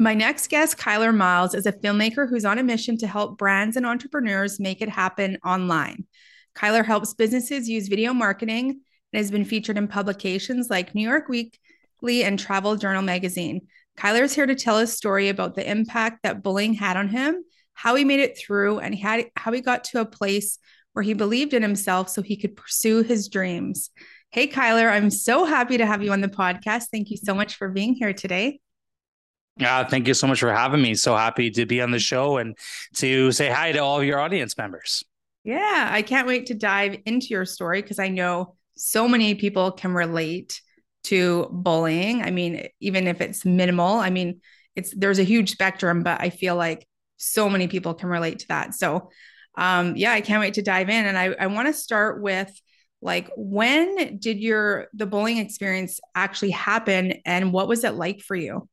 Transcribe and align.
My 0.00 0.14
next 0.14 0.48
guest, 0.48 0.78
Kyler 0.78 1.14
Miles, 1.14 1.54
is 1.54 1.66
a 1.66 1.74
filmmaker 1.74 2.26
who's 2.26 2.46
on 2.46 2.56
a 2.56 2.62
mission 2.62 2.96
to 2.96 3.06
help 3.06 3.36
brands 3.36 3.76
and 3.76 3.84
entrepreneurs 3.84 4.58
make 4.58 4.80
it 4.80 4.88
happen 4.88 5.36
online. 5.44 6.06
Kyler 6.56 6.86
helps 6.86 7.12
businesses 7.12 7.68
use 7.68 7.86
video 7.86 8.14
marketing 8.14 8.70
and 8.70 9.18
has 9.18 9.30
been 9.30 9.44
featured 9.44 9.76
in 9.76 9.88
publications 9.88 10.70
like 10.70 10.94
New 10.94 11.06
York 11.06 11.28
Weekly 11.28 12.24
and 12.24 12.38
Travel 12.38 12.76
Journal 12.76 13.02
magazine. 13.02 13.66
Kyler 13.98 14.22
is 14.22 14.34
here 14.34 14.46
to 14.46 14.54
tell 14.54 14.78
his 14.78 14.90
story 14.90 15.28
about 15.28 15.54
the 15.54 15.70
impact 15.70 16.20
that 16.22 16.42
bullying 16.42 16.72
had 16.72 16.96
on 16.96 17.10
him, 17.10 17.44
how 17.74 17.94
he 17.94 18.02
made 18.02 18.20
it 18.20 18.38
through, 18.38 18.78
and 18.78 18.98
how 18.98 19.52
he 19.52 19.60
got 19.60 19.84
to 19.84 20.00
a 20.00 20.06
place 20.06 20.58
where 20.94 21.02
he 21.02 21.12
believed 21.12 21.52
in 21.52 21.60
himself 21.60 22.08
so 22.08 22.22
he 22.22 22.38
could 22.38 22.56
pursue 22.56 23.02
his 23.02 23.28
dreams. 23.28 23.90
Hey, 24.30 24.48
Kyler, 24.48 24.90
I'm 24.90 25.10
so 25.10 25.44
happy 25.44 25.76
to 25.76 25.84
have 25.84 26.02
you 26.02 26.10
on 26.12 26.22
the 26.22 26.28
podcast. 26.28 26.86
Thank 26.90 27.10
you 27.10 27.18
so 27.18 27.34
much 27.34 27.56
for 27.56 27.68
being 27.68 27.92
here 27.92 28.14
today. 28.14 28.60
Yeah, 29.60 29.84
thank 29.84 30.08
you 30.08 30.14
so 30.14 30.26
much 30.26 30.40
for 30.40 30.52
having 30.52 30.80
me. 30.80 30.94
So 30.94 31.14
happy 31.14 31.50
to 31.50 31.66
be 31.66 31.82
on 31.82 31.90
the 31.90 31.98
show 31.98 32.38
and 32.38 32.56
to 32.94 33.30
say 33.30 33.50
hi 33.50 33.72
to 33.72 33.78
all 33.78 34.00
of 34.00 34.06
your 34.06 34.18
audience 34.18 34.56
members. 34.56 35.04
Yeah, 35.44 35.88
I 35.90 36.02
can't 36.02 36.26
wait 36.26 36.46
to 36.46 36.54
dive 36.54 36.96
into 37.04 37.28
your 37.28 37.44
story 37.44 37.82
because 37.82 37.98
I 37.98 38.08
know 38.08 38.54
so 38.76 39.06
many 39.06 39.34
people 39.34 39.72
can 39.72 39.92
relate 39.92 40.60
to 41.04 41.48
bullying. 41.50 42.22
I 42.22 42.30
mean, 42.30 42.68
even 42.80 43.06
if 43.06 43.20
it's 43.20 43.44
minimal, 43.44 43.96
I 43.98 44.10
mean, 44.10 44.40
it's 44.76 44.94
there's 44.94 45.18
a 45.18 45.24
huge 45.24 45.50
spectrum, 45.50 46.02
but 46.02 46.20
I 46.20 46.30
feel 46.30 46.56
like 46.56 46.86
so 47.18 47.50
many 47.50 47.68
people 47.68 47.92
can 47.94 48.08
relate 48.08 48.40
to 48.40 48.48
that. 48.48 48.74
So, 48.74 49.10
um, 49.56 49.94
yeah, 49.96 50.12
I 50.12 50.22
can't 50.22 50.40
wait 50.40 50.54
to 50.54 50.62
dive 50.62 50.88
in. 50.88 51.06
And 51.06 51.18
I, 51.18 51.34
I 51.38 51.46
want 51.48 51.68
to 51.68 51.74
start 51.74 52.22
with 52.22 52.50
like 53.02 53.30
when 53.36 54.18
did 54.18 54.38
your 54.38 54.88
the 54.94 55.06
bullying 55.06 55.38
experience 55.38 56.00
actually 56.14 56.50
happen 56.50 57.14
and 57.24 57.52
what 57.52 57.68
was 57.68 57.84
it 57.84 57.94
like 57.94 58.20
for 58.20 58.36
you? 58.36 58.68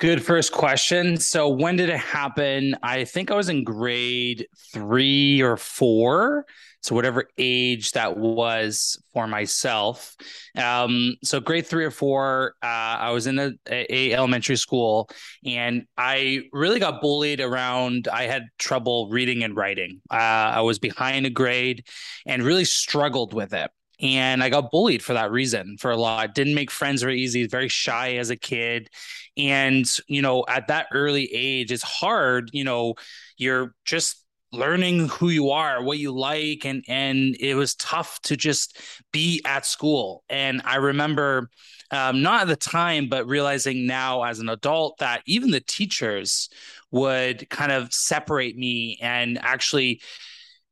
Good 0.00 0.24
first 0.24 0.52
question. 0.52 1.18
So, 1.18 1.50
when 1.50 1.76
did 1.76 1.90
it 1.90 1.98
happen? 1.98 2.74
I 2.82 3.04
think 3.04 3.30
I 3.30 3.34
was 3.34 3.50
in 3.50 3.64
grade 3.64 4.46
three 4.72 5.42
or 5.42 5.58
four. 5.58 6.46
So, 6.80 6.94
whatever 6.94 7.28
age 7.36 7.92
that 7.92 8.16
was 8.16 8.98
for 9.12 9.26
myself. 9.26 10.16
Um, 10.56 11.16
so, 11.22 11.38
grade 11.38 11.66
three 11.66 11.84
or 11.84 11.90
four, 11.90 12.54
uh, 12.62 12.66
I 12.66 13.10
was 13.10 13.26
in 13.26 13.38
a, 13.38 13.52
a, 13.68 14.14
elementary 14.14 14.56
school, 14.56 15.10
and 15.44 15.84
I 15.98 16.44
really 16.50 16.80
got 16.80 17.02
bullied 17.02 17.42
around. 17.42 18.08
I 18.10 18.22
had 18.22 18.44
trouble 18.56 19.10
reading 19.10 19.44
and 19.44 19.54
writing. 19.54 20.00
Uh, 20.10 20.14
I 20.14 20.62
was 20.62 20.78
behind 20.78 21.26
a 21.26 21.30
grade, 21.30 21.86
and 22.24 22.42
really 22.42 22.64
struggled 22.64 23.34
with 23.34 23.52
it 23.52 23.70
and 24.00 24.42
I 24.42 24.48
got 24.48 24.70
bullied 24.70 25.02
for 25.02 25.14
that 25.14 25.30
reason 25.30 25.76
for 25.78 25.90
a 25.90 25.96
lot. 25.96 26.34
Didn't 26.34 26.54
make 26.54 26.70
friends 26.70 27.02
very 27.02 27.20
easy, 27.20 27.46
very 27.46 27.68
shy 27.68 28.14
as 28.14 28.30
a 28.30 28.36
kid. 28.36 28.88
And, 29.36 29.90
you 30.08 30.22
know, 30.22 30.44
at 30.48 30.68
that 30.68 30.86
early 30.92 31.32
age, 31.32 31.72
it's 31.72 31.82
hard, 31.82 32.50
you 32.52 32.64
know, 32.64 32.94
you're 33.36 33.74
just 33.84 34.24
learning 34.52 35.08
who 35.08 35.28
you 35.28 35.50
are, 35.50 35.82
what 35.82 35.98
you 35.98 36.12
like 36.12 36.64
and 36.64 36.84
and 36.88 37.36
it 37.38 37.54
was 37.54 37.74
tough 37.76 38.20
to 38.22 38.36
just 38.36 38.80
be 39.12 39.40
at 39.44 39.64
school. 39.64 40.24
And 40.28 40.60
I 40.64 40.76
remember 40.76 41.50
um, 41.92 42.22
not 42.22 42.42
at 42.42 42.48
the 42.48 42.56
time, 42.56 43.08
but 43.08 43.26
realizing 43.26 43.86
now 43.86 44.22
as 44.22 44.38
an 44.38 44.48
adult 44.48 44.98
that 44.98 45.22
even 45.26 45.50
the 45.50 45.60
teachers 45.60 46.48
would 46.90 47.48
kind 47.50 47.72
of 47.72 47.92
separate 47.92 48.56
me 48.56 48.98
and 49.00 49.38
actually 49.38 50.00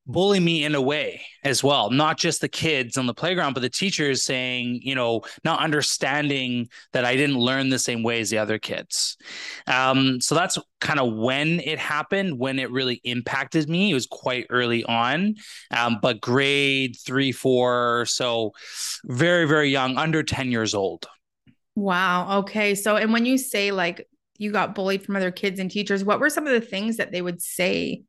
bully 0.09 0.41
me 0.41 0.65
in 0.65 0.75
a 0.75 0.81
way 0.81 1.21
as 1.45 1.63
well 1.63 1.91
not 1.91 2.19
just 2.19 2.41
the 2.41 2.49
kids 2.49 2.97
on 2.97 3.07
the 3.07 3.15
playground 3.15 3.53
but 3.53 3.61
the 3.61 3.69
teachers 3.69 4.25
saying 4.25 4.81
you 4.83 4.95
know 4.95 5.21
not 5.45 5.61
understanding 5.61 6.67
that 6.93 7.05
i 7.05 7.15
didn't 7.15 7.39
learn 7.39 7.69
the 7.69 7.79
same 7.79 8.03
way 8.03 8.21
as 8.21 8.31
the 8.31 8.39
other 8.39 8.59
kids. 8.59 9.17
Um, 9.67 10.21
so 10.21 10.35
that's 10.35 10.59
kind 10.81 11.01
of 11.01 11.15
when 11.15 11.61
it 11.61 11.79
happened 11.79 12.39
when 12.39 12.59
it 12.59 12.71
really 12.71 13.01
impacted 13.05 13.69
me. 13.69 13.91
It 13.91 13.95
was 13.95 14.07
quite 14.07 14.47
early 14.51 14.85
on 14.85 15.37
um, 15.77 15.99
but 16.01 16.21
grade 16.21 16.97
three 17.05 17.33
four 17.33 18.07
so 18.07 18.53
very 19.05 19.47
very 19.47 19.71
young 19.71 19.97
under 19.97 20.23
10 20.23 20.51
years 20.51 20.75
old. 20.75 21.07
Wow 21.75 22.39
okay 22.41 22.75
so 22.75 22.97
and 22.97 23.13
when 23.13 23.27
you 23.27 23.39
say 23.39 23.71
like 23.71 24.09
you 24.37 24.53
got 24.53 24.75
bullied 24.75 25.05
from 25.05 25.17
other 25.17 25.31
kids 25.31 25.59
and 25.59 25.71
teachers 25.71 26.05
what 26.05 26.21
were 26.21 26.31
some 26.31 26.47
of 26.47 26.53
the 26.53 26.61
things 26.61 26.97
that 26.97 27.13
they 27.13 27.23
would 27.23 27.43
say 27.43 28.03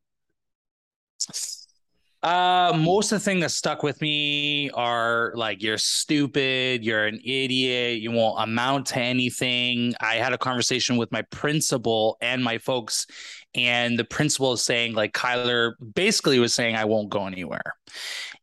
uh, 2.22 2.74
most 2.78 3.12
of 3.12 3.20
the 3.20 3.24
things 3.24 3.42
that 3.42 3.52
stuck 3.52 3.82
with 3.82 4.02
me 4.02 4.70
are 4.72 5.32
like 5.36 5.64
you're 5.64 5.78
stupid, 5.78 6.84
you're 6.84 7.06
an 7.06 7.20
idiot, 7.24 8.02
you 8.02 8.12
won't 8.12 8.44
amount 8.44 8.88
to 8.88 9.00
anything. 9.00 9.94
I 10.02 10.16
had 10.16 10.34
a 10.34 10.38
conversation 10.38 10.98
with 10.98 11.12
my 11.14 11.22
principal 11.32 12.18
and 12.20 12.44
my 12.44 12.58
folks, 12.58 13.08
and 13.56 13.98
the 13.98 14.04
principal 14.04 14.52
is 14.52 14.62
saying 14.62 14.96
like 14.96 15.14
Kyler 15.14 15.74
basically 15.96 16.40
was 16.40 16.54
saying 16.54 16.76
I 16.76 16.86
won't 16.86 17.10
go 17.10 17.26
anywhere. 17.26 17.76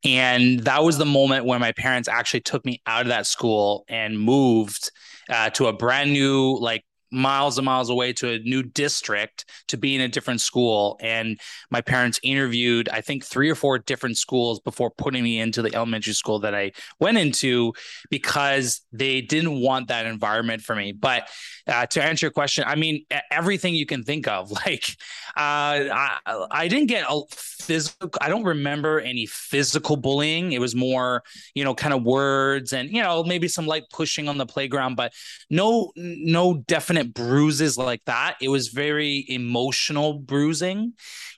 And 0.04 0.60
that 0.60 0.82
was 0.82 0.96
the 0.96 1.04
moment 1.04 1.44
when 1.44 1.60
my 1.60 1.72
parents 1.72 2.08
actually 2.08 2.40
took 2.40 2.64
me 2.64 2.80
out 2.86 3.02
of 3.02 3.08
that 3.08 3.26
school 3.26 3.84
and 3.88 4.18
moved 4.18 4.90
uh, 5.28 5.50
to 5.50 5.66
a 5.66 5.72
brand 5.72 6.12
new 6.12 6.58
like 6.60 6.84
miles 7.16 7.56
and 7.58 7.64
miles 7.64 7.88
away 7.88 8.12
to 8.12 8.32
a 8.32 8.38
new 8.40 8.62
district 8.62 9.46
to 9.68 9.76
be 9.76 9.94
in 9.94 10.02
a 10.02 10.08
different 10.08 10.40
school. 10.40 10.98
And 11.00 11.40
my 11.70 11.80
parents 11.80 12.20
interviewed, 12.22 12.88
I 12.90 13.00
think, 13.00 13.24
three 13.24 13.50
or 13.50 13.54
four 13.54 13.78
different 13.78 14.18
schools 14.18 14.60
before 14.60 14.90
putting 14.90 15.24
me 15.24 15.40
into 15.40 15.62
the 15.62 15.74
elementary 15.74 16.12
school 16.12 16.38
that 16.40 16.54
I 16.54 16.72
went 17.00 17.18
into 17.18 17.72
because 18.10 18.82
they 18.92 19.22
didn't 19.22 19.60
want 19.60 19.88
that 19.88 20.06
environment 20.06 20.62
for 20.62 20.76
me. 20.76 20.92
But 20.92 21.28
uh, 21.66 21.86
to 21.86 22.02
answer 22.02 22.26
your 22.26 22.32
question, 22.32 22.64
I 22.66 22.76
mean, 22.76 23.04
everything 23.30 23.74
you 23.74 23.86
can 23.86 24.04
think 24.04 24.28
of. 24.28 24.52
Like, 24.66 24.96
uh, 25.36 25.94
I, 25.94 26.46
I 26.50 26.66
didn't 26.66 26.88
get 26.88 27.04
a 27.08 27.20
physical, 27.30 28.10
I 28.20 28.28
don't 28.28 28.42
remember 28.42 28.98
any 28.98 29.26
physical 29.26 29.96
bullying. 29.96 30.52
It 30.52 30.60
was 30.60 30.74
more, 30.74 31.22
you 31.54 31.62
know, 31.62 31.72
kind 31.72 31.94
of 31.94 32.02
words 32.02 32.72
and, 32.72 32.90
you 32.90 33.00
know, 33.00 33.22
maybe 33.22 33.46
some 33.46 33.66
light 33.66 33.84
pushing 33.92 34.28
on 34.28 34.38
the 34.38 34.46
playground, 34.46 34.96
but 34.96 35.12
no, 35.50 35.92
no 35.94 36.54
definite 36.66 37.05
bruises 37.06 37.78
like 37.78 38.04
that. 38.06 38.36
It 38.40 38.48
was 38.48 38.68
very 38.68 39.24
emotional 39.28 40.14
bruising. 40.14 40.94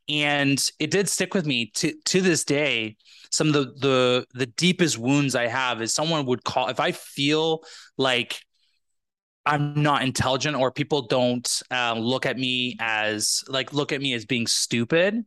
And 0.08 0.62
it 0.78 0.90
did 0.90 1.08
stick 1.08 1.34
with 1.34 1.46
me 1.46 1.70
to, 1.76 1.92
to 2.06 2.20
this 2.20 2.44
day 2.44 2.96
some 3.30 3.48
of 3.48 3.52
the 3.52 3.64
the 3.78 4.26
the 4.34 4.46
deepest 4.46 4.98
wounds 4.98 5.34
I 5.34 5.48
have 5.48 5.82
is 5.82 5.92
someone 5.92 6.26
would 6.26 6.44
call 6.44 6.68
if 6.68 6.80
I 6.80 6.92
feel 6.92 7.62
like 7.96 8.40
I'm 9.44 9.82
not 9.82 10.02
intelligent 10.02 10.56
or 10.56 10.70
people 10.70 11.06
don't 11.06 11.48
um, 11.70 12.00
look 12.00 12.26
at 12.26 12.38
me 12.38 12.76
as 12.80 13.42
like 13.48 13.72
look 13.72 13.92
at 13.92 14.00
me 14.00 14.12
as 14.14 14.26
being 14.26 14.46
stupid 14.46 15.24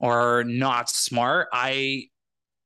or 0.00 0.44
not 0.44 0.88
smart, 0.88 1.48
I 1.52 2.04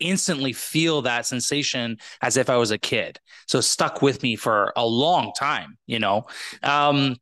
instantly 0.02 0.52
feel 0.52 1.02
that 1.02 1.26
sensation 1.26 1.98
as 2.20 2.36
if 2.36 2.50
I 2.50 2.56
was 2.56 2.70
a 2.70 2.78
kid. 2.78 3.18
So 3.46 3.60
stuck 3.60 4.02
with 4.02 4.22
me 4.22 4.36
for 4.36 4.72
a 4.76 4.86
long 4.86 5.32
time, 5.38 5.78
you 5.86 5.98
know. 5.98 6.24
Um, 6.62 7.16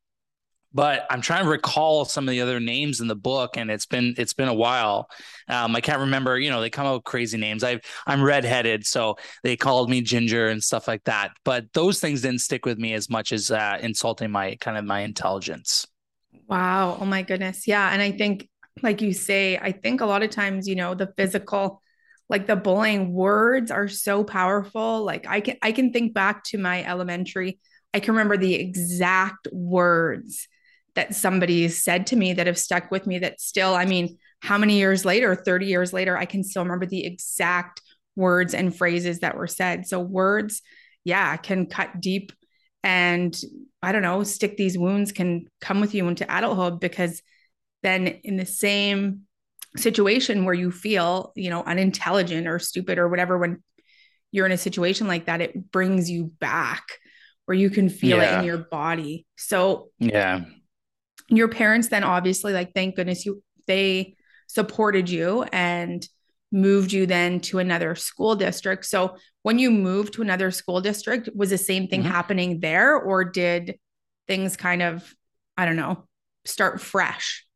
but 0.72 1.06
I'm 1.10 1.20
trying 1.20 1.44
to 1.44 1.50
recall 1.50 2.04
some 2.04 2.28
of 2.28 2.32
the 2.32 2.40
other 2.40 2.60
names 2.60 3.00
in 3.00 3.08
the 3.08 3.16
book, 3.16 3.56
and 3.56 3.70
it's 3.70 3.86
been 3.86 4.14
it's 4.16 4.34
been 4.34 4.48
a 4.48 4.54
while. 4.54 5.08
Um, 5.48 5.74
I 5.74 5.80
can't 5.80 6.00
remember. 6.00 6.38
You 6.38 6.50
know, 6.50 6.60
they 6.60 6.70
come 6.70 6.86
up 6.86 6.94
with 6.94 7.04
crazy 7.04 7.38
names. 7.38 7.64
I 7.64 7.80
I'm 8.06 8.22
redheaded, 8.22 8.86
so 8.86 9.16
they 9.42 9.56
called 9.56 9.90
me 9.90 10.00
Ginger 10.00 10.48
and 10.48 10.62
stuff 10.62 10.86
like 10.86 11.04
that. 11.04 11.32
But 11.44 11.72
those 11.72 11.98
things 11.98 12.22
didn't 12.22 12.40
stick 12.40 12.64
with 12.66 12.78
me 12.78 12.94
as 12.94 13.10
much 13.10 13.32
as 13.32 13.50
uh, 13.50 13.78
insulting 13.80 14.30
my 14.30 14.56
kind 14.60 14.78
of 14.78 14.84
my 14.84 15.00
intelligence. 15.00 15.86
Wow. 16.46 16.98
Oh 17.00 17.04
my 17.04 17.22
goodness. 17.22 17.66
Yeah, 17.66 17.90
and 17.90 18.00
I 18.00 18.12
think, 18.12 18.48
like 18.82 19.00
you 19.02 19.12
say, 19.12 19.58
I 19.58 19.72
think 19.72 20.00
a 20.00 20.06
lot 20.06 20.22
of 20.22 20.30
times, 20.30 20.68
you 20.68 20.76
know, 20.76 20.94
the 20.94 21.12
physical 21.16 21.82
like 22.30 22.46
the 22.46 22.56
bullying 22.56 23.12
words 23.12 23.70
are 23.70 23.88
so 23.88 24.24
powerful 24.24 25.04
like 25.04 25.26
i 25.28 25.40
can 25.40 25.56
i 25.60 25.72
can 25.72 25.92
think 25.92 26.14
back 26.14 26.42
to 26.44 26.56
my 26.56 26.82
elementary 26.84 27.58
i 27.92 28.00
can 28.00 28.14
remember 28.14 28.38
the 28.38 28.54
exact 28.54 29.46
words 29.52 30.48
that 30.94 31.14
somebody 31.14 31.68
said 31.68 32.06
to 32.08 32.16
me 32.16 32.34
that 32.34 32.46
have 32.46 32.58
stuck 32.58 32.90
with 32.90 33.06
me 33.06 33.18
that 33.20 33.40
still, 33.40 33.74
I 33.74 33.84
mean, 33.84 34.18
how 34.40 34.58
many 34.58 34.78
years 34.78 35.04
later, 35.04 35.34
30 35.34 35.66
years 35.66 35.92
later, 35.92 36.16
I 36.16 36.24
can 36.24 36.42
still 36.42 36.62
remember 36.62 36.86
the 36.86 37.04
exact 37.04 37.80
words 38.16 38.54
and 38.54 38.74
phrases 38.74 39.20
that 39.20 39.36
were 39.36 39.46
said. 39.46 39.86
So 39.86 40.00
words, 40.00 40.62
yeah, 41.04 41.36
can 41.36 41.66
cut 41.66 42.00
deep 42.00 42.32
and 42.82 43.38
I 43.82 43.92
don't 43.92 44.02
know, 44.02 44.22
stick 44.24 44.56
these 44.56 44.76
wounds 44.76 45.12
can 45.12 45.46
come 45.60 45.80
with 45.80 45.94
you 45.94 46.08
into 46.08 46.24
adulthood 46.24 46.80
because 46.80 47.22
then 47.82 48.06
in 48.06 48.36
the 48.36 48.46
same 48.46 49.22
situation 49.76 50.44
where 50.44 50.54
you 50.54 50.70
feel, 50.70 51.32
you 51.36 51.50
know, 51.50 51.62
unintelligent 51.62 52.46
or 52.46 52.58
stupid 52.58 52.98
or 52.98 53.08
whatever, 53.08 53.38
when 53.38 53.62
you're 54.32 54.46
in 54.46 54.52
a 54.52 54.58
situation 54.58 55.06
like 55.06 55.26
that, 55.26 55.40
it 55.40 55.70
brings 55.70 56.10
you 56.10 56.32
back 56.40 56.84
where 57.46 57.56
you 57.56 57.70
can 57.70 57.88
feel 57.88 58.18
yeah. 58.18 58.36
it 58.36 58.38
in 58.40 58.44
your 58.44 58.58
body. 58.58 59.26
So, 59.36 59.88
yeah. 59.98 60.42
Your 61.28 61.48
parents 61.48 61.88
then 61.88 62.02
obviously 62.02 62.52
like 62.52 62.74
thank 62.74 62.96
goodness 62.96 63.24
you 63.24 63.42
they 63.66 64.16
supported 64.48 65.08
you 65.08 65.44
and 65.52 66.06
moved 66.50 66.92
you 66.92 67.06
then 67.06 67.38
to 67.38 67.60
another 67.60 67.94
school 67.94 68.34
district. 68.34 68.84
So, 68.84 69.16
when 69.42 69.58
you 69.58 69.70
moved 69.70 70.14
to 70.14 70.22
another 70.22 70.50
school 70.50 70.80
district, 70.80 71.28
was 71.34 71.50
the 71.50 71.58
same 71.58 71.88
thing 71.88 72.02
mm-hmm. 72.02 72.10
happening 72.10 72.60
there 72.60 72.96
or 72.96 73.24
did 73.24 73.78
things 74.26 74.56
kind 74.56 74.82
of 74.82 75.14
I 75.56 75.66
don't 75.66 75.76
know, 75.76 76.08
start 76.44 76.80
fresh? 76.80 77.46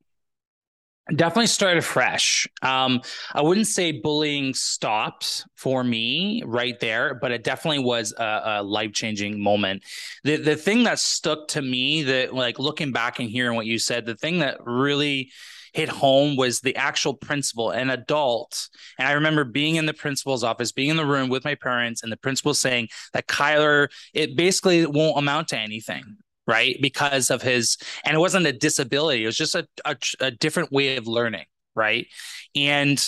Definitely 1.14 1.48
started 1.48 1.84
fresh. 1.84 2.48
Um, 2.62 3.02
I 3.34 3.42
wouldn't 3.42 3.66
say 3.66 3.92
bullying 3.92 4.54
stopped 4.54 5.44
for 5.54 5.84
me 5.84 6.42
right 6.46 6.80
there, 6.80 7.14
but 7.14 7.30
it 7.30 7.44
definitely 7.44 7.84
was 7.84 8.14
a, 8.16 8.42
a 8.44 8.62
life 8.62 8.94
changing 8.94 9.38
moment. 9.38 9.82
The 10.22 10.36
the 10.36 10.56
thing 10.56 10.84
that 10.84 10.98
stuck 10.98 11.48
to 11.48 11.60
me, 11.60 12.04
that 12.04 12.32
like 12.32 12.58
looking 12.58 12.90
back 12.90 13.18
and 13.18 13.28
hearing 13.28 13.54
what 13.54 13.66
you 13.66 13.78
said, 13.78 14.06
the 14.06 14.16
thing 14.16 14.38
that 14.38 14.64
really 14.64 15.30
hit 15.74 15.90
home 15.90 16.36
was 16.36 16.60
the 16.60 16.74
actual 16.76 17.12
principal, 17.12 17.70
an 17.70 17.90
adult. 17.90 18.70
And 18.98 19.06
I 19.06 19.12
remember 19.12 19.44
being 19.44 19.74
in 19.74 19.84
the 19.84 19.92
principal's 19.92 20.44
office, 20.44 20.72
being 20.72 20.88
in 20.88 20.96
the 20.96 21.04
room 21.04 21.28
with 21.28 21.44
my 21.44 21.54
parents, 21.54 22.02
and 22.02 22.10
the 22.10 22.16
principal 22.16 22.54
saying 22.54 22.88
that 23.12 23.26
Kyler, 23.26 23.88
it 24.14 24.36
basically 24.36 24.86
won't 24.86 25.18
amount 25.18 25.48
to 25.48 25.58
anything 25.58 26.16
right? 26.46 26.76
Because 26.80 27.30
of 27.30 27.42
his, 27.42 27.76
and 28.04 28.14
it 28.14 28.18
wasn't 28.18 28.46
a 28.46 28.52
disability, 28.52 29.22
it 29.22 29.26
was 29.26 29.36
just 29.36 29.54
a, 29.54 29.66
a, 29.84 29.96
a 30.20 30.30
different 30.30 30.72
way 30.72 30.96
of 30.96 31.06
learning, 31.06 31.46
right? 31.74 32.06
And 32.54 33.02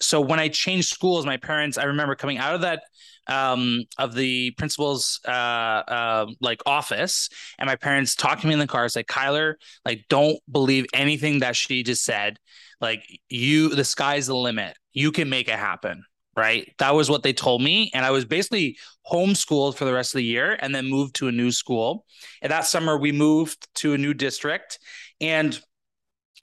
so 0.00 0.20
when 0.20 0.40
I 0.40 0.48
changed 0.48 0.88
schools, 0.88 1.24
my 1.24 1.36
parents, 1.36 1.78
I 1.78 1.84
remember 1.84 2.14
coming 2.14 2.38
out 2.38 2.54
of 2.54 2.62
that 2.62 2.82
um 3.28 3.84
of 3.98 4.14
the 4.14 4.50
principal's 4.52 5.20
uh 5.28 5.30
uh 5.30 6.26
like 6.40 6.60
office 6.66 7.28
and 7.58 7.68
my 7.68 7.76
parents 7.76 8.16
talked 8.16 8.40
to 8.40 8.48
me 8.48 8.52
in 8.52 8.58
the 8.58 8.66
car 8.66 8.84
it's 8.84 8.96
like 8.96 9.06
kyler 9.06 9.54
like 9.84 10.04
don't 10.08 10.38
believe 10.50 10.86
anything 10.92 11.38
that 11.38 11.54
she 11.54 11.84
just 11.84 12.04
said 12.04 12.36
like 12.80 13.04
you 13.28 13.68
the 13.68 13.84
sky's 13.84 14.26
the 14.26 14.34
limit 14.34 14.76
you 14.92 15.12
can 15.12 15.28
make 15.28 15.46
it 15.46 15.58
happen 15.58 16.02
right? 16.36 16.72
That 16.78 16.94
was 16.94 17.10
what 17.10 17.22
they 17.22 17.32
told 17.32 17.62
me. 17.62 17.90
And 17.94 18.04
I 18.04 18.10
was 18.10 18.24
basically 18.24 18.78
homeschooled 19.10 19.76
for 19.76 19.84
the 19.84 19.92
rest 19.92 20.14
of 20.14 20.18
the 20.18 20.24
year 20.24 20.56
and 20.60 20.74
then 20.74 20.86
moved 20.86 21.14
to 21.16 21.28
a 21.28 21.32
new 21.32 21.50
school. 21.50 22.04
And 22.40 22.50
that 22.50 22.66
summer, 22.66 22.96
we 22.96 23.12
moved 23.12 23.68
to 23.76 23.94
a 23.94 23.98
new 23.98 24.14
district. 24.14 24.78
And 25.20 25.58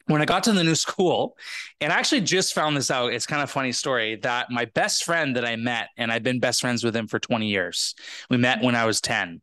when 0.05 0.21
I 0.21 0.25
got 0.25 0.43
to 0.45 0.51
the 0.51 0.63
new 0.63 0.75
school, 0.87 1.37
and 1.81 1.91
I 1.91 1.97
actually 1.97 2.21
just 2.21 2.53
found 2.53 2.75
this 2.75 2.91
out, 2.91 3.13
it's 3.13 3.25
kind 3.25 3.41
of 3.41 3.49
funny 3.49 3.71
story 3.71 4.17
that 4.17 4.51
my 4.51 4.65
best 4.65 5.03
friend 5.03 5.35
that 5.35 5.45
I 5.45 5.55
met, 5.55 5.89
and 5.97 6.11
I've 6.11 6.23
been 6.23 6.39
best 6.39 6.61
friends 6.61 6.83
with 6.83 6.95
him 6.95 7.07
for 7.07 7.19
20 7.19 7.47
years. 7.47 7.95
We 8.29 8.37
met 8.37 8.61
when 8.61 8.75
I 8.75 8.85
was 8.85 9.01
10. 9.01 9.41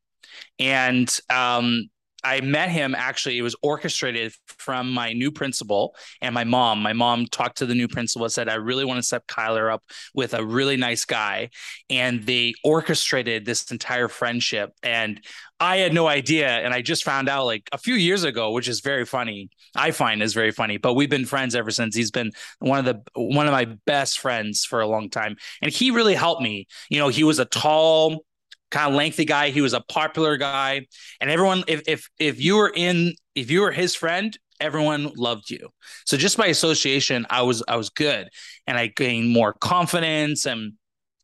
And 0.58 1.18
um, 1.30 1.88
I 2.26 2.40
met 2.40 2.70
him 2.70 2.96
actually, 2.96 3.38
it 3.38 3.42
was 3.42 3.54
orchestrated 3.62 4.34
from 4.58 4.90
my 4.90 5.12
new 5.12 5.30
principal 5.30 5.94
and 6.20 6.34
my 6.34 6.42
mom. 6.42 6.82
My 6.82 6.92
mom 6.92 7.26
talked 7.26 7.58
to 7.58 7.66
the 7.66 7.74
new 7.74 7.86
principal 7.86 8.28
said, 8.28 8.48
I 8.48 8.54
really 8.54 8.84
want 8.84 8.98
to 8.98 9.02
set 9.04 9.28
Kyler 9.28 9.72
up 9.72 9.84
with 10.12 10.34
a 10.34 10.44
really 10.44 10.76
nice 10.76 11.04
guy. 11.04 11.50
And 11.88 12.26
they 12.26 12.54
orchestrated 12.64 13.44
this 13.44 13.70
entire 13.70 14.08
friendship. 14.08 14.72
And 14.82 15.20
I 15.60 15.76
had 15.76 15.94
no 15.94 16.08
idea. 16.08 16.48
And 16.48 16.74
I 16.74 16.82
just 16.82 17.04
found 17.04 17.28
out 17.28 17.46
like 17.46 17.68
a 17.70 17.78
few 17.78 17.94
years 17.94 18.24
ago, 18.24 18.50
which 18.50 18.66
is 18.66 18.80
very 18.80 19.06
funny. 19.06 19.48
I 19.76 19.92
find 19.92 20.20
is 20.20 20.34
very 20.34 20.50
funny, 20.50 20.78
but 20.78 20.94
we've 20.94 21.08
been 21.08 21.26
friends 21.26 21.54
ever 21.54 21.70
since. 21.70 21.94
He's 21.94 22.10
been 22.10 22.32
one 22.58 22.80
of 22.80 22.84
the 22.86 23.02
one 23.14 23.46
of 23.46 23.52
my 23.52 23.66
best 23.86 24.18
friends 24.18 24.64
for 24.64 24.80
a 24.80 24.88
long 24.88 25.10
time. 25.10 25.36
And 25.62 25.70
he 25.70 25.92
really 25.92 26.14
helped 26.14 26.42
me. 26.42 26.66
You 26.90 26.98
know, 26.98 27.08
he 27.08 27.22
was 27.22 27.38
a 27.38 27.44
tall, 27.44 28.24
kind 28.70 28.88
of 28.88 28.94
lengthy 28.94 29.24
guy. 29.24 29.50
He 29.50 29.60
was 29.60 29.72
a 29.72 29.80
popular 29.80 30.36
guy, 30.36 30.86
and 31.20 31.30
everyone, 31.30 31.64
if 31.66 31.82
if 31.86 32.08
if 32.18 32.40
you 32.40 32.56
were 32.56 32.72
in, 32.74 33.14
if 33.34 33.50
you 33.50 33.60
were 33.60 33.72
his 33.72 33.94
friend, 33.94 34.36
everyone 34.60 35.12
loved 35.16 35.50
you. 35.50 35.68
So 36.04 36.16
just 36.16 36.36
by 36.36 36.46
association, 36.46 37.26
I 37.30 37.42
was 37.42 37.62
I 37.68 37.76
was 37.76 37.90
good, 37.90 38.28
and 38.66 38.76
I 38.78 38.88
gained 38.88 39.30
more 39.30 39.54
confidence 39.54 40.46
and 40.46 40.72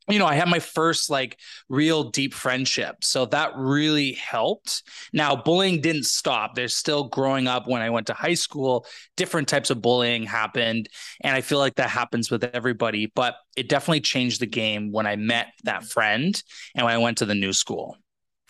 you 0.08 0.18
know, 0.18 0.26
I 0.26 0.34
had 0.34 0.48
my 0.48 0.58
first 0.58 1.10
like 1.10 1.38
real 1.68 2.10
deep 2.10 2.34
friendship. 2.34 3.04
So 3.04 3.26
that 3.26 3.52
really 3.56 4.12
helped. 4.12 4.82
Now, 5.12 5.36
bullying 5.36 5.80
didn't 5.80 6.06
stop. 6.06 6.54
There's 6.54 6.76
still 6.76 7.04
growing 7.04 7.46
up 7.46 7.68
when 7.68 7.82
I 7.82 7.90
went 7.90 8.08
to 8.08 8.14
high 8.14 8.34
school, 8.34 8.86
different 9.16 9.48
types 9.48 9.70
of 9.70 9.80
bullying 9.80 10.24
happened. 10.24 10.88
And 11.20 11.36
I 11.36 11.40
feel 11.40 11.58
like 11.58 11.76
that 11.76 11.90
happens 11.90 12.30
with 12.30 12.44
everybody, 12.44 13.06
but 13.14 13.36
it 13.56 13.68
definitely 13.68 14.00
changed 14.00 14.40
the 14.40 14.46
game 14.46 14.90
when 14.92 15.06
I 15.06 15.16
met 15.16 15.48
that 15.64 15.84
friend 15.84 16.40
and 16.74 16.84
when 16.84 16.94
I 16.94 16.98
went 16.98 17.18
to 17.18 17.26
the 17.26 17.34
new 17.34 17.52
school. 17.52 17.96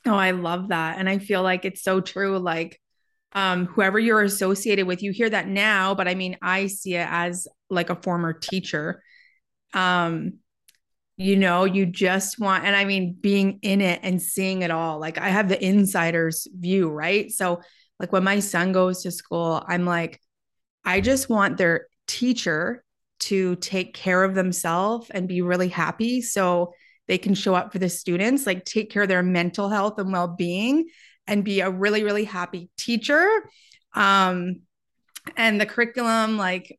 Oh, 0.06 0.14
I 0.14 0.32
love 0.32 0.69
that. 0.69 0.99
And 0.99 1.08
I 1.08 1.19
feel 1.19 1.43
like 1.43 1.64
it's 1.64 1.82
so 1.82 2.00
true. 2.00 2.38
Like, 2.38 2.81
um, 3.34 3.66
whoever 3.66 3.99
you're 3.99 4.22
associated 4.22 4.87
with, 4.87 5.02
you 5.02 5.10
hear 5.10 5.31
that 5.31 5.49
now, 5.49 5.94
but 5.94 6.06
I 6.08 6.14
mean, 6.14 6.37
I 6.43 6.66
see 6.66 6.96
it 6.96 7.06
as 7.08 7.49
like 7.70 7.88
a 7.88 7.96
former 7.96 8.32
teacher. 8.32 9.02
Um, 9.72 10.34
you 11.17 11.37
know 11.37 11.64
you 11.64 11.85
just 11.87 12.38
want 12.38 12.64
and 12.64 12.75
i 12.75 12.85
mean 12.85 13.14
being 13.20 13.59
in 13.62 13.81
it 13.81 14.00
and 14.03 14.20
seeing 14.20 14.62
it 14.62 14.70
all 14.70 14.99
like 14.99 15.19
i 15.19 15.29
have 15.29 15.49
the 15.49 15.62
insider's 15.64 16.49
view 16.59 16.88
right? 16.91 17.31
So 17.31 17.61
like 18.00 18.12
when 18.12 18.25
my 18.25 18.41
son 18.41 18.73
goes 18.73 19.03
to 19.03 19.11
school 19.11 19.62
i'm 19.67 19.85
like 19.85 20.20
i 20.85 21.00
just 21.00 21.29
want 21.29 21.56
their 21.56 21.87
teacher 22.06 22.82
to 23.20 23.55
take 23.56 23.94
care 23.94 24.25
of 24.25 24.35
themselves 24.35 25.09
and 25.11 25.29
be 25.29 25.43
really 25.43 25.69
happy 25.69 26.20
so 26.20 26.73
they 27.06 27.19
can 27.19 27.35
show 27.35 27.55
up 27.55 27.73
for 27.73 27.79
the 27.79 27.88
students 27.88 28.47
like 28.47 28.64
take 28.64 28.91
care 28.91 29.03
of 29.03 29.09
their 29.09 29.23
mental 29.23 29.69
health 29.69 29.99
and 29.99 30.12
well-being 30.12 30.88
and 31.26 31.44
be 31.44 31.61
a 31.61 31.70
really 31.70 32.03
really 32.03 32.25
happy 32.25 32.69
teacher. 32.76 33.29
Um 33.94 34.62
and 35.37 35.61
the 35.61 35.67
curriculum 35.67 36.37
like 36.37 36.79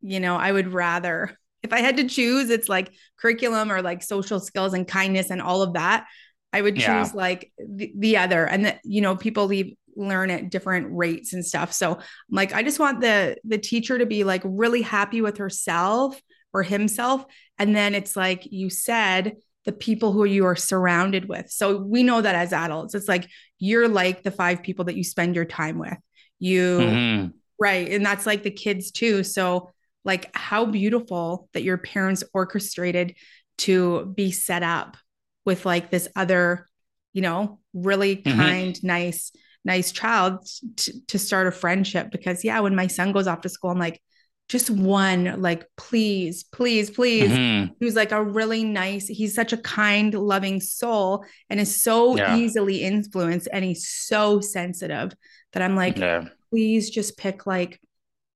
you 0.00 0.18
know 0.18 0.36
i 0.36 0.50
would 0.50 0.72
rather 0.72 1.38
if 1.62 1.72
I 1.72 1.80
had 1.80 1.96
to 1.98 2.08
choose, 2.08 2.50
it's 2.50 2.68
like 2.68 2.92
curriculum 3.18 3.70
or 3.70 3.82
like 3.82 4.02
social 4.02 4.40
skills 4.40 4.74
and 4.74 4.86
kindness 4.86 5.30
and 5.30 5.42
all 5.42 5.62
of 5.62 5.74
that. 5.74 6.06
I 6.52 6.62
would 6.62 6.74
choose 6.74 6.84
yeah. 6.86 7.10
like 7.14 7.52
the, 7.58 7.92
the 7.96 8.16
other. 8.16 8.44
And 8.44 8.64
that, 8.64 8.80
you 8.84 9.00
know, 9.00 9.16
people 9.16 9.46
leave 9.46 9.76
learn 9.96 10.30
at 10.30 10.50
different 10.50 10.88
rates 10.90 11.32
and 11.32 11.44
stuff. 11.44 11.72
So 11.72 11.98
like 12.30 12.52
I 12.54 12.62
just 12.62 12.78
want 12.78 13.00
the 13.00 13.36
the 13.44 13.58
teacher 13.58 13.98
to 13.98 14.06
be 14.06 14.24
like 14.24 14.42
really 14.44 14.82
happy 14.82 15.20
with 15.20 15.38
herself 15.38 16.20
or 16.52 16.62
himself. 16.62 17.24
And 17.58 17.76
then 17.76 17.94
it's 17.94 18.16
like 18.16 18.46
you 18.50 18.70
said, 18.70 19.36
the 19.66 19.72
people 19.72 20.12
who 20.12 20.24
you 20.24 20.46
are 20.46 20.56
surrounded 20.56 21.28
with. 21.28 21.50
So 21.50 21.76
we 21.76 22.02
know 22.02 22.20
that 22.20 22.34
as 22.34 22.52
adults, 22.52 22.94
it's 22.94 23.08
like 23.08 23.28
you're 23.58 23.88
like 23.88 24.22
the 24.22 24.30
five 24.30 24.62
people 24.62 24.86
that 24.86 24.96
you 24.96 25.04
spend 25.04 25.36
your 25.36 25.44
time 25.44 25.78
with. 25.78 25.98
You 26.38 26.78
mm-hmm. 26.78 27.26
right. 27.58 27.90
And 27.90 28.04
that's 28.04 28.26
like 28.26 28.42
the 28.42 28.50
kids 28.50 28.90
too. 28.90 29.22
So 29.22 29.70
like 30.04 30.34
how 30.34 30.64
beautiful 30.64 31.48
that 31.52 31.62
your 31.62 31.78
parents 31.78 32.24
orchestrated 32.32 33.14
to 33.58 34.06
be 34.16 34.30
set 34.30 34.62
up 34.62 34.96
with 35.44 35.66
like 35.66 35.90
this 35.90 36.08
other 36.16 36.66
you 37.12 37.22
know 37.22 37.58
really 37.74 38.16
mm-hmm. 38.16 38.38
kind 38.38 38.82
nice 38.82 39.32
nice 39.64 39.92
child 39.92 40.46
t- 40.76 40.92
to 41.08 41.18
start 41.18 41.46
a 41.46 41.52
friendship 41.52 42.10
because 42.10 42.44
yeah 42.44 42.60
when 42.60 42.74
my 42.74 42.86
son 42.86 43.12
goes 43.12 43.26
off 43.26 43.42
to 43.42 43.48
school 43.48 43.70
i'm 43.70 43.78
like 43.78 44.00
just 44.48 44.70
one 44.70 45.40
like 45.40 45.64
please 45.76 46.42
please 46.42 46.90
please 46.90 47.30
mm-hmm. 47.30 47.72
he 47.78 47.84
was 47.84 47.94
like 47.94 48.10
a 48.10 48.22
really 48.22 48.64
nice 48.64 49.06
he's 49.06 49.34
such 49.34 49.52
a 49.52 49.56
kind 49.58 50.14
loving 50.14 50.60
soul 50.60 51.24
and 51.48 51.60
is 51.60 51.82
so 51.82 52.16
yeah. 52.16 52.36
easily 52.36 52.82
influenced 52.82 53.48
and 53.52 53.64
he's 53.64 53.86
so 53.86 54.40
sensitive 54.40 55.12
that 55.52 55.62
i'm 55.62 55.76
like 55.76 55.98
yeah. 55.98 56.24
please 56.50 56.90
just 56.90 57.16
pick 57.16 57.46
like 57.46 57.80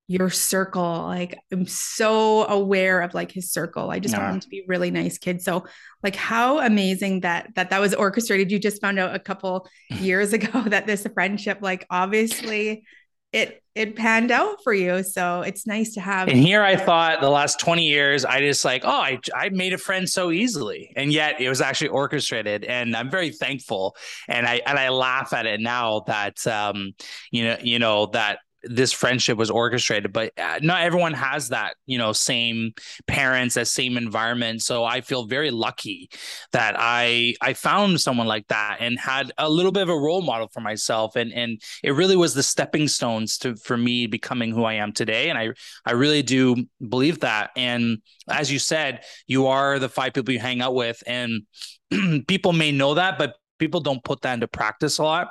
your 0.06 0.30
circle. 0.30 1.04
Like 1.04 1.38
I'm 1.52 1.66
so 1.66 2.46
aware 2.46 3.00
of 3.00 3.14
like 3.14 3.32
his 3.32 3.50
circle. 3.50 3.90
I 3.90 3.98
just 3.98 4.14
yeah. 4.14 4.22
want 4.22 4.34
him 4.34 4.40
to 4.40 4.48
be 4.48 4.64
really 4.68 4.90
nice 4.90 5.18
kid. 5.18 5.40
So 5.42 5.64
like 6.02 6.16
how 6.16 6.60
amazing 6.60 7.20
that 7.20 7.54
that 7.54 7.70
that 7.70 7.80
was 7.80 7.94
orchestrated. 7.94 8.50
You 8.50 8.58
just 8.58 8.82
found 8.82 8.98
out 8.98 9.14
a 9.14 9.18
couple 9.18 9.66
years 9.90 10.32
ago 10.32 10.62
that 10.66 10.86
this 10.86 11.06
friendship 11.14 11.58
like 11.62 11.86
obviously 11.90 12.84
it 13.32 13.62
it 13.74 13.96
panned 13.96 14.30
out 14.30 14.62
for 14.62 14.72
you. 14.72 15.02
So 15.02 15.40
it's 15.40 15.66
nice 15.66 15.94
to 15.94 16.00
have. 16.00 16.28
And 16.28 16.38
here 16.38 16.62
I 16.62 16.76
thought 16.76 17.20
the 17.20 17.30
last 17.30 17.58
20 17.58 17.84
years, 17.84 18.24
I 18.24 18.38
just 18.38 18.64
like, 18.64 18.84
oh, 18.84 18.88
I, 18.88 19.18
I 19.34 19.48
made 19.48 19.72
a 19.72 19.78
friend 19.78 20.08
so 20.08 20.30
easily. 20.30 20.92
And 20.94 21.12
yet 21.12 21.40
it 21.40 21.48
was 21.48 21.60
actually 21.60 21.88
orchestrated. 21.88 22.62
And 22.62 22.94
I'm 22.94 23.10
very 23.10 23.30
thankful. 23.30 23.96
And 24.28 24.46
I 24.46 24.60
and 24.64 24.78
I 24.78 24.90
laugh 24.90 25.32
at 25.32 25.46
it 25.46 25.60
now 25.60 26.04
that 26.06 26.46
um, 26.46 26.92
you 27.32 27.44
know, 27.44 27.56
you 27.60 27.80
know, 27.80 28.06
that 28.12 28.38
this 28.66 28.92
friendship 28.92 29.36
was 29.36 29.50
orchestrated 29.50 30.12
but 30.12 30.32
uh, 30.38 30.58
not 30.62 30.82
everyone 30.82 31.12
has 31.12 31.48
that 31.48 31.74
you 31.86 31.98
know 31.98 32.12
same 32.12 32.72
parents 33.06 33.54
that 33.54 33.68
same 33.68 33.96
environment. 33.96 34.62
So 34.62 34.84
i 34.84 35.00
feel 35.00 35.26
very 35.26 35.50
lucky 35.50 36.10
that 36.52 36.74
i 36.78 37.34
i 37.40 37.52
found 37.52 38.00
someone 38.00 38.26
like 38.26 38.46
that 38.48 38.78
and 38.80 38.98
had 38.98 39.32
a 39.38 39.48
little 39.48 39.72
bit 39.72 39.82
of 39.82 39.88
a 39.88 39.98
role 39.98 40.22
model 40.22 40.48
for 40.48 40.60
myself. 40.60 41.16
And 41.16 41.32
and 41.32 41.60
it 41.82 41.92
really 41.92 42.16
was 42.16 42.34
the 42.34 42.42
stepping 42.42 42.88
stones 42.88 43.38
to 43.38 43.56
for 43.56 43.76
me 43.76 44.06
becoming 44.06 44.52
who 44.52 44.64
i 44.64 44.74
am 44.74 44.92
today. 44.92 45.28
And 45.30 45.38
i 45.38 45.50
i 45.84 45.92
really 45.92 46.22
do 46.22 46.56
believe 46.86 47.20
that. 47.20 47.50
And 47.56 47.98
as 48.28 48.50
you 48.50 48.58
said 48.58 49.04
you 49.26 49.46
are 49.46 49.78
the 49.78 49.88
five 49.88 50.12
people 50.14 50.32
you 50.32 50.40
hang 50.40 50.62
out 50.62 50.74
with 50.74 51.02
and 51.06 51.42
people 52.26 52.52
may 52.52 52.72
know 52.72 52.94
that 52.94 53.18
but 53.18 53.34
people 53.58 53.80
don't 53.80 54.02
put 54.02 54.22
that 54.22 54.34
into 54.34 54.48
practice 54.48 54.98
a 54.98 55.02
lot 55.02 55.28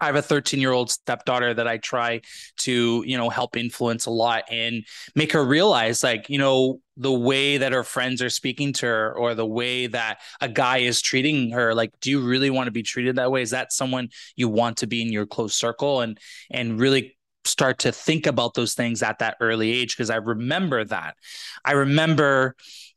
I 0.00 0.06
have 0.06 0.16
a 0.16 0.22
13 0.22 0.60
year 0.60 0.72
old 0.72 0.90
stepdaughter 0.90 1.54
that 1.54 1.68
I 1.68 1.78
try 1.78 2.20
to, 2.58 3.04
you 3.06 3.16
know, 3.16 3.28
help 3.28 3.56
influence 3.56 4.06
a 4.06 4.10
lot 4.10 4.44
and 4.50 4.84
make 5.14 5.32
her 5.32 5.44
realize, 5.44 6.02
like, 6.02 6.28
you 6.28 6.38
know, 6.38 6.80
the 6.96 7.12
way 7.12 7.58
that 7.58 7.72
her 7.72 7.84
friends 7.84 8.22
are 8.22 8.30
speaking 8.30 8.72
to 8.74 8.86
her 8.86 9.12
or 9.12 9.34
the 9.34 9.46
way 9.46 9.86
that 9.86 10.20
a 10.40 10.48
guy 10.48 10.78
is 10.78 11.00
treating 11.00 11.50
her. 11.50 11.74
Like, 11.74 11.92
do 12.00 12.10
you 12.10 12.20
really 12.20 12.50
want 12.50 12.66
to 12.66 12.72
be 12.72 12.82
treated 12.82 13.16
that 13.16 13.30
way? 13.30 13.42
Is 13.42 13.50
that 13.50 13.72
someone 13.72 14.08
you 14.36 14.48
want 14.48 14.78
to 14.78 14.86
be 14.86 15.02
in 15.02 15.12
your 15.12 15.26
close 15.26 15.54
circle 15.54 16.00
and, 16.00 16.18
and 16.50 16.78
really 16.78 17.16
start 17.44 17.78
to 17.80 17.92
think 17.92 18.26
about 18.26 18.54
those 18.54 18.74
things 18.74 19.02
at 19.02 19.18
that 19.20 19.36
early 19.40 19.72
age? 19.72 19.96
Because 19.96 20.10
I 20.10 20.16
remember 20.16 20.84
that. 20.84 21.16
I 21.64 21.72
remember 21.72 22.54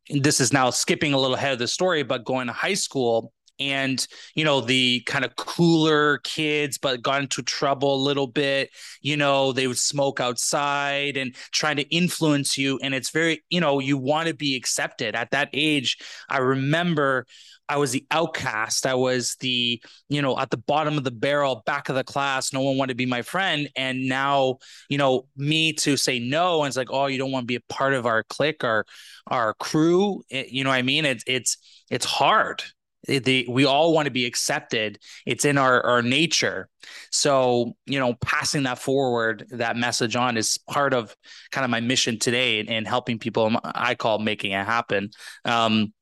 this 0.10 0.42
is 0.42 0.52
now 0.52 0.70
skipping 0.70 1.14
a 1.14 1.18
little 1.18 1.36
ahead 1.36 1.54
of 1.54 1.60
the 1.60 1.68
story, 1.68 2.04
but 2.04 2.26
going 2.26 2.48
to 2.48 2.54
high 2.54 2.74
school 2.74 3.32
and 3.60 4.08
you 4.36 4.44
know 4.44 4.62
the 4.62 5.02
kind 5.06 5.24
of 5.24 5.36
cooler 5.36 6.20
kids 6.20 6.78
but 6.78 7.02
got 7.02 7.22
into 7.22 7.42
trouble 7.42 7.96
a 7.96 8.04
little 8.04 8.28
bit 8.28 8.70
you 9.02 9.16
know 9.16 9.52
they 9.52 9.68
would 9.68 9.78
smoke 9.78 10.20
outside 10.20 11.18
and 11.18 11.36
trying 11.52 11.76
to 11.76 11.88
influence 11.96 12.58
you 12.58 12.80
and 12.82 12.94
it's 12.94 13.12
very 13.12 13.44
you 13.50 13.60
know 13.60 13.80
you 13.80 13.98
want 13.98 14.28
to 14.28 14.34
be 14.34 14.56
accepted 14.56 15.16
at 15.16 15.32
that 15.32 15.50
age 15.54 15.98
i 16.30 16.38
remember 16.38 17.26
I 17.70 17.78
was 17.78 17.92
the 17.92 18.06
outcast. 18.12 18.86
I 18.86 18.94
was 18.94 19.36
the, 19.40 19.82
you 20.10 20.22
know, 20.22 20.38
at 20.38 20.50
the 20.50 20.58
bottom 20.58 20.98
of 20.98 21.04
the 21.04 21.12
barrel, 21.12 21.64
back 21.66 21.90
of 21.90 21.96
the 21.96 22.04
class. 22.04 22.52
No 22.52 22.62
one 22.62 22.78
wanted 22.78 22.92
to 22.92 22.98
be 22.98 23.06
my 23.06 23.22
friend. 23.22 23.70
And 23.76 24.08
now, 24.08 24.58
you 24.90 24.98
know, 24.98 25.28
me 25.38 25.74
to 25.74 25.96
say 25.96 26.20
no, 26.20 26.62
and 26.62 26.68
it's 26.68 26.78
like, 26.78 26.92
oh, 26.92 27.08
you 27.08 27.18
don't 27.18 27.32
want 27.32 27.44
to 27.44 27.48
be 27.48 27.56
a 27.56 27.74
part 27.74 27.94
of 27.94 28.06
our 28.06 28.24
clique, 28.24 28.64
our 28.64 28.86
our 29.28 29.54
crew. 29.56 30.24
It, 30.30 30.50
you 30.50 30.64
know 30.64 30.72
what 30.72 30.76
I 30.76 30.82
mean? 30.82 31.06
It's 31.06 31.24
it's 31.26 31.58
it's 31.90 32.06
hard 32.06 32.64
the 33.08 33.46
we 33.50 33.66
all 33.66 33.94
want 33.94 34.06
to 34.06 34.12
be 34.12 34.26
accepted. 34.26 35.00
It's 35.26 35.46
in 35.46 35.58
our 35.58 35.86
our 35.86 36.02
nature. 36.02 36.70
So 37.12 37.74
you 37.86 38.00
know 38.00 38.14
passing 38.16 38.64
that 38.64 38.80
forward 38.80 39.46
that 39.52 39.78
message 39.78 40.16
on 40.16 40.38
is 40.38 40.58
part 40.70 40.94
of 40.94 41.16
kind 41.52 41.66
of 41.66 41.72
my 41.72 41.82
mission 41.82 42.20
today 42.20 42.66
and 42.66 42.88
helping 42.88 43.20
people 43.20 43.52
i 43.64 43.96
call 43.96 44.20
making 44.20 44.52
it 44.52 44.66
happen. 44.66 45.12
Um 45.46 45.94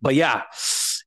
but 0.00 0.14
yeah 0.14 0.42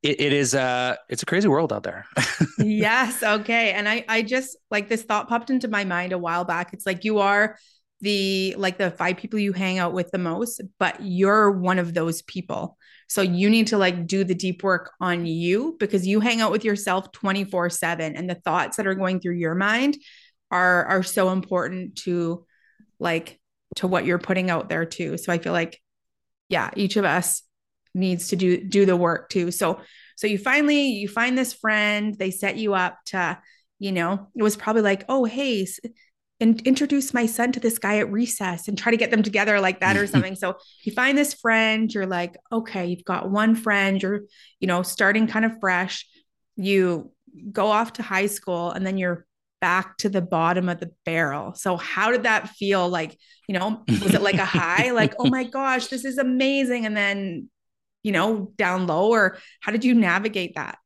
it, 0.02 0.22
it 0.22 0.34
is 0.34 0.56
uh 0.56 0.96
it's 1.10 1.24
a 1.24 1.26
crazy 1.26 1.48
world 1.48 1.72
out 1.72 1.84
there. 1.84 2.06
Yes 2.58 3.22
okay. 3.22 3.72
And 3.72 3.88
i 3.88 4.06
i 4.08 4.22
just 4.22 4.58
like 4.72 4.90
this 4.90 5.04
thought 5.04 5.28
popped 5.28 5.50
into 5.50 5.68
my 5.68 5.84
mind 5.84 6.14
a 6.14 6.18
while 6.18 6.46
back. 6.46 6.74
It's 6.74 6.86
like 6.86 7.04
you 7.04 7.20
are 7.20 7.58
the 8.02 8.56
like 8.58 8.78
the 8.78 8.92
five 8.92 9.18
people 9.18 9.40
you 9.40 9.54
hang 9.54 9.80
out 9.80 9.94
with 9.94 10.12
the 10.12 10.18
most 10.18 10.62
but 10.80 10.98
you're 11.02 11.50
one 11.50 11.80
of 11.80 11.94
those 11.94 12.22
people 12.24 12.78
so 13.08 13.22
you 13.22 13.50
need 13.50 13.68
to 13.68 13.78
like 13.78 14.08
do 14.08 14.24
the 14.24 14.36
deep 14.36 14.64
work 14.64 14.92
on 15.00 15.26
you 15.26 15.76
because 15.80 16.08
you 16.08 16.20
hang 16.20 16.42
out 16.42 16.52
with 16.52 16.66
yourself 16.66 17.12
24/7 17.12 18.16
and 18.16 18.30
the 18.30 18.36
thoughts 18.36 18.78
that 18.78 18.88
are 18.88 18.96
going 18.96 19.20
through 19.20 19.36
your 19.36 19.56
mind 19.56 19.98
are 20.52 20.86
are 20.86 21.04
so 21.04 21.32
important 21.32 21.96
to 21.98 22.46
like 23.00 23.40
to 23.76 23.88
what 23.88 24.06
you're 24.06 24.20
putting 24.20 24.50
out 24.50 24.70
there 24.70 24.86
too. 24.86 25.18
So 25.18 25.32
I 25.32 25.38
feel 25.38 25.54
like 25.54 25.82
yeah, 26.50 26.70
each 26.76 26.98
of 26.98 27.06
us 27.06 27.44
needs 27.94 28.30
to 28.30 28.36
do 28.36 28.64
do 28.64 28.86
the 28.86 28.96
work 28.98 29.30
too. 29.30 29.52
So 29.52 29.82
so 30.16 30.28
you 30.28 30.38
finally 30.38 30.90
you 30.90 31.08
find 31.08 31.38
this 31.38 31.54
friend, 31.54 32.16
they 32.18 32.32
set 32.32 32.58
you 32.58 32.74
up 32.74 33.00
to 33.08 33.38
you 33.80 33.92
know, 33.92 34.30
it 34.34 34.42
was 34.42 34.56
probably 34.56 34.84
like, 34.84 35.04
"Oh, 35.10 35.26
hey, 35.26 35.68
and 36.40 36.62
introduce 36.68 37.14
my 37.14 37.26
son 37.26 37.52
to 37.54 37.60
this 37.60 37.80
guy 37.80 38.00
at 38.00 38.12
recess 38.12 38.68
and 38.68 38.78
try 38.78 38.92
to 38.92 38.98
get 38.98 39.12
them 39.12 39.24
together 39.24 39.60
like 39.62 39.80
that 39.80 39.96
or 39.96 40.06
something. 40.08 40.36
so 40.36 40.58
you 40.84 40.92
find 40.92 41.18
this 41.18 41.34
friend, 41.34 41.94
you're 41.94 42.06
like, 42.06 42.36
okay, 42.52 42.86
you've 42.88 43.06
got 43.06 43.30
one 43.30 43.56
friend, 43.56 44.02
you're, 44.02 44.22
you 44.60 44.68
know, 44.68 44.84
starting 44.84 45.28
kind 45.28 45.46
of 45.46 45.54
fresh. 45.60 46.08
You 46.56 47.12
go 47.52 47.68
off 47.68 47.94
to 47.94 48.04
high 48.04 48.28
school 48.28 48.72
and 48.72 48.86
then 48.86 48.98
you're 48.98 49.26
back 49.62 49.98
to 49.98 50.10
the 50.10 50.22
bottom 50.22 50.70
of 50.70 50.80
the 50.80 50.92
barrel. 51.06 51.56
So 51.56 51.78
how 51.78 52.12
did 52.12 52.24
that 52.24 52.50
feel 52.50 52.88
like, 52.88 53.18
you 53.48 53.58
know, 53.58 53.84
was 53.88 54.14
it 54.14 54.22
like 54.22 54.36
a 54.36 54.46
high 54.46 54.92
like, 54.92 55.14
oh 55.18 55.30
my 55.30 55.44
gosh, 55.60 55.88
this 55.88 56.06
is 56.06 56.18
amazing 56.18 56.86
and 56.86 56.96
then, 56.96 57.50
you 58.04 58.12
know, 58.12 58.52
down 58.58 58.88
low 58.88 59.10
or 59.12 59.38
how 59.62 59.72
did 59.72 59.84
you 59.84 59.96
navigate 59.96 60.56
that? 60.56 60.78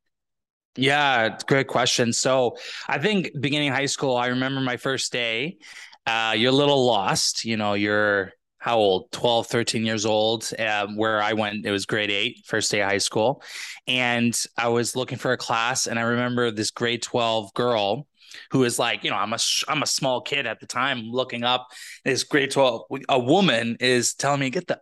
Yeah, 0.76 1.36
great 1.46 1.66
question. 1.66 2.12
So 2.12 2.56
I 2.88 2.98
think 2.98 3.30
beginning 3.40 3.72
high 3.72 3.86
school, 3.86 4.16
I 4.16 4.28
remember 4.28 4.60
my 4.60 4.76
first 4.76 5.12
day. 5.12 5.58
Uh, 6.06 6.34
you're 6.36 6.52
a 6.52 6.54
little 6.54 6.86
lost. 6.86 7.44
You 7.44 7.56
know, 7.56 7.74
you're 7.74 8.32
how 8.60 8.76
old 8.76 9.10
12 9.12 9.46
13 9.46 9.84
years 9.86 10.04
old 10.06 10.48
um, 10.58 10.94
where 10.94 11.20
i 11.22 11.32
went 11.32 11.64
it 11.64 11.70
was 11.70 11.86
grade 11.86 12.10
eight 12.10 12.42
first 12.44 12.70
day 12.70 12.82
of 12.82 12.88
high 12.88 12.98
school 12.98 13.42
and 13.88 14.44
i 14.58 14.68
was 14.68 14.94
looking 14.94 15.16
for 15.16 15.32
a 15.32 15.36
class 15.36 15.86
and 15.86 15.98
i 15.98 16.02
remember 16.02 16.50
this 16.50 16.70
grade 16.70 17.02
12 17.02 17.52
girl 17.54 18.06
who 18.50 18.58
was 18.58 18.78
like 18.78 19.02
you 19.02 19.10
know 19.10 19.16
i'm 19.16 19.32
a 19.32 19.38
i'm 19.66 19.82
a 19.82 19.86
small 19.86 20.20
kid 20.20 20.46
at 20.46 20.60
the 20.60 20.66
time 20.66 21.00
looking 21.10 21.42
up 21.42 21.68
this 22.04 22.22
grade 22.22 22.50
12 22.50 22.82
a 23.08 23.18
woman 23.18 23.78
is 23.80 24.12
telling 24.12 24.40
me 24.40 24.50
get 24.50 24.66
the 24.66 24.78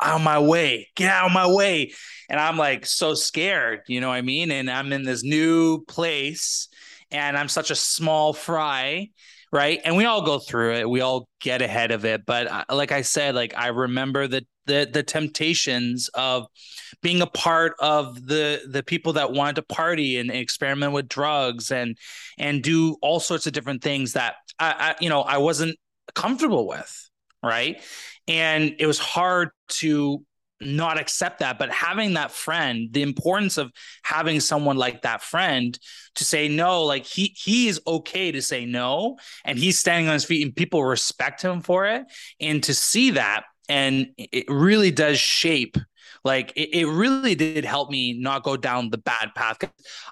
out 0.00 0.16
of 0.16 0.22
my 0.22 0.38
way, 0.38 0.88
get 0.96 1.10
out 1.10 1.26
of 1.26 1.32
my 1.32 1.46
way. 1.46 1.92
And 2.28 2.40
I'm 2.40 2.56
like 2.56 2.86
so 2.86 3.14
scared, 3.14 3.80
you 3.86 4.00
know 4.00 4.08
what 4.08 4.14
I 4.14 4.22
mean? 4.22 4.50
And 4.50 4.70
I'm 4.70 4.92
in 4.92 5.02
this 5.02 5.22
new 5.22 5.84
place 5.84 6.68
and 7.10 7.36
I'm 7.36 7.48
such 7.48 7.70
a 7.70 7.74
small 7.74 8.32
fry, 8.32 9.10
right? 9.52 9.80
And 9.84 9.96
we 9.96 10.06
all 10.06 10.22
go 10.22 10.38
through 10.38 10.74
it. 10.76 10.88
We 10.88 11.02
all 11.02 11.28
get 11.40 11.62
ahead 11.62 11.90
of 11.90 12.04
it. 12.04 12.24
But 12.26 12.46
uh, 12.48 12.64
like 12.70 12.90
I 12.90 13.02
said, 13.02 13.34
like 13.34 13.54
I 13.56 13.68
remember 13.68 14.26
the 14.26 14.44
the 14.66 14.88
the 14.90 15.02
temptations 15.02 16.08
of 16.14 16.46
being 17.02 17.20
a 17.20 17.26
part 17.26 17.74
of 17.80 18.26
the 18.26 18.62
the 18.68 18.82
people 18.82 19.14
that 19.14 19.32
wanted 19.32 19.56
to 19.56 19.62
party 19.62 20.18
and 20.18 20.30
experiment 20.30 20.92
with 20.92 21.08
drugs 21.08 21.70
and 21.70 21.96
and 22.38 22.62
do 22.62 22.96
all 23.02 23.20
sorts 23.20 23.46
of 23.46 23.52
different 23.52 23.82
things 23.82 24.12
that 24.12 24.36
I, 24.58 24.74
I 24.78 24.94
you 25.00 25.08
know 25.08 25.22
I 25.22 25.38
wasn't 25.38 25.76
comfortable 26.14 26.68
with 26.68 27.10
right 27.42 27.82
and 28.28 28.76
it 28.78 28.86
was 28.86 28.98
hard 28.98 29.50
to 29.68 30.24
not 30.60 30.98
accept 30.98 31.40
that. 31.40 31.58
But 31.58 31.70
having 31.70 32.14
that 32.14 32.30
friend 32.30 32.88
the 32.92 33.02
importance 33.02 33.58
of 33.58 33.70
having 34.02 34.40
someone 34.40 34.76
like 34.76 35.02
that 35.02 35.22
friend 35.22 35.78
to 36.16 36.24
say 36.24 36.48
no 36.48 36.84
like 36.84 37.04
he 37.04 37.34
he 37.36 37.68
is 37.68 37.80
okay 37.86 38.32
to 38.32 38.42
say 38.42 38.64
no 38.64 39.18
and 39.44 39.58
he's 39.58 39.78
standing 39.78 40.08
on 40.08 40.14
his 40.14 40.24
feet 40.24 40.44
and 40.44 40.54
people 40.54 40.84
respect 40.84 41.42
him 41.42 41.60
for 41.60 41.86
it. 41.86 42.04
And 42.40 42.62
to 42.64 42.74
see 42.74 43.10
that 43.12 43.44
and 43.68 44.08
it 44.16 44.44
really 44.48 44.90
does 44.90 45.18
shape 45.18 45.76
like 46.24 46.52
it, 46.54 46.74
it 46.74 46.86
really 46.86 47.34
did 47.34 47.64
help 47.64 47.90
me 47.90 48.12
not 48.12 48.44
go 48.44 48.56
down 48.56 48.90
the 48.90 48.98
bad 48.98 49.34
path. 49.34 49.58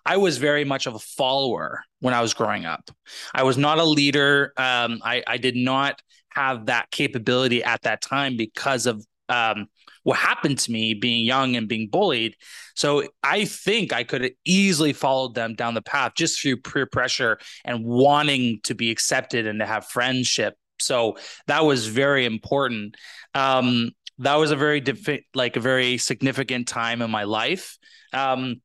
I 0.05 0.17
was 0.17 0.39
very 0.39 0.65
much 0.65 0.87
of 0.87 0.95
a 0.95 0.99
follower 0.99 1.85
when 2.01 2.15
i 2.15 2.21
was 2.21 2.35
growing 2.35 2.65
up. 2.65 2.91
I 3.35 3.45
was 3.45 3.57
not 3.57 3.79
a 3.79 3.85
leader. 3.85 4.53
Um, 4.57 5.01
I, 5.05 5.23
I 5.27 5.37
did 5.37 5.55
not 5.55 6.01
have 6.41 6.67
that 6.67 6.91
capability 6.91 7.63
at 7.63 7.83
that 7.83 8.01
time 8.01 8.37
because 8.37 8.87
of 8.87 9.05
um, 9.29 9.67
what 10.03 10.19
happened 10.19 10.59
to 10.59 10.73
me 10.73 10.95
being 10.95 11.25
young 11.25 11.55
and 11.55 11.69
being 11.69 11.89
bullied. 11.89 12.35
So 12.75 13.05
I 13.23 13.45
think 13.45 13.93
I 13.93 14.05
could 14.05 14.23
have 14.23 14.33
easily 14.45 14.93
followed 14.93 15.35
them 15.35 15.55
down 15.55 15.75
the 15.75 15.83
path 15.83 16.13
just 16.17 16.41
through 16.41 16.57
peer 16.59 16.87
pressure 16.87 17.39
and 17.65 17.85
wanting 17.85 18.61
to 18.65 18.75
be 18.75 18.91
accepted 18.91 19.47
and 19.47 19.61
to 19.61 19.67
have 19.67 19.87
friendship. 19.87 20.55
So 20.79 21.19
that 21.47 21.65
was 21.65 21.87
very 21.87 22.25
important. 22.25 22.97
Um, 23.35 23.91
that 24.19 24.37
was 24.37 24.51
a 24.51 24.57
very 24.57 24.83
like 25.35 25.57
a 25.57 25.61
very 25.61 25.99
significant 25.99 26.69
time 26.69 27.03
in 27.03 27.11
my 27.11 27.25
life. 27.25 27.79
Um, 28.13 28.63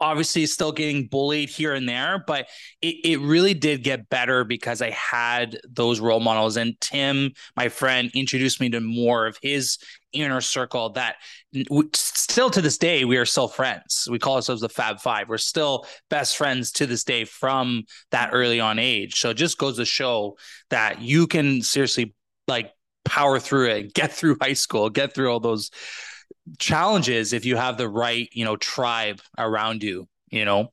obviously 0.00 0.46
still 0.46 0.72
getting 0.72 1.06
bullied 1.06 1.48
here 1.48 1.74
and 1.74 1.88
there, 1.88 2.22
but 2.26 2.48
it, 2.82 2.96
it 3.04 3.20
really 3.20 3.54
did 3.54 3.82
get 3.82 4.08
better 4.08 4.44
because 4.44 4.82
I 4.82 4.90
had 4.90 5.58
those 5.68 6.00
role 6.00 6.20
models. 6.20 6.56
And 6.56 6.78
Tim, 6.80 7.32
my 7.56 7.68
friend, 7.68 8.10
introduced 8.14 8.60
me 8.60 8.68
to 8.70 8.80
more 8.80 9.26
of 9.26 9.38
his 9.40 9.78
inner 10.12 10.40
circle 10.40 10.90
that 10.90 11.16
still 11.94 12.48
to 12.50 12.62
this 12.62 12.78
day 12.78 13.04
we 13.04 13.16
are 13.16 13.26
still 13.26 13.48
friends. 13.48 14.08
We 14.10 14.18
call 14.18 14.36
ourselves 14.36 14.62
the 14.62 14.68
fab 14.68 15.00
five. 15.00 15.28
We're 15.28 15.38
still 15.38 15.86
best 16.10 16.36
friends 16.36 16.72
to 16.72 16.86
this 16.86 17.04
day 17.04 17.24
from 17.24 17.84
that 18.10 18.30
early 18.32 18.60
on 18.60 18.78
age. 18.78 19.20
So 19.20 19.30
it 19.30 19.34
just 19.34 19.58
goes 19.58 19.76
to 19.76 19.84
show 19.84 20.36
that 20.70 21.00
you 21.00 21.26
can 21.26 21.62
seriously 21.62 22.14
like 22.48 22.72
power 23.04 23.38
through 23.38 23.68
it 23.68 23.94
get 23.94 24.12
through 24.12 24.36
high 24.40 24.52
school 24.52 24.90
get 24.90 25.14
through 25.14 25.30
all 25.30 25.38
those 25.38 25.70
challenges 26.58 27.32
if 27.32 27.44
you 27.44 27.56
have 27.56 27.76
the 27.76 27.88
right, 27.88 28.28
you 28.32 28.44
know, 28.44 28.56
tribe 28.56 29.20
around 29.38 29.82
you, 29.82 30.08
you 30.30 30.44
know? 30.44 30.72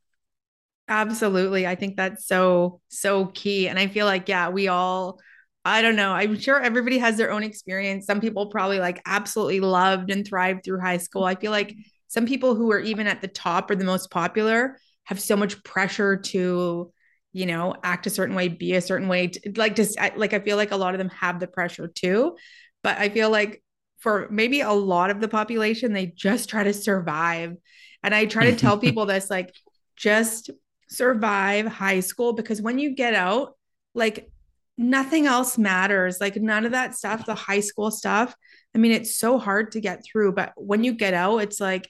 Absolutely. 0.87 1.65
I 1.65 1.75
think 1.75 1.95
that's 1.95 2.27
so, 2.27 2.81
so 2.89 3.27
key. 3.27 3.67
And 3.67 3.79
I 3.79 3.87
feel 3.87 4.05
like, 4.05 4.27
yeah, 4.27 4.49
we 4.49 4.67
all 4.67 5.19
I 5.65 5.81
don't 5.81 5.95
know. 5.95 6.11
I'm 6.11 6.37
sure 6.37 6.59
everybody 6.59 6.97
has 6.97 7.15
their 7.15 7.31
own 7.31 7.43
experience. 7.43 8.05
Some 8.05 8.19
people 8.19 8.47
probably 8.47 8.79
like 8.79 9.01
absolutely 9.05 9.61
loved 9.61 10.11
and 10.11 10.27
thrived 10.27 10.63
through 10.63 10.81
high 10.81 10.97
school. 10.97 11.23
I 11.23 11.35
feel 11.35 11.51
like 11.51 11.73
some 12.07 12.25
people 12.25 12.55
who 12.55 12.71
are 12.71 12.79
even 12.79 13.07
at 13.07 13.21
the 13.21 13.29
top 13.29 13.71
or 13.71 13.75
the 13.75 13.85
most 13.85 14.11
popular 14.11 14.77
have 15.05 15.19
so 15.19 15.37
much 15.37 15.63
pressure 15.63 16.17
to, 16.17 16.91
you 17.31 17.45
know, 17.45 17.75
act 17.81 18.07
a 18.07 18.09
certain 18.09 18.35
way, 18.35 18.49
be 18.49 18.73
a 18.73 18.81
certain 18.81 19.07
way. 19.07 19.31
Like 19.55 19.75
just 19.75 19.97
like 20.17 20.33
I 20.33 20.39
feel 20.39 20.57
like 20.57 20.71
a 20.71 20.77
lot 20.77 20.95
of 20.95 20.97
them 20.97 21.09
have 21.09 21.39
the 21.39 21.47
pressure 21.47 21.87
too. 21.87 22.35
But 22.83 22.97
I 22.97 23.07
feel 23.07 23.29
like 23.29 23.63
for 24.03 24.27
maybe 24.29 24.59
a 24.59 24.71
lot 24.71 25.09
of 25.09 25.21
the 25.21 25.29
population, 25.29 25.93
they 25.93 26.07
just 26.07 26.49
try 26.49 26.63
to 26.63 26.73
survive. 26.73 27.55
And 28.03 28.13
I 28.13 28.25
try 28.25 28.51
to 28.51 28.55
tell 28.55 28.77
people 28.85 29.05
this 29.05 29.29
like 29.29 29.55
just 29.95 30.49
survive 30.89 31.65
high 31.65 32.01
school 32.01 32.33
because 32.33 32.61
when 32.61 32.79
you 32.79 32.95
get 32.95 33.13
out, 33.13 33.55
like 33.95 34.29
nothing 34.77 35.25
else 35.25 35.57
matters. 35.57 36.17
Like 36.19 36.35
none 36.35 36.65
of 36.65 36.73
that 36.73 36.95
stuff, 36.95 37.25
the 37.25 37.33
high 37.33 37.61
school 37.61 37.91
stuff. 37.91 38.35
I 38.75 38.77
mean, 38.77 38.91
it's 38.91 39.15
so 39.15 39.37
hard 39.37 39.71
to 39.71 39.79
get 39.79 40.03
through, 40.03 40.33
but 40.33 40.51
when 40.57 40.83
you 40.83 40.93
get 40.93 41.13
out, 41.13 41.37
it's 41.37 41.61
like 41.61 41.87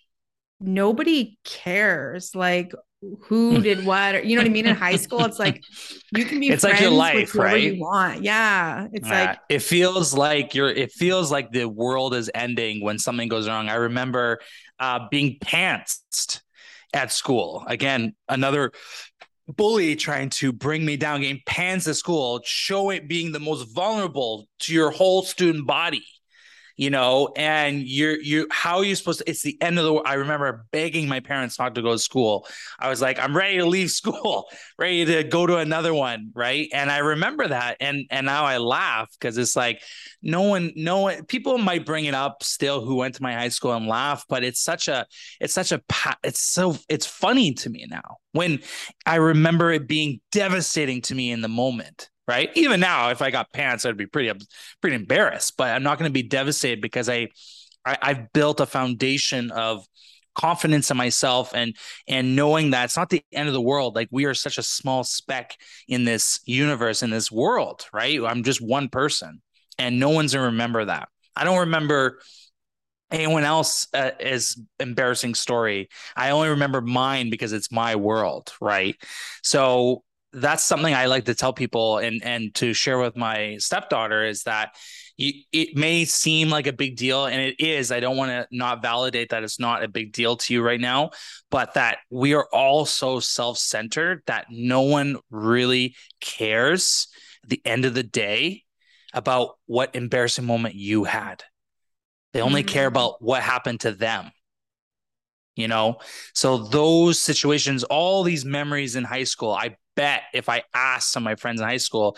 nobody 0.59 1.39
cares. 1.43 2.35
Like 2.35 2.73
who 3.21 3.61
did 3.61 3.85
what, 3.85 4.15
or, 4.15 4.21
you 4.21 4.35
know 4.35 4.41
what 4.41 4.49
I 4.49 4.53
mean? 4.53 4.67
In 4.67 4.75
high 4.75 4.95
school, 4.95 5.23
it's 5.25 5.39
like 5.39 5.63
you 6.15 6.25
can 6.25 6.39
be 6.39 6.49
it's 6.49 6.63
like 6.63 6.79
your 6.79 6.91
life, 6.91 7.35
right? 7.35 7.73
You 7.73 7.81
want, 7.81 8.23
yeah. 8.23 8.87
It's 8.93 9.07
yeah. 9.07 9.25
like 9.25 9.39
it 9.49 9.59
feels 9.59 10.13
like 10.13 10.55
you're. 10.55 10.69
It 10.69 10.91
feels 10.91 11.31
like 11.31 11.51
the 11.51 11.65
world 11.65 12.13
is 12.13 12.29
ending 12.33 12.83
when 12.83 12.99
something 12.99 13.27
goes 13.27 13.47
wrong. 13.47 13.69
I 13.69 13.75
remember 13.75 14.39
uh, 14.79 15.07
being 15.09 15.37
pantsed 15.39 16.41
at 16.93 17.11
school. 17.11 17.63
Again, 17.67 18.15
another 18.29 18.71
bully 19.47 19.95
trying 19.95 20.29
to 20.29 20.53
bring 20.53 20.85
me 20.85 20.97
down, 20.97 21.21
getting 21.21 21.41
pans 21.45 21.87
at 21.87 21.95
school, 21.95 22.41
show 22.45 22.89
it 22.89 23.07
being 23.07 23.31
the 23.31 23.39
most 23.39 23.73
vulnerable 23.73 24.47
to 24.59 24.73
your 24.73 24.91
whole 24.91 25.23
student 25.23 25.67
body 25.67 26.03
you 26.75 26.89
know, 26.89 27.31
and 27.35 27.81
you're 27.83 28.19
you 28.19 28.47
how 28.51 28.77
are 28.77 28.85
you 28.85 28.95
supposed 28.95 29.19
to? 29.19 29.29
It's 29.29 29.41
the 29.41 29.57
end 29.61 29.79
of 29.79 29.85
the. 29.85 29.93
I 29.95 30.15
remember 30.15 30.65
begging 30.71 31.07
my 31.07 31.19
parents 31.19 31.59
not 31.59 31.75
to 31.75 31.81
go 31.81 31.91
to 31.93 31.99
school. 31.99 32.47
I 32.79 32.89
was 32.89 33.01
like, 33.01 33.19
I'm 33.19 33.35
ready 33.35 33.57
to 33.57 33.65
leave 33.65 33.91
school, 34.01 34.49
ready 34.77 35.05
to 35.05 35.23
go 35.23 35.45
to 35.45 35.57
another 35.57 35.93
one, 35.93 36.31
right? 36.33 36.69
And 36.73 36.91
I 36.91 36.99
remember 36.99 37.47
that, 37.47 37.77
and 37.79 38.05
and 38.09 38.25
now 38.25 38.45
I 38.45 38.57
laugh 38.57 39.09
because 39.19 39.37
it's 39.37 39.55
like 39.55 39.81
no 40.21 40.43
one, 40.43 40.71
no 40.75 41.01
one. 41.01 41.25
People 41.25 41.57
might 41.57 41.85
bring 41.85 42.05
it 42.05 42.15
up 42.15 42.43
still 42.43 42.83
who 42.83 42.95
went 42.95 43.15
to 43.15 43.23
my 43.23 43.33
high 43.33 43.49
school 43.49 43.73
and 43.73 43.87
laugh, 43.87 44.25
but 44.29 44.43
it's 44.43 44.61
such 44.61 44.87
a, 44.87 45.05
it's 45.39 45.53
such 45.53 45.71
a, 45.71 45.81
it's 46.23 46.41
so, 46.41 46.77
it's 46.89 47.05
funny 47.05 47.53
to 47.53 47.69
me 47.69 47.85
now 47.89 48.17
when 48.31 48.59
I 49.05 49.15
remember 49.15 49.71
it 49.71 49.87
being 49.87 50.21
devastating 50.31 51.01
to 51.03 51.15
me 51.15 51.31
in 51.31 51.41
the 51.41 51.47
moment 51.47 52.09
right? 52.27 52.49
Even 52.55 52.79
now, 52.79 53.09
if 53.09 53.21
I 53.21 53.31
got 53.31 53.51
pants, 53.53 53.85
I'd 53.85 53.97
be 53.97 54.05
pretty 54.07 54.31
pretty 54.81 54.95
embarrassed. 54.95 55.57
But 55.57 55.69
I'm 55.69 55.83
not 55.83 55.99
going 55.99 56.09
to 56.09 56.13
be 56.13 56.23
devastated 56.23 56.81
because 56.81 57.09
I, 57.09 57.29
I 57.85 57.97
I've 58.01 58.33
built 58.33 58.59
a 58.59 58.65
foundation 58.65 59.51
of 59.51 59.85
confidence 60.35 60.89
in 60.89 60.97
myself 60.97 61.51
and 61.53 61.75
and 62.07 62.35
knowing 62.35 62.71
that 62.71 62.85
it's 62.85 62.97
not 62.97 63.09
the 63.09 63.23
end 63.31 63.47
of 63.47 63.53
the 63.53 63.61
world 63.61 63.95
like 63.95 64.07
we 64.11 64.25
are 64.25 64.33
such 64.33 64.57
a 64.57 64.63
small 64.63 65.03
speck 65.03 65.55
in 65.87 66.05
this 66.05 66.39
universe 66.45 67.03
in 67.03 67.11
this 67.11 67.31
world 67.31 67.85
right 67.93 68.19
i'm 68.23 68.43
just 68.43 68.59
one 68.59 68.89
person 68.89 69.41
and 69.77 69.99
no 69.99 70.09
one's 70.09 70.33
gonna 70.33 70.47
remember 70.47 70.85
that 70.85 71.07
i 71.35 71.43
don't 71.43 71.59
remember 71.59 72.19
anyone 73.11 73.43
else 73.43 73.87
uh, 73.93 74.11
is 74.19 74.59
embarrassing 74.79 75.35
story 75.35 75.87
i 76.15 76.31
only 76.31 76.49
remember 76.49 76.81
mine 76.81 77.29
because 77.29 77.53
it's 77.53 77.71
my 77.71 77.95
world 77.95 78.53
right 78.59 78.95
so 79.43 80.03
that's 80.33 80.63
something 80.63 80.93
I 80.93 81.05
like 81.05 81.25
to 81.25 81.35
tell 81.35 81.53
people 81.53 81.99
and 81.99 82.23
and 82.23 82.53
to 82.55 82.73
share 82.73 82.97
with 82.97 83.15
my 83.15 83.57
stepdaughter 83.57 84.23
is 84.23 84.43
that 84.43 84.75
you, 85.15 85.31
it 85.51 85.77
may 85.77 86.05
seem 86.05 86.49
like 86.49 86.65
a 86.65 86.73
big 86.73 86.97
deal 86.97 87.25
and 87.25 87.39
it 87.39 87.59
is. 87.59 87.91
I 87.91 87.99
don't 87.99 88.17
want 88.17 88.31
to 88.31 88.47
not 88.51 88.81
validate 88.81 89.29
that 89.29 89.43
it's 89.43 89.59
not 89.59 89.83
a 89.83 89.87
big 89.87 90.11
deal 90.11 90.35
to 90.37 90.53
you 90.53 90.63
right 90.63 90.81
now 90.81 91.11
but 91.51 91.75
that 91.75 91.99
we 92.09 92.33
are 92.33 92.47
all 92.51 92.85
so 92.85 93.19
self-centered 93.19 94.23
that 94.25 94.47
no 94.49 94.81
one 94.81 95.17
really 95.29 95.95
cares 96.19 97.07
at 97.43 97.49
the 97.49 97.61
end 97.63 97.85
of 97.85 97.93
the 97.93 98.03
day 98.03 98.63
about 99.13 99.57
what 99.67 99.95
embarrassing 99.95 100.45
moment 100.45 100.73
you 100.73 101.03
had. 101.03 101.43
They 102.31 102.41
only 102.41 102.63
mm-hmm. 102.63 102.73
care 102.73 102.87
about 102.87 103.21
what 103.21 103.43
happened 103.43 103.81
to 103.81 103.91
them 103.91 104.31
you 105.55 105.67
know? 105.67 105.99
So 106.33 106.57
those 106.57 107.19
situations 107.19 107.83
all 107.83 108.23
these 108.23 108.43
memories 108.43 108.95
in 108.95 109.03
high 109.03 109.23
school 109.23 109.51
i 109.51 109.75
bet 109.95 110.23
if 110.33 110.49
I 110.49 110.63
asked 110.73 111.11
some 111.11 111.23
of 111.23 111.25
my 111.25 111.35
friends 111.35 111.61
in 111.61 111.67
high 111.67 111.77
school, 111.77 112.17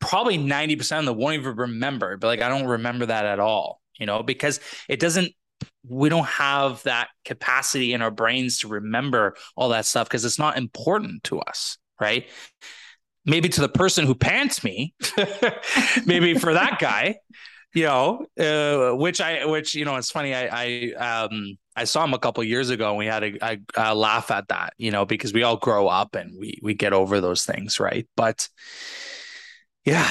probably 0.00 0.38
90% 0.38 1.00
of 1.00 1.04
them 1.06 1.16
won't 1.16 1.34
even 1.34 1.56
remember, 1.56 2.16
but 2.16 2.26
like, 2.26 2.42
I 2.42 2.48
don't 2.48 2.66
remember 2.66 3.06
that 3.06 3.24
at 3.24 3.40
all, 3.40 3.80
you 3.98 4.06
know, 4.06 4.22
because 4.22 4.60
it 4.88 5.00
doesn't, 5.00 5.32
we 5.88 6.08
don't 6.08 6.26
have 6.26 6.82
that 6.82 7.08
capacity 7.24 7.92
in 7.92 8.02
our 8.02 8.10
brains 8.10 8.58
to 8.58 8.68
remember 8.68 9.36
all 9.56 9.70
that 9.70 9.86
stuff 9.86 10.08
because 10.08 10.24
it's 10.24 10.38
not 10.38 10.56
important 10.56 11.24
to 11.24 11.40
us, 11.40 11.78
right? 12.00 12.28
Maybe 13.24 13.48
to 13.48 13.60
the 13.60 13.68
person 13.68 14.04
who 14.04 14.14
pants 14.14 14.62
me, 14.62 14.94
maybe 16.06 16.34
for 16.34 16.52
that 16.52 16.78
guy, 16.78 17.16
you 17.74 17.84
know, 17.84 18.26
uh, 18.38 18.94
which 18.94 19.20
I, 19.20 19.46
which, 19.46 19.74
you 19.74 19.84
know, 19.84 19.96
it's 19.96 20.10
funny. 20.10 20.34
I, 20.34 20.48
I, 20.52 21.24
um, 21.24 21.56
I 21.76 21.84
saw 21.84 22.04
him 22.04 22.14
a 22.14 22.18
couple 22.18 22.44
years 22.44 22.70
ago 22.70 22.88
and 22.90 22.98
we 22.98 23.06
had 23.06 23.24
a, 23.76 23.94
laugh 23.94 24.30
at 24.30 24.48
that, 24.48 24.74
you 24.78 24.90
know, 24.90 25.04
because 25.04 25.32
we 25.32 25.42
all 25.42 25.56
grow 25.56 25.88
up 25.88 26.14
and 26.14 26.38
we 26.38 26.58
we 26.62 26.74
get 26.74 26.92
over 26.92 27.20
those 27.20 27.44
things, 27.44 27.80
right? 27.80 28.06
But 28.16 28.48
yeah, 29.84 30.08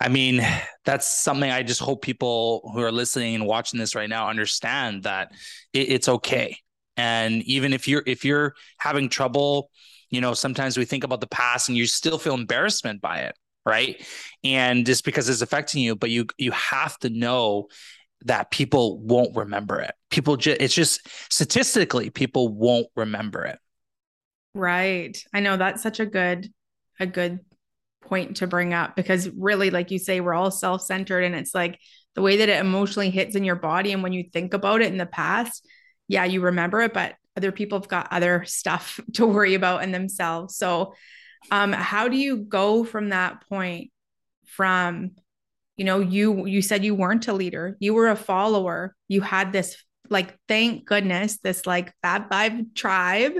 I 0.00 0.08
mean, 0.08 0.40
that's 0.84 1.20
something 1.22 1.50
I 1.50 1.62
just 1.62 1.80
hope 1.80 2.02
people 2.02 2.70
who 2.74 2.80
are 2.80 2.92
listening 2.92 3.34
and 3.34 3.46
watching 3.46 3.78
this 3.78 3.94
right 3.94 4.08
now 4.08 4.28
understand 4.28 5.02
that 5.02 5.32
it, 5.72 5.90
it's 5.90 6.08
okay. 6.08 6.56
And 6.96 7.42
even 7.42 7.72
if 7.72 7.88
you're 7.88 8.02
if 8.06 8.24
you're 8.24 8.54
having 8.78 9.08
trouble, 9.08 9.70
you 10.10 10.20
know, 10.20 10.34
sometimes 10.34 10.76
we 10.76 10.84
think 10.84 11.04
about 11.04 11.20
the 11.20 11.26
past 11.26 11.68
and 11.68 11.76
you 11.76 11.86
still 11.86 12.18
feel 12.18 12.34
embarrassment 12.34 13.00
by 13.00 13.20
it, 13.20 13.36
right? 13.66 14.04
And 14.44 14.86
just 14.86 15.04
because 15.04 15.28
it's 15.28 15.42
affecting 15.42 15.82
you, 15.82 15.96
but 15.96 16.10
you 16.10 16.26
you 16.38 16.52
have 16.52 16.98
to 16.98 17.10
know 17.10 17.68
that 18.24 18.50
people 18.50 18.98
won't 18.98 19.34
remember 19.36 19.80
it. 19.80 19.94
People 20.10 20.36
just 20.36 20.60
it's 20.60 20.74
just 20.74 21.00
statistically 21.32 22.10
people 22.10 22.48
won't 22.48 22.88
remember 22.96 23.44
it. 23.44 23.58
Right. 24.54 25.16
I 25.32 25.40
know 25.40 25.56
that's 25.56 25.82
such 25.82 26.00
a 26.00 26.06
good 26.06 26.52
a 26.98 27.06
good 27.06 27.40
point 28.02 28.38
to 28.38 28.46
bring 28.46 28.74
up 28.74 28.96
because 28.96 29.28
really 29.30 29.70
like 29.70 29.90
you 29.90 29.98
say 29.98 30.20
we're 30.20 30.34
all 30.34 30.50
self-centered 30.50 31.22
and 31.22 31.34
it's 31.34 31.54
like 31.54 31.78
the 32.14 32.22
way 32.22 32.38
that 32.38 32.48
it 32.48 32.58
emotionally 32.58 33.10
hits 33.10 33.36
in 33.36 33.44
your 33.44 33.56
body 33.56 33.92
and 33.92 34.02
when 34.02 34.12
you 34.12 34.24
think 34.32 34.52
about 34.52 34.82
it 34.82 34.90
in 34.90 34.98
the 34.98 35.06
past, 35.06 35.66
yeah, 36.08 36.24
you 36.24 36.40
remember 36.40 36.80
it 36.80 36.92
but 36.92 37.14
other 37.36 37.52
people 37.52 37.78
have 37.78 37.88
got 37.88 38.08
other 38.10 38.44
stuff 38.44 39.00
to 39.14 39.26
worry 39.26 39.54
about 39.54 39.82
in 39.82 39.92
themselves. 39.92 40.56
So 40.56 40.94
um 41.50 41.72
how 41.72 42.08
do 42.08 42.16
you 42.16 42.38
go 42.38 42.84
from 42.84 43.10
that 43.10 43.46
point 43.48 43.90
from 44.46 45.12
you 45.80 45.86
know 45.86 46.00
you 46.00 46.44
you 46.44 46.60
said 46.60 46.84
you 46.84 46.94
weren't 46.94 47.26
a 47.26 47.32
leader. 47.32 47.74
You 47.80 47.94
were 47.94 48.10
a 48.10 48.14
follower. 48.14 48.94
You 49.08 49.22
had 49.22 49.50
this 49.50 49.82
like 50.10 50.36
thank 50.46 50.84
goodness 50.84 51.38
this 51.38 51.64
like 51.64 51.94
fab 52.02 52.28
five 52.28 52.74
tribe 52.74 53.32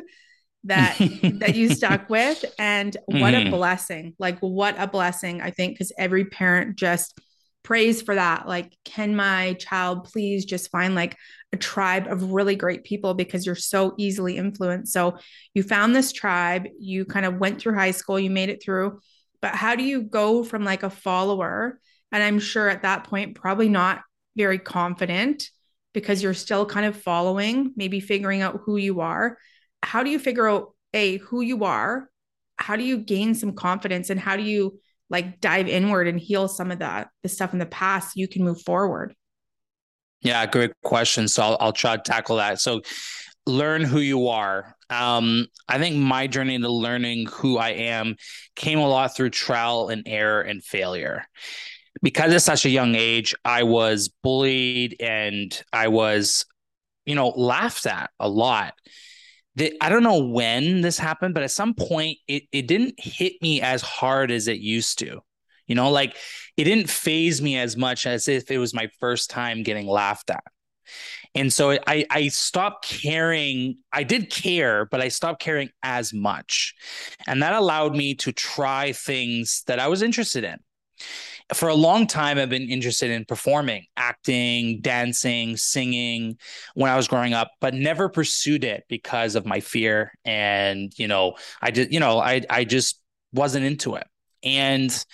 that 0.65 0.97
that 1.41 1.55
you 1.55 1.69
stuck 1.69 2.09
with. 2.09 2.43
And 2.59 2.97
what 3.05 3.35
mm. 3.35 3.47
a 3.47 3.51
blessing. 3.51 4.15
Like 4.19 4.39
what 4.39 4.75
a 4.79 4.87
blessing 4.87 5.43
i 5.43 5.51
think 5.51 5.75
because 5.75 5.93
every 5.99 6.25
parent 6.25 6.77
just 6.77 7.21
prays 7.63 8.01
for 8.01 8.15
that. 8.15 8.49
Like 8.49 8.75
can 8.87 9.15
my 9.15 9.53
child 9.61 10.05
please 10.05 10.47
just 10.47 10.71
find 10.71 10.95
like 10.95 11.19
a 11.53 11.59
tribe 11.59 12.07
of 12.07 12.33
really 12.33 12.57
great 12.57 12.85
people? 12.85 13.13
Because 13.13 13.45
you're 13.45 13.55
so 13.55 13.93
easily 13.99 14.39
influenced. 14.39 14.95
So 14.95 15.19
you 15.53 15.63
found 15.63 15.95
this 15.95 16.11
tribe. 16.11 16.69
You 16.79 17.05
kind 17.05 17.27
of 17.27 17.37
went 17.37 17.61
through 17.61 17.75
high 17.75 17.91
school. 17.91 18.19
You 18.19 18.31
made 18.31 18.49
it 18.49 18.63
through. 18.63 18.99
But 19.43 19.55
how 19.55 19.77
do 19.77 19.83
you 19.83 20.01
go 20.01 20.43
from 20.43 20.65
like 20.65 20.85
a 20.85 20.89
follower 20.89 21.79
and 22.13 22.23
I'm 22.23 22.39
sure 22.39 22.69
at 22.69 22.83
that 22.83 23.05
point, 23.05 23.35
probably 23.37 23.69
not 23.69 24.03
very 24.37 24.59
confident 24.59 25.51
because 25.93 26.23
you're 26.23 26.35
still 26.35 26.67
kind 26.67 26.87
of 26.87 26.97
following, 26.97 27.73
maybe 27.77 28.01
figuring 28.01 28.43
out 28.43 28.61
who 28.65 28.77
you 28.77 29.01
are. 29.01 29.39
How 29.83 30.03
do 30.03 30.11
you 30.11 30.19
figure 30.19 30.49
out 30.49 30.75
A, 30.95 31.19
who 31.19 31.41
you 31.41 31.65
are? 31.65 32.09
How 32.57 32.77
do 32.77 32.85
you 32.85 32.99
gain 32.99 33.35
some 33.35 33.55
confidence 33.55 34.11
and 34.11 34.21
how 34.21 34.37
do 34.37 34.43
you 34.43 34.79
like 35.09 35.41
dive 35.41 35.67
inward 35.67 36.07
and 36.07 36.21
heal 36.21 36.47
some 36.47 36.71
of 36.71 36.79
that 36.79 37.09
the 37.23 37.29
stuff 37.29 37.53
in 37.53 37.59
the 37.59 37.67
past 37.67 38.09
so 38.09 38.13
you 38.17 38.29
can 38.29 38.45
move 38.45 38.61
forward? 38.63 39.15
Yeah, 40.23 40.45
great 40.47 40.73
question. 40.85 41.29
So 41.29 41.43
I'll, 41.43 41.57
I'll 41.61 41.73
try 41.73 41.97
to 41.97 42.03
tackle 42.03 42.37
that. 42.37 42.61
So 42.61 42.83
learn 43.47 43.83
who 43.83 44.01
you 44.01 44.29
are. 44.29 44.77
Um, 44.91 45.47
I 45.69 45.79
think 45.79 45.97
my 45.97 46.27
journey 46.27 46.59
to 46.59 46.69
learning 46.69 47.27
who 47.27 47.57
I 47.57 47.71
am 47.71 48.17
came 48.55 48.79
a 48.79 48.89
lot 48.89 49.17
through 49.17 49.31
trial 49.31 49.89
and 49.89 50.03
error 50.07 50.43
and 50.43 50.63
failure 50.63 51.25
because 52.03 52.33
at 52.33 52.43
such 52.43 52.65
a 52.65 52.71
young 52.71 52.95
age, 52.95 53.35
I 53.45 53.63
was 53.63 54.09
bullied 54.23 54.97
and 55.01 55.63
I 55.73 55.89
was, 55.89 56.47
you 57.05 57.15
know, 57.15 57.29
laughed 57.29 57.87
at 57.87 58.11
a 58.19 58.29
lot. 58.29 58.75
I 59.81 59.89
don't 59.91 60.03
know 60.03 60.25
when 60.25 60.81
this 60.81 60.99
happened, 60.99 61.35
but 61.35 61.43
at 61.43 61.51
some 61.51 61.75
point 61.75 62.19
it, 62.27 62.45
it 62.53 62.67
didn't 62.67 62.95
hit 62.99 63.35
me 63.43 63.61
as 63.61 63.83
hard 63.83 64.31
as 64.31 64.49
it 64.49 64.59
used 64.59 64.99
to. 65.01 65.21
You 65.67 65.75
know, 65.75 65.91
like 65.91 66.17
it 66.57 66.65
didn't 66.65 66.91
faze 66.91 67.41
me 67.41 67.57
as 67.59 67.77
much 67.77 68.07
as 68.07 68.27
if 68.27 68.51
it 68.51 68.59
was 68.59 68.75
my 68.75 68.89
first 68.99 69.31
time 69.31 69.63
getting 69.63 69.87
laughed 69.87 70.31
at. 70.31 70.43
And 71.35 71.53
so 71.53 71.79
I 71.87 72.07
I 72.11 72.29
stopped 72.29 72.89
caring. 72.89 73.79
I 73.93 74.03
did 74.03 74.31
care, 74.31 74.87
but 74.87 75.01
I 75.01 75.09
stopped 75.09 75.41
caring 75.41 75.71
as 75.83 76.13
much. 76.13 76.75
And 77.27 77.43
that 77.43 77.53
allowed 77.53 77.95
me 77.95 78.15
to 78.17 78.33
try 78.33 78.93
things 78.93 79.63
that 79.67 79.79
I 79.79 79.87
was 79.87 80.03
interested 80.03 80.43
in. 80.43 80.59
For 81.55 81.69
a 81.69 81.75
long 81.75 82.07
time, 82.07 82.39
I've 82.39 82.51
been 82.51 82.69
interested 82.71 83.11
in 83.11 83.25
performing, 83.25 83.87
acting, 83.97 84.81
dancing, 84.81 85.57
singing 85.57 86.39
when 86.75 86.91
I 86.91 86.97
was 86.97 87.09
growing 87.09 87.35
up, 87.35 87.51
but 87.61 87.75
never 87.75 88.09
pursued 88.09 88.65
it 88.65 88.85
because 88.89 89.35
of 89.35 89.47
my 89.47 89.61
fear. 89.61 90.13
And, 90.25 90.93
you 90.97 91.09
know, 91.09 91.35
I 91.61 91.71
just, 91.71 91.91
you 91.91 92.01
know, 92.01 92.19
I 92.19 92.43
I 92.49 92.65
just 92.65 93.01
wasn't 93.33 93.65
into 93.65 93.97
it. 93.97 94.07
And 94.43 95.05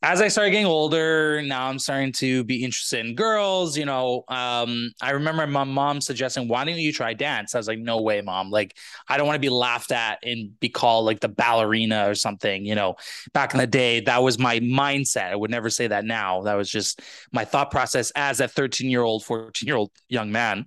as 0.00 0.20
I 0.20 0.28
started 0.28 0.52
getting 0.52 0.66
older, 0.66 1.42
now 1.42 1.66
I'm 1.66 1.80
starting 1.80 2.12
to 2.12 2.44
be 2.44 2.62
interested 2.62 3.04
in 3.04 3.16
girls. 3.16 3.76
You 3.76 3.84
know, 3.84 4.22
um, 4.28 4.92
I 5.02 5.10
remember 5.10 5.44
my 5.48 5.64
mom 5.64 6.00
suggesting, 6.00 6.46
"Why 6.46 6.64
don't 6.64 6.76
you 6.76 6.92
try 6.92 7.14
dance?" 7.14 7.54
I 7.54 7.58
was 7.58 7.66
like, 7.66 7.80
"No 7.80 8.00
way, 8.00 8.20
mom! 8.20 8.50
Like, 8.50 8.76
I 9.08 9.16
don't 9.16 9.26
want 9.26 9.34
to 9.36 9.40
be 9.40 9.48
laughed 9.48 9.90
at 9.90 10.18
and 10.22 10.58
be 10.60 10.68
called 10.68 11.04
like 11.04 11.18
the 11.18 11.28
ballerina 11.28 12.08
or 12.08 12.14
something." 12.14 12.64
You 12.64 12.76
know, 12.76 12.94
back 13.32 13.54
in 13.54 13.58
the 13.58 13.66
day, 13.66 13.98
that 14.00 14.22
was 14.22 14.38
my 14.38 14.60
mindset. 14.60 15.32
I 15.32 15.36
would 15.36 15.50
never 15.50 15.68
say 15.68 15.88
that 15.88 16.04
now. 16.04 16.42
That 16.42 16.54
was 16.54 16.70
just 16.70 17.02
my 17.32 17.44
thought 17.44 17.72
process 17.72 18.12
as 18.12 18.38
a 18.40 18.46
13 18.46 18.90
year 18.90 19.02
old, 19.02 19.24
14 19.24 19.66
year 19.66 19.76
old 19.76 19.90
young 20.08 20.30
man. 20.30 20.66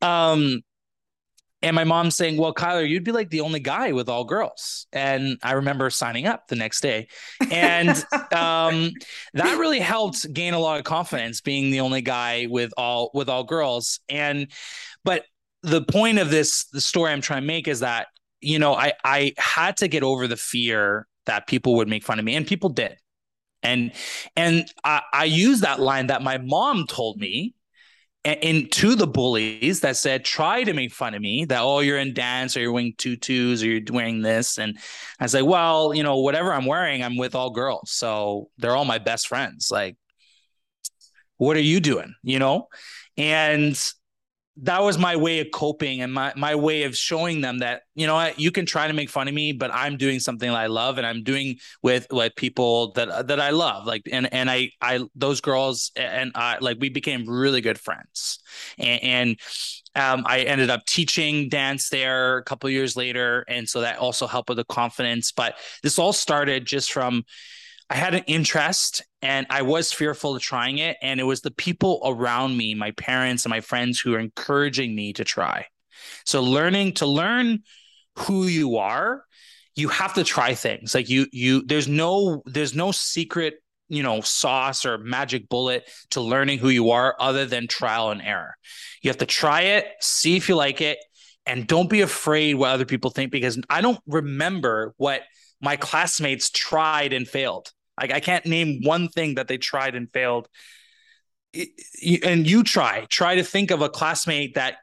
Um, 0.00 0.62
and 1.64 1.74
my 1.74 1.84
mom 1.84 2.10
saying, 2.10 2.36
Well, 2.36 2.52
Kyler, 2.52 2.86
you'd 2.86 3.04
be 3.04 3.12
like 3.12 3.30
the 3.30 3.40
only 3.40 3.58
guy 3.58 3.92
with 3.92 4.10
all 4.10 4.24
girls. 4.24 4.86
And 4.92 5.38
I 5.42 5.52
remember 5.52 5.88
signing 5.88 6.26
up 6.26 6.46
the 6.46 6.56
next 6.56 6.82
day. 6.82 7.08
And 7.50 7.88
um, 8.34 8.90
that 9.32 9.58
really 9.58 9.80
helped 9.80 10.30
gain 10.34 10.52
a 10.52 10.58
lot 10.58 10.78
of 10.78 10.84
confidence 10.84 11.40
being 11.40 11.70
the 11.70 11.80
only 11.80 12.02
guy 12.02 12.48
with 12.50 12.74
all 12.76 13.10
with 13.14 13.30
all 13.30 13.44
girls. 13.44 13.98
And 14.10 14.48
but 15.04 15.24
the 15.62 15.80
point 15.82 16.18
of 16.18 16.28
this, 16.28 16.64
the 16.66 16.82
story 16.82 17.10
I'm 17.10 17.22
trying 17.22 17.40
to 17.40 17.46
make 17.46 17.66
is 17.66 17.80
that, 17.80 18.08
you 18.42 18.58
know, 18.58 18.74
I 18.74 18.92
I 19.02 19.32
had 19.38 19.78
to 19.78 19.88
get 19.88 20.02
over 20.02 20.28
the 20.28 20.36
fear 20.36 21.06
that 21.24 21.46
people 21.46 21.76
would 21.76 21.88
make 21.88 22.04
fun 22.04 22.18
of 22.18 22.26
me. 22.26 22.36
And 22.36 22.46
people 22.46 22.68
did. 22.68 22.98
And 23.62 23.92
and 24.36 24.70
I, 24.84 25.00
I 25.14 25.24
use 25.24 25.60
that 25.62 25.80
line 25.80 26.08
that 26.08 26.20
my 26.20 26.36
mom 26.36 26.86
told 26.86 27.18
me 27.18 27.54
into 28.24 28.94
the 28.94 29.06
bullies 29.06 29.80
that 29.80 29.96
said 29.96 30.24
try 30.24 30.64
to 30.64 30.72
make 30.72 30.92
fun 30.92 31.14
of 31.14 31.20
me 31.20 31.44
that 31.44 31.60
oh 31.60 31.80
you're 31.80 31.98
in 31.98 32.14
dance 32.14 32.56
or 32.56 32.60
you're 32.60 32.72
wearing 32.72 32.94
tutus 32.96 33.62
or 33.62 33.66
you're 33.66 33.82
wearing 33.90 34.22
this. 34.22 34.58
And 34.58 34.78
i 35.20 35.26
like 35.26 35.44
well 35.44 35.94
you 35.94 36.02
know 36.02 36.18
whatever 36.18 36.52
i'm 36.52 36.66
wearing 36.66 37.02
i'm 37.02 37.16
with 37.16 37.34
all 37.34 37.50
girls 37.50 37.90
so 37.90 38.48
they're 38.58 38.74
all 38.76 38.84
my 38.84 38.98
best 38.98 39.28
friends 39.28 39.68
like 39.70 39.96
what 41.36 41.56
are 41.56 41.60
you 41.60 41.80
doing? 41.80 42.14
You 42.22 42.38
know? 42.38 42.68
And 43.16 43.78
that 44.56 44.82
was 44.82 44.98
my 44.98 45.16
way 45.16 45.40
of 45.40 45.48
coping 45.52 46.00
and 46.00 46.12
my 46.12 46.32
my 46.36 46.54
way 46.54 46.84
of 46.84 46.96
showing 46.96 47.40
them 47.40 47.58
that 47.58 47.82
you 47.94 48.06
know 48.06 48.14
what 48.14 48.38
you 48.38 48.52
can 48.52 48.64
try 48.64 48.86
to 48.86 48.92
make 48.92 49.10
fun 49.10 49.26
of 49.26 49.34
me 49.34 49.52
but 49.52 49.70
i'm 49.74 49.96
doing 49.96 50.20
something 50.20 50.48
that 50.48 50.56
i 50.56 50.66
love 50.66 50.96
and 50.96 51.06
i'm 51.06 51.24
doing 51.24 51.56
with 51.82 52.06
like 52.12 52.36
people 52.36 52.92
that 52.92 53.26
that 53.26 53.40
i 53.40 53.50
love 53.50 53.84
like 53.84 54.02
and 54.12 54.32
and 54.32 54.48
i 54.48 54.70
i 54.80 55.00
those 55.16 55.40
girls 55.40 55.90
and 55.96 56.30
i 56.36 56.56
like 56.60 56.76
we 56.80 56.88
became 56.88 57.28
really 57.28 57.60
good 57.60 57.78
friends 57.78 58.38
and, 58.78 59.02
and 59.02 59.36
um, 59.96 60.24
I 60.26 60.40
ended 60.40 60.70
up 60.70 60.84
teaching 60.86 61.48
dance 61.48 61.88
there 61.88 62.38
a 62.38 62.42
couple 62.42 62.68
years 62.68 62.96
later, 62.96 63.44
and 63.46 63.68
so 63.68 63.80
that 63.82 63.98
also 63.98 64.26
helped 64.26 64.48
with 64.48 64.58
the 64.58 64.64
confidence. 64.64 65.30
But 65.30 65.54
this 65.84 66.00
all 66.00 66.12
started 66.12 66.66
just 66.66 66.92
from 66.92 67.24
I 67.90 67.96
had 67.96 68.14
an 68.14 68.24
interest 68.26 69.02
and 69.22 69.46
I 69.50 69.62
was 69.62 69.92
fearful 69.92 70.36
of 70.36 70.42
trying 70.42 70.78
it. 70.78 70.96
And 71.02 71.20
it 71.20 71.24
was 71.24 71.42
the 71.42 71.50
people 71.50 72.00
around 72.04 72.56
me, 72.56 72.74
my 72.74 72.92
parents 72.92 73.44
and 73.44 73.50
my 73.50 73.60
friends, 73.60 74.00
who 74.00 74.14
are 74.14 74.18
encouraging 74.18 74.94
me 74.94 75.12
to 75.14 75.24
try. 75.24 75.66
So 76.24 76.42
learning 76.42 76.94
to 76.94 77.06
learn 77.06 77.60
who 78.16 78.46
you 78.46 78.76
are, 78.76 79.24
you 79.76 79.88
have 79.88 80.14
to 80.14 80.24
try 80.24 80.54
things. 80.54 80.94
Like 80.94 81.08
you, 81.08 81.26
you, 81.32 81.64
there's 81.66 81.88
no, 81.88 82.42
there's 82.46 82.74
no 82.74 82.92
secret, 82.92 83.54
you 83.88 84.02
know, 84.02 84.20
sauce 84.20 84.86
or 84.86 84.98
magic 84.98 85.48
bullet 85.48 85.88
to 86.10 86.20
learning 86.20 86.58
who 86.58 86.68
you 86.68 86.90
are 86.90 87.16
other 87.18 87.44
than 87.44 87.66
trial 87.66 88.10
and 88.10 88.22
error. 88.22 88.54
You 89.02 89.10
have 89.10 89.18
to 89.18 89.26
try 89.26 89.62
it, 89.62 89.86
see 90.00 90.36
if 90.36 90.48
you 90.48 90.54
like 90.54 90.80
it, 90.80 90.98
and 91.46 91.66
don't 91.66 91.90
be 91.90 92.00
afraid 92.00 92.54
what 92.54 92.70
other 92.70 92.86
people 92.86 93.10
think 93.10 93.30
because 93.30 93.58
I 93.68 93.80
don't 93.80 94.00
remember 94.06 94.94
what 94.96 95.22
my 95.64 95.76
classmates 95.76 96.50
tried 96.50 97.12
and 97.12 97.26
failed. 97.26 97.72
Like 98.00 98.12
I 98.12 98.20
can't 98.20 98.46
name 98.46 98.82
one 98.82 99.08
thing 99.08 99.36
that 99.36 99.48
they 99.48 99.58
tried 99.58 99.94
and 99.94 100.12
failed. 100.12 100.48
And 101.54 102.46
you 102.46 102.62
try, 102.62 103.06
try 103.08 103.36
to 103.36 103.44
think 103.44 103.70
of 103.70 103.80
a 103.80 103.88
classmate 103.88 104.54
that, 104.54 104.76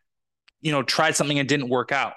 you 0.62 0.72
know, 0.72 0.84
tried 0.84 1.16
something 1.16 1.38
and 1.38 1.48
didn't 1.48 1.70
work 1.70 1.92
out. 1.92 2.14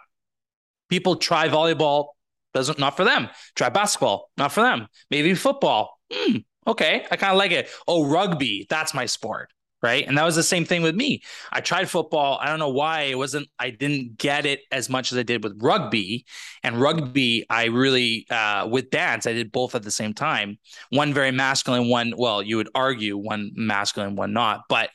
People 0.88 1.16
try 1.16 1.48
volleyball, 1.48 2.08
doesn't 2.54 2.78
not 2.78 2.96
for 2.96 3.04
them. 3.04 3.28
Try 3.54 3.68
basketball, 3.68 4.30
not 4.36 4.52
for 4.52 4.62
them. 4.62 4.86
Maybe 5.10 5.34
football. 5.34 5.98
Hmm, 6.12 6.38
okay, 6.66 7.04
I 7.10 7.16
kind 7.16 7.32
of 7.32 7.38
like 7.38 7.50
it. 7.50 7.68
Oh, 7.86 8.08
rugby, 8.08 8.66
that's 8.70 8.94
my 8.94 9.06
sport 9.06 9.50
right? 9.84 10.08
And 10.08 10.16
that 10.16 10.24
was 10.24 10.34
the 10.34 10.42
same 10.42 10.64
thing 10.64 10.80
with 10.80 10.94
me. 10.94 11.20
I 11.52 11.60
tried 11.60 11.90
football. 11.90 12.38
I 12.40 12.46
don't 12.46 12.58
know 12.58 12.70
why 12.70 13.02
it 13.02 13.18
wasn't. 13.18 13.48
I 13.58 13.68
didn't 13.68 14.16
get 14.16 14.46
it 14.46 14.60
as 14.72 14.88
much 14.88 15.12
as 15.12 15.18
I 15.18 15.22
did 15.22 15.44
with 15.44 15.62
rugby. 15.62 16.24
And 16.62 16.80
rugby, 16.80 17.44
I 17.50 17.66
really 17.66 18.26
uh, 18.30 18.66
with 18.66 18.88
dance, 18.88 19.26
I 19.26 19.34
did 19.34 19.52
both 19.52 19.74
at 19.74 19.82
the 19.82 19.90
same 19.90 20.14
time. 20.14 20.58
One 20.88 21.12
very 21.12 21.32
masculine, 21.32 21.90
one 21.90 22.14
well, 22.16 22.42
you 22.42 22.56
would 22.56 22.70
argue 22.74 23.18
one 23.18 23.50
masculine, 23.54 24.16
one 24.16 24.32
not, 24.32 24.62
but 24.70 24.88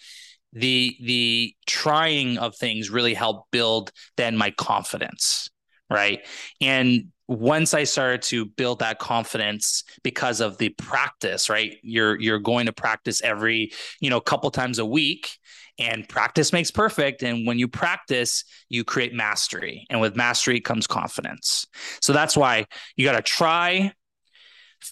the 0.54 0.98
the 1.04 1.54
trying 1.68 2.40
of 2.40 2.56
things 2.56 2.90
really 2.90 3.14
helped 3.14 3.52
build 3.52 3.92
then 4.18 4.36
my 4.36 4.50
confidence 4.50 5.48
right 5.92 6.26
and 6.60 7.12
once 7.30 7.76
I 7.76 7.84
started 7.84 8.24
to 8.24 8.46
build 8.46 8.80
that 8.80 8.98
confidence 8.98 9.84
because 10.02 10.42
of 10.42 10.58
the 10.58 10.70
practice, 10.70 11.48
right? 11.48 11.78
You're 11.84 12.20
you're 12.20 12.40
going 12.40 12.66
to 12.66 12.74
practice 12.74 13.22
every, 13.22 13.72
you 14.02 14.10
know, 14.10 14.20
couple 14.20 14.50
times 14.50 14.80
a 14.80 14.86
week 14.86 15.38
and 15.78 16.10
practice 16.10 16.52
makes 16.52 16.72
perfect 16.72 17.22
and 17.22 17.46
when 17.46 17.60
you 17.60 17.68
practice, 17.68 18.44
you 18.68 18.84
create 18.84 19.14
mastery. 19.14 19.86
And 19.92 20.02
with 20.02 20.16
mastery 20.16 20.60
comes 20.60 20.88
confidence. 20.88 21.68
So 22.02 22.14
that's 22.14 22.36
why 22.36 22.66
you 22.98 23.06
got 23.06 23.16
to 23.16 23.22
try 23.22 23.94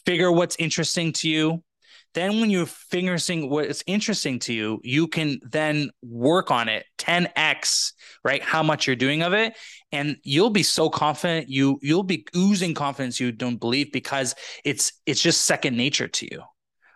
figure 0.05 0.31
what's 0.31 0.55
interesting 0.57 1.13
to 1.13 1.29
you 1.29 1.63
then 2.17 2.41
when 2.41 2.49
you're 2.49 2.65
figuring 2.65 3.47
what's 3.47 3.83
interesting 3.85 4.39
to 4.39 4.51
you, 4.51 4.81
you 4.83 5.07
can 5.07 5.39
then 5.43 5.91
work 6.01 6.49
on 6.49 6.67
it 6.67 6.83
10x, 6.97 7.93
right? 8.23 8.41
How 8.41 8.63
much 8.63 8.87
you're 8.87 8.95
doing 8.95 9.21
of 9.21 9.33
it. 9.33 9.55
And 9.91 10.17
you'll 10.23 10.49
be 10.49 10.63
so 10.63 10.89
confident. 10.89 11.47
You 11.47 11.77
you'll 11.83 12.01
be 12.01 12.25
oozing 12.35 12.73
confidence 12.73 13.19
you 13.19 13.31
don't 13.31 13.59
believe 13.59 13.91
because 13.91 14.33
it's 14.65 14.93
it's 15.05 15.21
just 15.21 15.43
second 15.43 15.77
nature 15.77 16.07
to 16.07 16.25
you. 16.25 16.41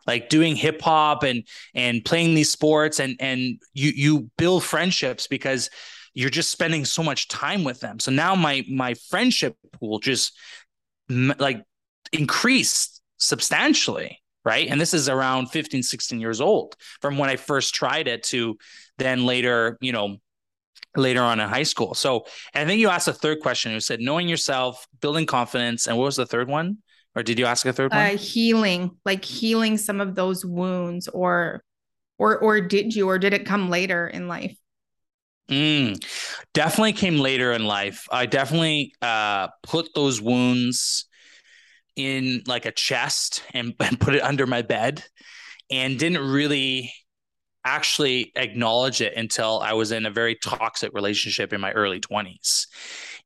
Like 0.07 0.29
doing 0.29 0.55
hip 0.55 0.81
hop 0.81 1.21
and 1.21 1.43
and 1.75 2.03
playing 2.03 2.33
these 2.33 2.51
sports 2.51 2.99
and 2.99 3.15
and 3.19 3.59
you 3.75 3.91
you 3.95 4.31
build 4.39 4.63
friendships 4.63 5.27
because 5.27 5.69
you're 6.15 6.31
just 6.31 6.49
spending 6.49 6.83
so 6.83 7.03
much 7.03 7.27
time 7.27 7.63
with 7.63 7.79
them. 7.79 7.99
So 7.99 8.11
now 8.11 8.33
my 8.33 8.65
my 8.67 8.95
friendship 9.11 9.55
pool 9.73 9.99
just 9.99 10.33
like 11.09 11.63
increased 12.11 13.03
substantially 13.17 14.20
right? 14.43 14.67
And 14.67 14.79
this 14.79 14.93
is 14.93 15.09
around 15.09 15.47
15 15.47 15.83
16 15.83 16.19
years 16.19 16.41
old 16.41 16.75
from 17.01 17.17
when 17.17 17.29
i 17.29 17.35
first 17.35 17.75
tried 17.75 18.07
it 18.07 18.23
to 18.23 18.57
then 18.97 19.25
later 19.25 19.77
you 19.81 19.91
know 19.91 20.17
later 20.95 21.21
on 21.21 21.39
in 21.39 21.47
high 21.47 21.63
school. 21.63 21.93
So 21.93 22.25
i 22.53 22.65
think 22.65 22.79
you 22.79 22.89
asked 22.89 23.07
a 23.07 23.13
third 23.13 23.39
question. 23.41 23.71
You 23.71 23.79
said 23.79 23.99
knowing 23.99 24.27
yourself 24.27 24.87
building 24.99 25.25
confidence 25.25 25.87
and 25.87 25.97
what 25.97 26.05
was 26.05 26.15
the 26.17 26.25
third 26.25 26.47
one? 26.49 26.77
Or 27.15 27.23
did 27.23 27.39
you 27.39 27.45
ask 27.45 27.65
a 27.65 27.73
third 27.73 27.91
one? 27.91 27.99
uh, 27.99 28.17
healing 28.17 28.91
like 29.05 29.23
healing 29.25 29.77
some 29.77 29.99
of 30.01 30.15
those 30.15 30.45
wounds 30.45 31.07
or 31.09 31.63
or 32.17 32.37
or 32.37 32.61
did 32.61 32.95
you 32.95 33.09
or 33.09 33.19
did 33.19 33.33
it 33.33 33.45
come 33.45 33.69
later 33.69 34.07
in 34.07 34.27
life? 34.27 34.55
Mm, 35.49 36.01
definitely 36.53 36.93
came 36.93 37.17
later 37.17 37.51
in 37.51 37.65
life. 37.65 38.07
I 38.11 38.25
definitely 38.25 38.93
uh 39.01 39.49
put 39.63 39.93
those 39.93 40.21
wounds 40.21 41.05
in 42.05 42.43
like 42.47 42.65
a 42.65 42.71
chest 42.71 43.43
and, 43.53 43.73
and 43.79 43.99
put 43.99 44.15
it 44.15 44.23
under 44.23 44.47
my 44.47 44.61
bed 44.61 45.03
and 45.69 45.97
didn't 45.97 46.25
really 46.25 46.93
actually 47.63 48.31
acknowledge 48.35 49.01
it 49.01 49.15
until 49.15 49.59
I 49.59 49.73
was 49.73 49.91
in 49.91 50.05
a 50.05 50.11
very 50.11 50.35
toxic 50.35 50.93
relationship 50.93 51.53
in 51.53 51.61
my 51.61 51.71
early 51.71 51.99
20s. 51.99 52.67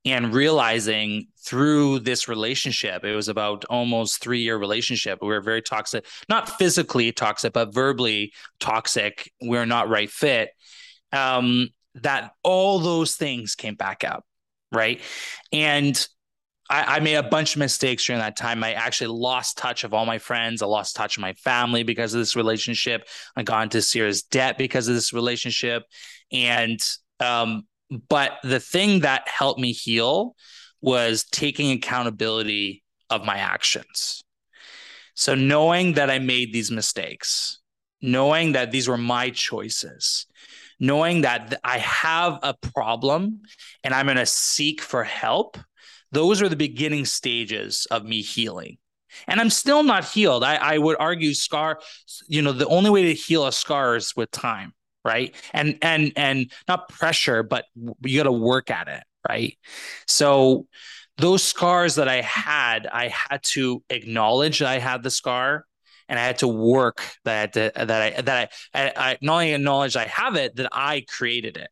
And 0.03 0.33
realizing 0.33 1.27
through 1.43 1.99
this 1.99 2.27
relationship, 2.27 3.03
it 3.03 3.15
was 3.15 3.27
about 3.27 3.65
almost 3.65 4.21
three 4.21 4.41
year 4.41 4.57
relationship. 4.57 5.19
We 5.21 5.29
were 5.29 5.41
very 5.41 5.63
toxic, 5.63 6.05
not 6.29 6.49
physically 6.59 7.11
toxic, 7.11 7.53
but 7.53 7.73
verbally 7.73 8.33
toxic. 8.59 9.31
We 9.41 9.57
are 9.57 9.65
not 9.65 9.89
right 9.89 10.09
fit. 10.09 10.49
Um, 11.11 11.69
that 11.95 12.33
all 12.43 12.79
those 12.79 13.15
things 13.15 13.55
came 13.55 13.75
back 13.75 14.03
up. 14.03 14.25
Right. 14.71 15.01
And 15.51 16.07
I, 16.69 16.95
I, 16.95 16.99
made 16.99 17.15
a 17.15 17.23
bunch 17.23 17.55
of 17.55 17.59
mistakes 17.59 18.05
during 18.05 18.21
that 18.21 18.35
time. 18.35 18.63
I 18.63 18.73
actually 18.73 19.07
lost 19.07 19.57
touch 19.57 19.83
of 19.83 19.93
all 19.93 20.05
my 20.05 20.17
friends. 20.17 20.61
I 20.61 20.65
lost 20.65 20.95
touch 20.95 21.17
of 21.17 21.21
my 21.21 21.33
family 21.33 21.83
because 21.83 22.13
of 22.13 22.19
this 22.19 22.35
relationship. 22.35 23.07
I 23.35 23.43
got 23.43 23.63
into 23.63 23.81
serious 23.81 24.23
debt 24.23 24.57
because 24.57 24.87
of 24.87 24.95
this 24.95 25.13
relationship. 25.13 25.83
And 26.31 26.79
um, 27.19 27.67
but 28.09 28.33
the 28.43 28.59
thing 28.59 29.01
that 29.01 29.27
helped 29.27 29.59
me 29.59 29.71
heal 29.71 30.35
was 30.81 31.25
taking 31.31 31.71
accountability 31.71 32.83
of 33.09 33.25
my 33.25 33.37
actions. 33.37 34.23
So 35.13 35.35
knowing 35.35 35.93
that 35.93 36.09
I 36.09 36.19
made 36.19 36.51
these 36.51 36.71
mistakes, 36.71 37.59
knowing 38.01 38.53
that 38.53 38.71
these 38.71 38.87
were 38.87 38.97
my 38.97 39.29
choices, 39.29 40.25
knowing 40.79 41.21
that 41.21 41.59
I 41.63 41.77
have 41.77 42.39
a 42.43 42.53
problem 42.53 43.41
and 43.83 43.93
I'm 43.93 44.07
going 44.07 44.17
to 44.17 44.25
seek 44.25 44.81
for 44.81 45.03
help 45.03 45.57
those 46.15 46.41
are 46.41 46.47
the 46.47 46.55
beginning 46.55 47.05
stages 47.05 47.85
of 47.91 48.05
me 48.05 48.21
healing. 48.21 48.77
And 49.27 49.39
I'm 49.39 49.49
still 49.49 49.83
not 49.83 50.05
healed. 50.05 50.43
I, 50.43 50.55
I 50.55 50.77
would 50.77 50.97
argue 50.99 51.33
scar, 51.33 51.79
you 52.27 52.41
know, 52.41 52.53
the 52.53 52.67
only 52.67 52.89
way 52.89 53.03
to 53.03 53.13
heal 53.13 53.45
a 53.45 53.51
scar 53.51 53.95
is 53.97 54.15
with 54.15 54.31
time, 54.31 54.73
right? 55.03 55.35
And 55.53 55.77
and 55.81 56.13
and 56.15 56.51
not 56.67 56.89
pressure, 56.89 57.43
but 57.43 57.65
you 58.03 58.17
got 58.17 58.23
to 58.23 58.31
work 58.31 58.71
at 58.71 58.87
it, 58.87 59.03
right? 59.27 59.57
So 60.07 60.67
those 61.17 61.43
scars 61.43 61.95
that 61.95 62.07
I 62.07 62.21
had, 62.21 62.87
I 62.87 63.07
had 63.07 63.41
to 63.53 63.83
acknowledge 63.89 64.59
that 64.59 64.69
I 64.69 64.79
had 64.79 65.03
the 65.03 65.11
scar 65.11 65.65
and 66.07 66.19
I 66.19 66.23
had 66.23 66.39
to 66.39 66.47
work 66.47 67.01
that 67.25 67.53
that 67.53 67.77
I 67.77 68.21
that 68.21 68.49
I, 68.73 68.87
I, 68.87 68.93
I 68.95 69.17
not 69.21 69.33
only 69.33 69.53
acknowledge 69.53 69.95
I 69.95 70.05
have 70.05 70.35
it, 70.35 70.55
that 70.57 70.69
I 70.71 71.05
created 71.07 71.57
it, 71.57 71.69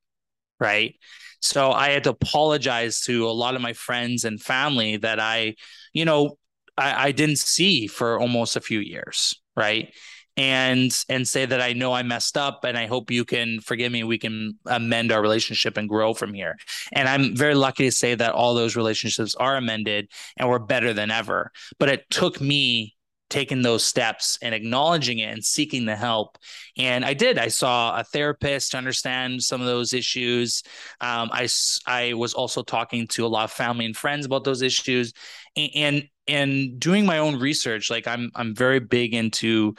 right? 0.59 0.95
So 1.43 1.71
I 1.71 1.89
had 1.89 2.05
to 2.05 2.11
apologize 2.11 3.01
to 3.01 3.27
a 3.27 3.31
lot 3.31 3.55
of 3.55 3.61
my 3.61 3.73
friends 3.73 4.23
and 4.23 4.41
family 4.41 4.97
that 4.97 5.19
I, 5.19 5.55
you 5.91 6.05
know, 6.05 6.37
I, 6.77 7.07
I 7.07 7.11
didn't 7.11 7.39
see 7.39 7.87
for 7.87 8.19
almost 8.19 8.55
a 8.55 8.61
few 8.61 8.79
years, 8.79 9.35
right? 9.55 9.93
and 10.35 10.91
and 11.09 11.27
say 11.27 11.45
that 11.45 11.61
I 11.61 11.73
know 11.73 11.93
I 11.93 12.01
messed 12.01 12.37
up 12.37 12.63
and 12.63 12.75
I 12.77 12.87
hope 12.87 13.11
you 13.11 13.23
can 13.23 13.59
forgive 13.59 13.91
me 13.91 14.03
we 14.03 14.17
can 14.17 14.57
amend 14.65 15.11
our 15.11 15.21
relationship 15.21 15.77
and 15.77 15.87
grow 15.87 16.13
from 16.13 16.33
here. 16.33 16.57
And 16.91 17.07
I'm 17.07 17.35
very 17.35 17.53
lucky 17.53 17.85
to 17.85 17.91
say 17.91 18.15
that 18.15 18.33
all 18.33 18.55
those 18.55 18.75
relationships 18.75 19.35
are 19.35 19.57
amended 19.57 20.09
and 20.37 20.49
we're 20.49 20.59
better 20.59 20.91
than 20.91 21.11
ever. 21.11 21.51
But 21.77 21.89
it 21.89 22.09
took 22.09 22.41
me 22.41 22.95
taking 23.33 23.63
those 23.63 23.83
steps 23.83 24.37
and 24.43 24.53
acknowledging 24.53 25.17
it 25.17 25.33
and 25.33 25.43
seeking 25.43 25.85
the 25.85 25.95
help. 25.95 26.37
And 26.77 27.03
I 27.03 27.15
did. 27.15 27.39
I 27.39 27.47
saw 27.47 27.99
a 27.99 28.03
therapist 28.03 28.71
to 28.71 28.77
understand 28.77 29.41
some 29.41 29.59
of 29.59 29.65
those 29.65 29.91
issues. 29.91 30.61
Um, 31.01 31.31
I 31.33 31.49
I 31.87 32.13
was 32.13 32.35
also 32.35 32.61
talking 32.61 33.07
to 33.07 33.25
a 33.25 33.27
lot 33.27 33.45
of 33.45 33.51
family 33.51 33.85
and 33.85 33.97
friends 33.97 34.27
about 34.27 34.43
those 34.43 34.61
issues, 34.61 35.13
and, 35.55 35.71
and 35.75 36.03
and 36.27 36.79
doing 36.79 37.07
my 37.07 37.17
own 37.17 37.39
research. 37.39 37.89
Like 37.89 38.07
I'm 38.07 38.29
I'm 38.35 38.55
very 38.55 38.79
big 38.79 39.15
into 39.15 39.73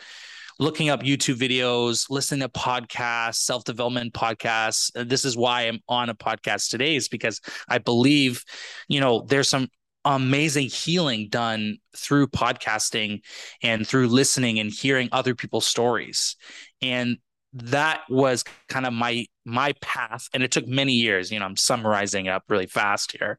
looking 0.59 0.89
up 0.89 1.05
YouTube 1.05 1.37
videos, 1.37 2.11
listening 2.11 2.41
to 2.41 2.49
podcasts, 2.49 3.37
self 3.37 3.63
development 3.63 4.15
podcasts. 4.15 4.91
This 5.09 5.25
is 5.25 5.37
why 5.37 5.63
I'm 5.63 5.79
on 5.89 6.09
a 6.09 6.15
podcast 6.17 6.71
today, 6.71 6.97
is 6.97 7.07
because 7.07 7.41
I 7.69 7.79
believe, 7.79 8.43
you 8.89 8.99
know, 8.99 9.25
there's 9.29 9.49
some 9.49 9.69
amazing 10.05 10.69
healing 10.69 11.29
done 11.29 11.79
through 11.97 12.27
podcasting 12.29 13.21
and 13.63 13.87
through 13.87 14.09
listening 14.09 14.59
and 14.59 14.71
hearing 14.71 15.09
other 15.13 15.35
people's 15.35 15.67
stories. 15.67 16.37
And 16.83 17.19
that 17.55 18.03
was 18.09 18.45
kind 18.69 18.87
of 18.87 18.93
my 18.93 19.27
my 19.45 19.73
path. 19.81 20.29
And 20.35 20.43
it 20.43 20.51
took 20.51 20.67
many 20.67 20.95
years 20.95 21.31
you 21.31 21.39
know 21.39 21.45
i'm 21.45 21.57
summarizing 21.57 22.29
up 22.29 22.45
really 22.49 22.67
fast 22.67 23.13
here. 23.13 23.39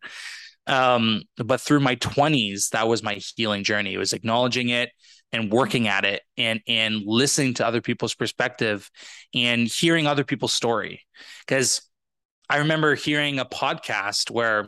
Um, 0.67 1.21
but 1.37 1.61
through 1.61 1.81
my 1.81 1.95
20s 1.97 2.69
that 2.69 2.87
was 2.87 3.03
my 3.03 3.21
healing 3.35 3.63
journey. 3.63 3.93
It 3.93 3.99
was 3.99 4.13
acknowledging 4.13 4.69
it 4.69 4.89
and 5.31 5.51
working 5.51 5.87
at 5.87 6.05
it 6.05 6.21
and 6.37 6.61
and 6.67 7.03
listening 7.05 7.53
to 7.55 7.67
other 7.67 7.81
people's 7.81 8.15
perspective 8.15 8.89
and 9.33 9.67
hearing 9.67 10.07
other 10.07 10.23
people's 10.23 10.53
story. 10.53 11.01
Because 11.45 11.81
i 12.49 12.57
remember 12.57 12.95
hearing 12.95 13.39
a 13.39 13.45
podcast 13.45 14.31
where 14.31 14.67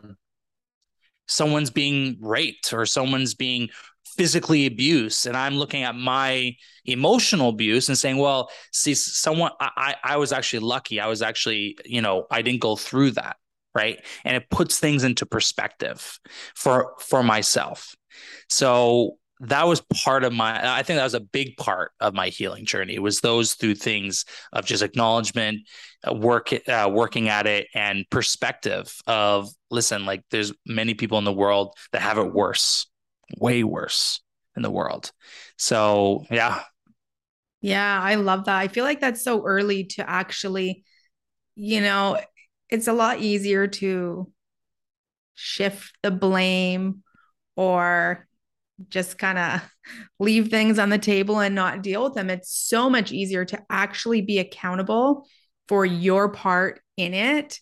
someone's 1.28 1.70
being 1.70 2.16
raped 2.20 2.72
or 2.72 2.86
someone's 2.86 3.34
being 3.34 3.68
physically 4.16 4.66
abused 4.66 5.26
and 5.26 5.36
i'm 5.36 5.54
looking 5.54 5.84
at 5.84 5.94
my 5.94 6.52
emotional 6.86 7.50
abuse 7.50 7.88
and 7.88 7.96
saying 7.96 8.16
well 8.16 8.50
see 8.72 8.94
someone 8.94 9.52
i 9.60 9.94
i 10.02 10.16
was 10.16 10.32
actually 10.32 10.58
lucky. 10.58 10.98
I 10.98 11.06
was 11.06 11.22
actually 11.22 11.78
you 11.84 12.02
know 12.02 12.26
i 12.30 12.42
didn't 12.42 12.60
go 12.60 12.74
through 12.74 13.12
that 13.12 13.36
right? 13.74 14.04
And 14.24 14.36
it 14.36 14.50
puts 14.50 14.78
things 14.78 15.04
into 15.04 15.24
perspective 15.24 16.18
for 16.54 16.94
for 16.98 17.22
myself. 17.22 17.94
So 18.48 19.17
that 19.40 19.66
was 19.66 19.80
part 20.02 20.24
of 20.24 20.32
my 20.32 20.76
i 20.76 20.82
think 20.82 20.96
that 20.96 21.04
was 21.04 21.14
a 21.14 21.20
big 21.20 21.56
part 21.56 21.92
of 22.00 22.14
my 22.14 22.28
healing 22.28 22.64
journey 22.64 22.98
was 22.98 23.20
those 23.20 23.54
through 23.54 23.74
things 23.74 24.24
of 24.52 24.64
just 24.64 24.82
acknowledgement 24.82 25.60
uh, 26.08 26.12
work 26.12 26.52
uh, 26.68 26.90
working 26.92 27.28
at 27.28 27.46
it 27.46 27.66
and 27.74 28.04
perspective 28.10 28.94
of 29.06 29.48
listen 29.70 30.06
like 30.06 30.22
there's 30.30 30.52
many 30.66 30.94
people 30.94 31.18
in 31.18 31.24
the 31.24 31.32
world 31.32 31.74
that 31.92 32.02
have 32.02 32.18
it 32.18 32.32
worse 32.32 32.86
way 33.36 33.62
worse 33.62 34.20
in 34.56 34.62
the 34.62 34.70
world. 34.70 35.12
So 35.56 36.24
yeah. 36.30 36.62
Yeah 37.60 38.00
i 38.00 38.14
love 38.14 38.44
that. 38.44 38.56
I 38.56 38.68
feel 38.68 38.84
like 38.84 39.00
that's 39.00 39.24
so 39.24 39.44
early 39.44 39.84
to 39.84 40.08
actually 40.08 40.84
you 41.54 41.80
know 41.80 42.20
it's 42.68 42.86
a 42.86 42.92
lot 42.92 43.20
easier 43.20 43.66
to 43.66 44.30
shift 45.34 45.96
the 46.02 46.10
blame 46.10 47.02
or 47.56 48.27
just 48.88 49.18
kind 49.18 49.38
of 49.38 49.60
leave 50.18 50.48
things 50.48 50.78
on 50.78 50.90
the 50.90 50.98
table 50.98 51.40
and 51.40 51.54
not 51.54 51.82
deal 51.82 52.04
with 52.04 52.14
them. 52.14 52.30
It's 52.30 52.52
so 52.52 52.88
much 52.88 53.12
easier 53.12 53.44
to 53.46 53.62
actually 53.70 54.22
be 54.22 54.38
accountable 54.38 55.26
for 55.68 55.84
your 55.84 56.30
part 56.30 56.80
in 56.96 57.14
it. 57.14 57.58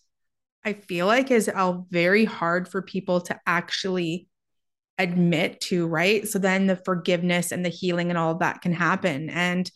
I 0.65 0.75
feel 0.75 1.07
like 1.07 1.31
is 1.31 1.49
all 1.49 1.87
very 1.91 2.25
hard 2.25 2.69
for 2.69 2.83
people 2.83 3.21
to 3.23 3.39
actually 3.47 4.29
admit 4.99 5.61
to, 5.61 5.87
right? 5.87 6.27
So 6.27 6.39
then 6.39 6.67
the 6.67 6.77
forgiveness 6.77 7.53
and 7.53 7.65
the 7.65 7.71
healing 7.71 8.11
and 8.11 8.19
all 8.19 8.33
of 8.33 8.41
that 8.41 8.63
can 8.63 8.73
happen. 8.73 9.31
And 9.31 9.71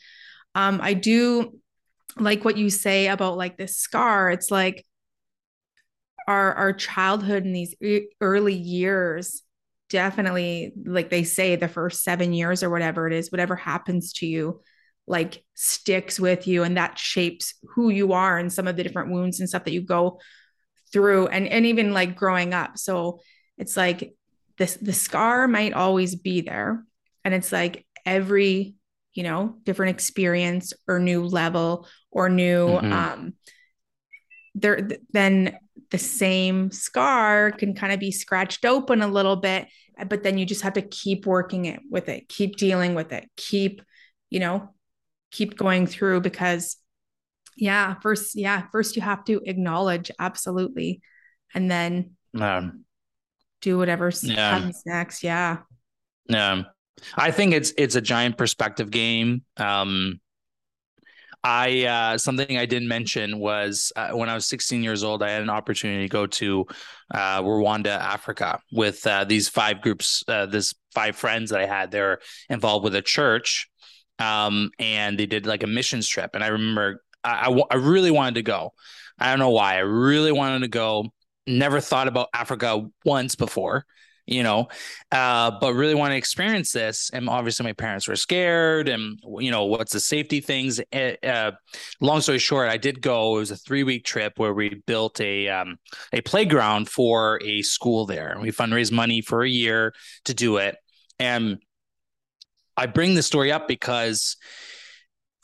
um, 0.54 0.80
I 0.82 0.94
do 0.94 1.58
like 2.16 2.44
what 2.44 2.56
you 2.56 2.70
say 2.70 3.06
about 3.06 3.36
like 3.36 3.56
this 3.56 3.76
scar. 3.76 4.30
It's 4.30 4.50
like 4.50 4.84
our 6.26 6.54
our 6.54 6.72
childhood 6.72 7.44
in 7.44 7.52
these 7.52 7.74
early 8.20 8.54
years 8.54 9.42
definitely 9.90 10.72
like 10.86 11.10
they 11.10 11.24
say 11.24 11.56
the 11.56 11.68
first 11.68 12.02
7 12.02 12.32
years 12.32 12.62
or 12.62 12.70
whatever 12.70 13.06
it 13.06 13.12
is 13.12 13.30
whatever 13.30 13.56
happens 13.56 14.12
to 14.14 14.26
you 14.26 14.60
like 15.06 15.44
sticks 15.54 16.18
with 16.18 16.46
you 16.46 16.62
and 16.62 16.76
that 16.76 16.98
shapes 16.98 17.54
who 17.74 17.90
you 17.90 18.12
are 18.12 18.38
and 18.38 18.52
some 18.52 18.68
of 18.68 18.76
the 18.76 18.82
different 18.82 19.10
wounds 19.10 19.40
and 19.40 19.48
stuff 19.48 19.64
that 19.64 19.72
you 19.72 19.82
go 19.82 20.20
through 20.92 21.26
and 21.26 21.46
and 21.48 21.66
even 21.66 21.92
like 21.92 22.16
growing 22.16 22.54
up 22.54 22.78
so 22.78 23.20
it's 23.58 23.76
like 23.76 24.14
this 24.56 24.74
the 24.76 24.92
scar 24.92 25.48
might 25.48 25.72
always 25.72 26.14
be 26.14 26.40
there 26.40 26.84
and 27.24 27.34
it's 27.34 27.52
like 27.52 27.84
every 28.06 28.74
you 29.14 29.22
know 29.22 29.56
different 29.64 29.90
experience 29.90 30.72
or 30.86 30.98
new 30.98 31.24
level 31.24 31.86
or 32.10 32.28
new 32.28 32.68
mm-hmm. 32.68 32.92
um 32.92 33.34
there 34.54 34.88
then 35.12 35.56
the 35.90 35.98
same 35.98 36.70
scar 36.70 37.50
can 37.50 37.74
kind 37.74 37.92
of 37.92 37.98
be 37.98 38.12
scratched 38.12 38.64
open 38.64 39.02
a 39.02 39.08
little 39.08 39.36
bit 39.36 39.66
but 40.08 40.22
then 40.22 40.38
you 40.38 40.46
just 40.46 40.62
have 40.62 40.72
to 40.72 40.82
keep 40.82 41.26
working 41.26 41.64
it 41.66 41.80
with 41.90 42.08
it 42.08 42.28
keep 42.28 42.56
dealing 42.56 42.94
with 42.94 43.12
it 43.12 43.28
keep 43.36 43.82
you 44.30 44.40
know 44.40 44.70
keep 45.30 45.56
going 45.56 45.86
through 45.86 46.20
because 46.20 46.76
yeah 47.56 47.94
first 48.00 48.34
yeah 48.34 48.66
first 48.72 48.96
you 48.96 49.02
have 49.02 49.24
to 49.24 49.40
acknowledge 49.44 50.10
absolutely 50.18 51.00
and 51.54 51.70
then 51.70 52.12
um, 52.38 52.84
do 53.60 53.78
whatever 53.78 54.10
yeah. 54.22 54.58
happens 54.58 54.82
next. 54.86 55.22
Yeah. 55.22 55.58
Yeah. 56.28 56.62
I 57.16 57.30
think 57.30 57.54
it's 57.54 57.72
it's 57.78 57.94
a 57.94 58.00
giant 58.00 58.36
perspective 58.36 58.90
game. 58.90 59.42
Um 59.56 60.20
I 61.42 61.84
uh, 61.84 62.18
something 62.18 62.58
I 62.58 62.66
didn't 62.66 62.88
mention 62.88 63.38
was 63.38 63.92
uh, 63.96 64.10
when 64.10 64.28
I 64.28 64.34
was 64.34 64.46
16 64.46 64.82
years 64.82 65.02
old, 65.02 65.22
I 65.22 65.30
had 65.30 65.42
an 65.42 65.50
opportunity 65.50 66.02
to 66.02 66.08
go 66.08 66.26
to 66.26 66.66
uh, 67.12 67.42
Rwanda, 67.42 67.98
Africa, 67.98 68.60
with 68.72 69.06
uh, 69.06 69.24
these 69.24 69.48
five 69.48 69.80
groups, 69.80 70.22
uh, 70.28 70.46
this 70.46 70.74
five 70.94 71.16
friends 71.16 71.50
that 71.50 71.60
I 71.60 71.66
had. 71.66 71.90
They're 71.90 72.20
involved 72.50 72.84
with 72.84 72.94
a 72.94 73.02
church, 73.02 73.70
um, 74.18 74.70
and 74.78 75.18
they 75.18 75.26
did 75.26 75.46
like 75.46 75.62
a 75.62 75.66
missions 75.66 76.06
trip. 76.06 76.30
And 76.34 76.44
I 76.44 76.48
remember 76.48 77.02
I, 77.24 77.50
I, 77.50 77.62
I 77.70 77.76
really 77.76 78.10
wanted 78.10 78.34
to 78.34 78.42
go. 78.42 78.74
I 79.18 79.30
don't 79.30 79.38
know 79.38 79.50
why. 79.50 79.76
I 79.76 79.80
really 79.80 80.32
wanted 80.32 80.60
to 80.60 80.68
go. 80.68 81.06
Never 81.46 81.80
thought 81.80 82.06
about 82.06 82.28
Africa 82.34 82.86
once 83.04 83.34
before 83.34 83.86
you 84.30 84.42
know, 84.44 84.68
uh, 85.10 85.50
but 85.60 85.74
really 85.74 85.94
want 85.94 86.12
to 86.12 86.16
experience 86.16 86.72
this. 86.72 87.10
And 87.12 87.28
obviously, 87.28 87.64
my 87.64 87.72
parents 87.72 88.06
were 88.06 88.16
scared, 88.16 88.88
and 88.88 89.20
you 89.38 89.50
know, 89.50 89.64
what's 89.64 89.92
the 89.92 90.00
safety 90.00 90.40
things? 90.40 90.80
Eh, 90.92 91.16
uh, 91.22 91.52
long 92.00 92.20
story 92.20 92.38
short, 92.38 92.68
I 92.68 92.76
did 92.76 93.02
go. 93.02 93.36
It 93.36 93.40
was 93.40 93.50
a 93.50 93.56
three 93.56 93.82
week 93.82 94.04
trip 94.04 94.34
where 94.36 94.54
we 94.54 94.82
built 94.86 95.20
a 95.20 95.48
um, 95.48 95.78
a 96.12 96.20
playground 96.20 96.88
for 96.88 97.40
a 97.42 97.62
school 97.62 98.06
there. 98.06 98.38
We 98.40 98.52
fundraised 98.52 98.92
money 98.92 99.20
for 99.20 99.42
a 99.42 99.48
year 99.48 99.92
to 100.24 100.34
do 100.34 100.58
it, 100.58 100.76
and 101.18 101.58
I 102.76 102.86
bring 102.86 103.14
the 103.14 103.22
story 103.22 103.50
up 103.50 103.66
because 103.66 104.36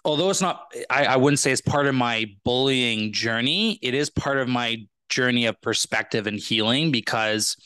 although 0.05 0.31
it's 0.31 0.41
not 0.41 0.73
I, 0.89 1.07
I 1.07 1.17
wouldn't 1.17 1.41
say 1.41 1.51
it's 1.51 1.61
part 1.61 1.87
of 1.87 1.95
my 1.95 2.27
bullying 2.45 3.13
journey 3.13 3.79
it 3.83 3.93
is 3.93 4.09
part 4.09 4.39
of 4.39 4.49
my 4.49 4.79
journey 5.09 5.47
of 5.47 5.61
perspective 5.61 6.27
and 6.27 6.39
healing 6.39 6.91
because 6.91 7.57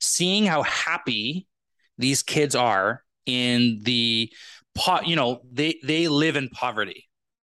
seeing 0.00 0.44
how 0.46 0.62
happy 0.62 1.46
these 1.98 2.22
kids 2.22 2.54
are 2.54 3.02
in 3.26 3.80
the 3.82 4.32
pot 4.74 5.06
you 5.06 5.14
know 5.14 5.42
they 5.50 5.78
they 5.82 6.08
live 6.08 6.36
in 6.36 6.48
poverty. 6.48 7.08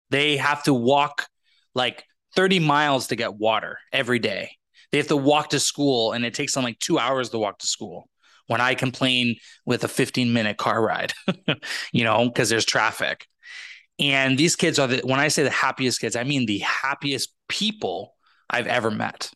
They 0.09 0.37
have 0.37 0.63
to 0.63 0.73
walk 0.73 1.27
like 1.75 2.03
30 2.35 2.59
miles 2.59 3.07
to 3.07 3.15
get 3.15 3.35
water 3.35 3.79
every 3.91 4.19
day. 4.19 4.51
They 4.91 4.99
have 4.99 5.07
to 5.07 5.17
walk 5.17 5.49
to 5.49 5.59
school 5.59 6.13
and 6.13 6.25
it 6.25 6.33
takes 6.33 6.53
them 6.53 6.63
like 6.63 6.79
two 6.79 6.97
hours 6.97 7.29
to 7.29 7.39
walk 7.39 7.59
to 7.59 7.67
school 7.67 8.09
when 8.47 8.61
i 8.61 8.73
complain 8.73 9.35
with 9.65 9.83
a 9.83 9.89
15 9.89 10.31
minute 10.31 10.55
car 10.55 10.81
ride 10.81 11.11
you 11.91 12.03
know 12.03 12.25
because 12.25 12.49
there's 12.49 12.65
traffic. 12.65 13.27
And 13.99 14.37
these 14.37 14.55
kids 14.55 14.77
are 14.77 14.87
the, 14.87 14.99
when 14.99 15.19
I 15.19 15.27
say 15.27 15.43
the 15.43 15.49
happiest 15.49 15.99
kids, 15.99 16.15
I 16.15 16.23
mean 16.23 16.45
the 16.45 16.59
happiest 16.59 17.33
people 17.49 18.15
I've 18.49 18.67
ever 18.67 18.91
met. 18.91 19.31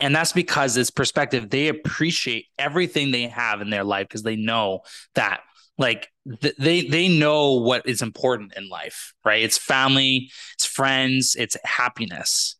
And 0.00 0.14
that's 0.14 0.32
because 0.32 0.76
it's 0.76 0.90
perspective. 0.90 1.48
They 1.48 1.68
appreciate 1.68 2.46
everything 2.58 3.10
they 3.10 3.28
have 3.28 3.60
in 3.60 3.70
their 3.70 3.84
life 3.84 4.08
because 4.08 4.22
they 4.22 4.36
know 4.36 4.80
that 5.14 5.40
like 5.78 6.08
th- 6.40 6.56
they 6.58 6.82
they 6.82 7.08
know 7.08 7.54
what 7.54 7.86
is 7.86 8.02
important 8.02 8.54
in 8.56 8.68
life, 8.68 9.14
right? 9.24 9.42
It's 9.42 9.58
family, 9.58 10.30
it's 10.54 10.66
friends, 10.66 11.34
it's 11.38 11.56
happiness. 11.64 12.56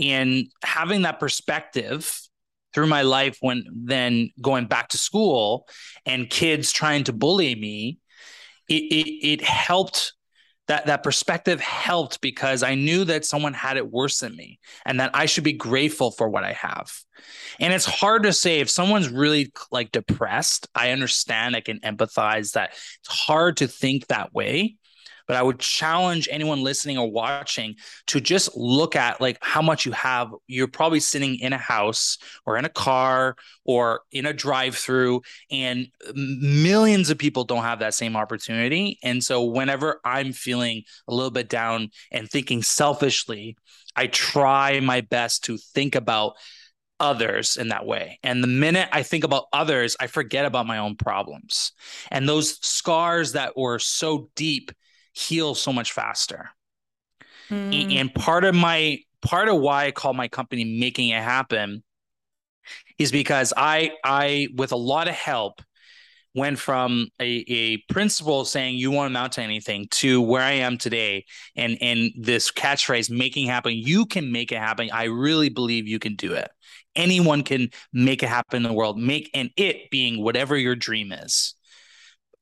And 0.00 0.46
having 0.62 1.02
that 1.02 1.20
perspective 1.20 2.20
through 2.74 2.86
my 2.88 3.02
life 3.02 3.38
when 3.40 3.64
then 3.72 4.30
going 4.40 4.66
back 4.66 4.88
to 4.88 4.98
school 4.98 5.68
and 6.04 6.28
kids 6.28 6.72
trying 6.72 7.04
to 7.04 7.12
bully 7.12 7.54
me, 7.54 7.98
it, 8.68 8.82
it, 8.82 9.26
it 9.26 9.42
helped 9.42 10.14
that 10.66 10.86
that 10.86 11.02
perspective 11.02 11.60
helped 11.60 12.20
because 12.20 12.62
I 12.62 12.74
knew 12.74 13.04
that 13.04 13.24
someone 13.24 13.52
had 13.52 13.76
it 13.76 13.90
worse 13.90 14.20
than 14.20 14.34
me 14.34 14.58
and 14.86 14.98
that 15.00 15.10
I 15.14 15.26
should 15.26 15.44
be 15.44 15.52
grateful 15.52 16.10
for 16.10 16.28
what 16.28 16.44
I 16.44 16.52
have. 16.52 16.90
And 17.60 17.72
it's 17.72 17.84
hard 17.84 18.22
to 18.22 18.32
say 18.32 18.60
if 18.60 18.70
someone's 18.70 19.08
really 19.08 19.52
like 19.70 19.92
depressed, 19.92 20.68
I 20.74 20.90
understand 20.90 21.54
I 21.54 21.60
can 21.60 21.80
empathize 21.80 22.52
that 22.52 22.70
it's 22.72 23.08
hard 23.08 23.58
to 23.58 23.68
think 23.68 24.06
that 24.06 24.32
way 24.32 24.76
but 25.26 25.36
I 25.36 25.42
would 25.42 25.58
challenge 25.58 26.28
anyone 26.30 26.62
listening 26.62 26.98
or 26.98 27.10
watching 27.10 27.76
to 28.08 28.20
just 28.20 28.56
look 28.56 28.96
at 28.96 29.20
like 29.20 29.38
how 29.40 29.62
much 29.62 29.86
you 29.86 29.92
have. 29.92 30.30
You're 30.46 30.68
probably 30.68 31.00
sitting 31.00 31.36
in 31.36 31.52
a 31.52 31.58
house 31.58 32.18
or 32.46 32.56
in 32.56 32.64
a 32.64 32.70
car 32.70 33.36
or 33.64 34.02
in 34.12 34.26
a 34.26 34.32
drive-through 34.32 35.22
and 35.50 35.88
millions 36.14 37.10
of 37.10 37.18
people 37.18 37.44
don't 37.44 37.62
have 37.62 37.78
that 37.80 37.94
same 37.94 38.16
opportunity. 38.16 38.98
And 39.02 39.22
so 39.22 39.44
whenever 39.44 40.00
I'm 40.04 40.32
feeling 40.32 40.82
a 41.08 41.14
little 41.14 41.30
bit 41.30 41.48
down 41.48 41.90
and 42.10 42.28
thinking 42.28 42.62
selfishly, 42.62 43.56
I 43.96 44.08
try 44.08 44.80
my 44.80 45.00
best 45.02 45.44
to 45.44 45.56
think 45.56 45.94
about 45.94 46.34
others 47.00 47.56
in 47.56 47.68
that 47.68 47.86
way. 47.86 48.18
And 48.22 48.42
the 48.42 48.48
minute 48.48 48.88
I 48.92 49.02
think 49.02 49.24
about 49.24 49.46
others, 49.52 49.96
I 49.98 50.06
forget 50.06 50.46
about 50.46 50.66
my 50.66 50.78
own 50.78 50.96
problems. 50.96 51.72
And 52.10 52.28
those 52.28 52.64
scars 52.64 53.32
that 53.32 53.56
were 53.56 53.78
so 53.78 54.30
deep 54.36 54.70
heal 55.14 55.54
so 55.54 55.72
much 55.72 55.92
faster. 55.92 56.50
Mm. 57.48 57.94
And 57.94 58.14
part 58.14 58.44
of 58.44 58.54
my 58.54 58.98
part 59.22 59.48
of 59.48 59.58
why 59.58 59.86
I 59.86 59.90
call 59.90 60.12
my 60.12 60.28
company 60.28 60.64
making 60.78 61.08
it 61.08 61.22
happen 61.22 61.82
is 62.98 63.10
because 63.10 63.52
I 63.56 63.92
I 64.04 64.48
with 64.54 64.72
a 64.72 64.76
lot 64.76 65.08
of 65.08 65.14
help 65.14 65.62
went 66.34 66.58
from 66.58 67.08
a, 67.20 67.44
a 67.46 67.76
principal 67.92 68.44
saying 68.44 68.76
you 68.76 68.90
won't 68.90 69.06
amount 69.06 69.32
to 69.34 69.40
anything 69.40 69.86
to 69.88 70.20
where 70.20 70.42
I 70.42 70.52
am 70.52 70.78
today. 70.78 71.24
And 71.56 71.78
and 71.80 72.10
this 72.18 72.50
catchphrase 72.50 73.10
making 73.10 73.46
happen 73.46 73.72
you 73.74 74.06
can 74.06 74.32
make 74.32 74.52
it 74.52 74.58
happen. 74.58 74.90
I 74.92 75.04
really 75.04 75.48
believe 75.48 75.86
you 75.86 75.98
can 75.98 76.16
do 76.16 76.32
it. 76.32 76.50
Anyone 76.96 77.42
can 77.42 77.70
make 77.92 78.22
it 78.22 78.28
happen 78.28 78.58
in 78.58 78.62
the 78.62 78.72
world. 78.72 78.98
Make 78.98 79.30
and 79.34 79.50
it 79.56 79.90
being 79.90 80.22
whatever 80.22 80.56
your 80.56 80.76
dream 80.76 81.12
is 81.12 81.54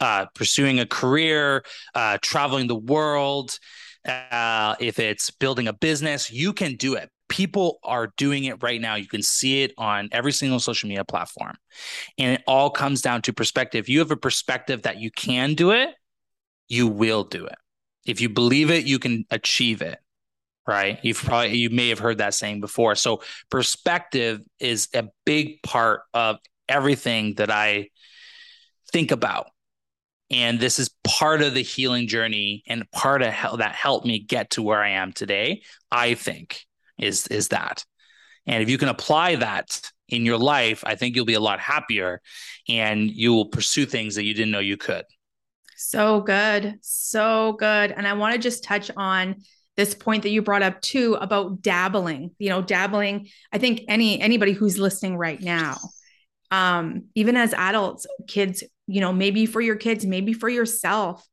uh, 0.02 0.26
pursuing 0.34 0.80
a 0.80 0.86
career, 0.86 1.64
uh, 1.94 2.18
traveling 2.20 2.66
the 2.66 2.74
world, 2.74 3.56
uh, 4.04 4.74
if 4.80 4.98
it's 4.98 5.30
building 5.30 5.68
a 5.68 5.72
business, 5.72 6.30
you 6.30 6.52
can 6.52 6.74
do 6.74 6.94
it. 6.94 7.08
People 7.28 7.78
are 7.84 8.12
doing 8.16 8.44
it 8.44 8.60
right 8.64 8.80
now. 8.80 8.96
You 8.96 9.06
can 9.06 9.22
see 9.22 9.62
it 9.62 9.72
on 9.78 10.08
every 10.10 10.32
single 10.32 10.58
social 10.58 10.88
media 10.88 11.04
platform. 11.04 11.54
And 12.18 12.34
it 12.34 12.42
all 12.48 12.68
comes 12.68 13.00
down 13.00 13.22
to 13.22 13.32
perspective. 13.32 13.88
You 13.88 14.00
have 14.00 14.10
a 14.10 14.16
perspective 14.16 14.82
that 14.82 14.98
you 14.98 15.12
can 15.12 15.54
do 15.54 15.70
it, 15.70 15.90
you 16.68 16.88
will 16.88 17.22
do 17.22 17.46
it. 17.46 17.56
If 18.04 18.20
you 18.20 18.28
believe 18.28 18.72
it, 18.72 18.84
you 18.84 18.98
can 18.98 19.24
achieve 19.30 19.82
it. 19.82 19.98
Right. 20.66 20.98
You've 21.02 21.22
probably, 21.22 21.56
you 21.56 21.70
may 21.70 21.88
have 21.90 22.00
heard 22.00 22.18
that 22.18 22.34
saying 22.34 22.60
before. 22.60 22.96
So, 22.96 23.22
perspective 23.50 24.42
is 24.58 24.88
a 24.94 25.08
big 25.24 25.62
part 25.62 26.02
of 26.12 26.38
everything 26.68 27.34
that 27.34 27.50
I 27.50 27.88
think 28.92 29.10
about 29.10 29.51
and 30.32 30.58
this 30.58 30.78
is 30.78 30.90
part 31.04 31.42
of 31.42 31.54
the 31.54 31.62
healing 31.62 32.08
journey 32.08 32.64
and 32.66 32.90
part 32.90 33.22
of 33.22 33.28
how 33.28 33.56
that 33.56 33.74
helped 33.74 34.06
me 34.06 34.18
get 34.18 34.50
to 34.50 34.62
where 34.62 34.82
I 34.82 34.90
am 34.90 35.12
today. 35.12 35.62
I 35.90 36.14
think 36.14 36.64
is 36.98 37.26
is 37.28 37.48
that, 37.48 37.84
and 38.46 38.62
if 38.62 38.70
you 38.70 38.78
can 38.78 38.88
apply 38.88 39.36
that 39.36 39.80
in 40.08 40.24
your 40.24 40.38
life, 40.38 40.82
I 40.86 40.94
think 40.94 41.14
you'll 41.14 41.26
be 41.26 41.34
a 41.34 41.40
lot 41.40 41.60
happier, 41.60 42.20
and 42.68 43.10
you 43.10 43.34
will 43.34 43.46
pursue 43.46 43.86
things 43.86 44.14
that 44.14 44.24
you 44.24 44.34
didn't 44.34 44.50
know 44.50 44.58
you 44.58 44.76
could. 44.76 45.04
So 45.76 46.20
good, 46.20 46.78
so 46.80 47.52
good, 47.52 47.92
and 47.92 48.08
I 48.08 48.14
want 48.14 48.34
to 48.34 48.40
just 48.40 48.64
touch 48.64 48.90
on 48.96 49.36
this 49.76 49.94
point 49.94 50.22
that 50.22 50.30
you 50.30 50.42
brought 50.42 50.62
up 50.62 50.80
too 50.80 51.14
about 51.20 51.60
dabbling. 51.60 52.30
You 52.38 52.48
know, 52.48 52.62
dabbling. 52.62 53.28
I 53.52 53.58
think 53.58 53.82
any 53.86 54.20
anybody 54.20 54.52
who's 54.52 54.78
listening 54.78 55.16
right 55.18 55.40
now 55.40 55.76
um, 56.52 57.04
even 57.14 57.34
as 57.34 57.54
adults, 57.54 58.06
kids, 58.28 58.62
you 58.86 59.00
know, 59.00 59.12
maybe 59.12 59.46
for 59.46 59.60
your 59.62 59.74
kids, 59.74 60.04
maybe 60.04 60.34
for 60.34 60.50
yourself, 60.50 61.26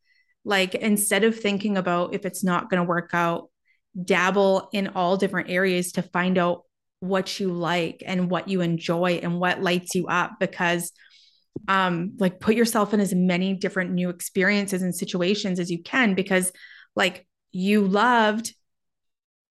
like 0.45 0.73
instead 0.73 1.25
of 1.25 1.37
thinking 1.37 1.77
about 1.77 2.15
if 2.15 2.25
it's 2.25 2.41
not 2.41 2.69
going 2.69 2.81
to 2.81 2.87
work 2.87 3.09
out, 3.13 3.49
dabble 4.01 4.69
in 4.71 4.87
all 4.89 5.17
different 5.17 5.49
areas 5.49 5.91
to 5.91 6.01
find 6.01 6.37
out 6.37 6.63
what 7.01 7.37
you 7.37 7.51
like 7.51 8.01
and 8.05 8.29
what 8.29 8.47
you 8.47 8.61
enjoy 8.61 9.19
and 9.21 9.39
what 9.39 9.61
lights 9.61 9.93
you 9.93 10.07
up 10.07 10.33
because 10.39 10.91
um 11.67 12.13
like 12.19 12.39
put 12.39 12.55
yourself 12.55 12.93
in 12.93 12.99
as 12.99 13.13
many 13.13 13.53
different 13.53 13.91
new 13.91 14.09
experiences 14.09 14.81
and 14.81 14.93
situations 14.93 15.59
as 15.59 15.71
you 15.71 15.81
can 15.81 16.13
because 16.13 16.51
like 16.95 17.25
you 17.51 17.81
loved 17.81 18.53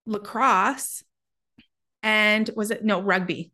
lacrosse 0.06 1.02
and 2.02 2.48
was 2.54 2.70
it 2.70 2.84
no 2.84 3.00
rugby 3.00 3.50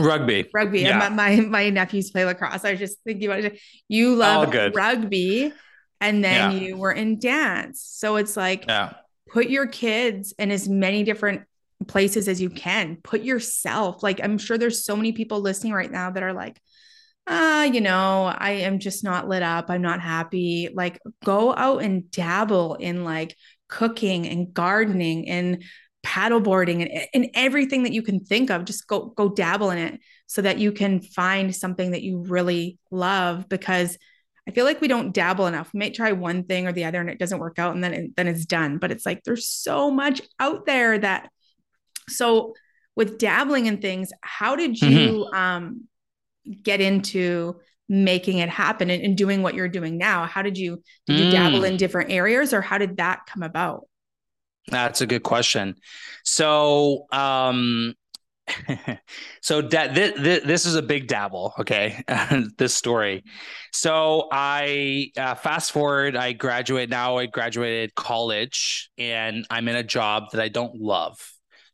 Rugby. 0.00 0.48
Rugby. 0.54 0.80
Yeah. 0.82 1.06
And 1.06 1.16
my, 1.16 1.36
my, 1.40 1.70
nephews 1.70 2.10
play 2.10 2.24
lacrosse. 2.24 2.64
I 2.64 2.72
was 2.72 2.78
just 2.78 2.98
thinking 3.04 3.28
about 3.28 3.44
it. 3.44 3.60
You 3.88 4.14
love 4.14 4.54
rugby 4.74 5.52
and 6.00 6.24
then 6.24 6.52
yeah. 6.52 6.58
you 6.58 6.76
were 6.76 6.92
in 6.92 7.18
dance. 7.18 7.82
So 7.82 8.16
it's 8.16 8.36
like 8.36 8.66
yeah. 8.66 8.94
put 9.28 9.48
your 9.48 9.66
kids 9.66 10.32
in 10.38 10.50
as 10.50 10.68
many 10.68 11.02
different 11.02 11.42
places 11.86 12.28
as 12.28 12.40
you 12.40 12.50
can. 12.50 12.98
Put 13.02 13.22
yourself. 13.22 14.02
Like 14.02 14.20
I'm 14.22 14.38
sure 14.38 14.58
there's 14.58 14.84
so 14.84 14.96
many 14.96 15.12
people 15.12 15.40
listening 15.40 15.72
right 15.72 15.90
now 15.90 16.10
that 16.10 16.22
are 16.22 16.32
like, 16.32 16.60
ah, 17.26 17.60
uh, 17.60 17.64
you 17.64 17.80
know, 17.80 18.32
I 18.36 18.50
am 18.50 18.78
just 18.78 19.04
not 19.04 19.28
lit 19.28 19.42
up. 19.42 19.66
I'm 19.68 19.82
not 19.82 20.00
happy. 20.00 20.70
Like 20.72 21.00
go 21.24 21.54
out 21.54 21.82
and 21.82 22.10
dabble 22.10 22.76
in 22.76 23.04
like 23.04 23.36
cooking 23.68 24.26
and 24.26 24.52
gardening 24.54 25.28
and 25.28 25.62
paddleboarding 26.08 26.80
and, 26.80 27.06
and 27.12 27.30
everything 27.34 27.82
that 27.82 27.92
you 27.92 28.00
can 28.02 28.18
think 28.18 28.50
of 28.50 28.64
just 28.64 28.86
go 28.86 29.12
go 29.16 29.28
dabble 29.28 29.70
in 29.70 29.76
it 29.76 30.00
so 30.26 30.40
that 30.40 30.58
you 30.58 30.72
can 30.72 31.00
find 31.00 31.54
something 31.54 31.90
that 31.90 32.02
you 32.02 32.24
really 32.26 32.78
love 32.90 33.46
because 33.48 33.98
I 34.48 34.50
feel 34.52 34.64
like 34.64 34.80
we 34.80 34.88
don't 34.88 35.12
dabble 35.12 35.46
enough. 35.46 35.70
We 35.74 35.80
might 35.80 35.92
try 35.92 36.12
one 36.12 36.44
thing 36.44 36.66
or 36.66 36.72
the 36.72 36.86
other 36.86 37.00
and 37.02 37.10
it 37.10 37.18
doesn't 37.18 37.38
work 37.38 37.58
out 37.58 37.74
and 37.74 37.84
then 37.84 37.92
it, 37.92 38.16
then 38.16 38.26
it's 38.26 38.46
done. 38.46 38.78
But 38.78 38.90
it's 38.90 39.04
like 39.04 39.22
there's 39.22 39.46
so 39.46 39.90
much 39.90 40.22
out 40.40 40.64
there 40.64 40.98
that 40.98 41.30
so 42.08 42.54
with 42.96 43.18
dabbling 43.18 43.66
in 43.66 43.76
things, 43.82 44.10
how 44.22 44.56
did 44.56 44.80
you 44.80 45.26
mm-hmm. 45.30 45.34
um 45.34 45.84
get 46.62 46.80
into 46.80 47.56
making 47.90 48.38
it 48.38 48.48
happen 48.48 48.88
and, 48.88 49.02
and, 49.02 49.16
doing 49.16 49.42
what 49.42 49.54
you're 49.54 49.68
doing 49.68 49.98
now? 49.98 50.24
How 50.24 50.40
did 50.40 50.56
you 50.56 50.82
did 51.06 51.18
you 51.18 51.26
mm. 51.26 51.32
dabble 51.32 51.64
in 51.64 51.76
different 51.76 52.10
areas 52.10 52.54
or 52.54 52.62
how 52.62 52.78
did 52.78 52.96
that 52.96 53.26
come 53.26 53.42
about? 53.42 53.86
That's 54.70 55.00
a 55.00 55.06
good 55.06 55.22
question. 55.22 55.76
So, 56.24 57.06
um, 57.12 57.94
so 59.42 59.60
that 59.60 59.94
th- 59.94 60.14
th- 60.16 60.42
this 60.44 60.64
is 60.64 60.74
a 60.74 60.80
big 60.80 61.06
dabble 61.06 61.52
okay 61.58 62.02
this 62.58 62.74
story. 62.74 63.22
So 63.74 64.28
i 64.32 65.10
uh, 65.18 65.34
fast 65.34 65.72
forward 65.72 66.16
i 66.16 66.32
graduate 66.32 66.88
now 66.88 67.18
i 67.18 67.26
graduated 67.26 67.94
college 67.94 68.90
and 68.96 69.46
i'm 69.50 69.68
in 69.68 69.76
a 69.76 69.82
job 69.82 70.30
that 70.32 70.40
i 70.40 70.48
don't 70.48 70.80
love. 70.80 71.16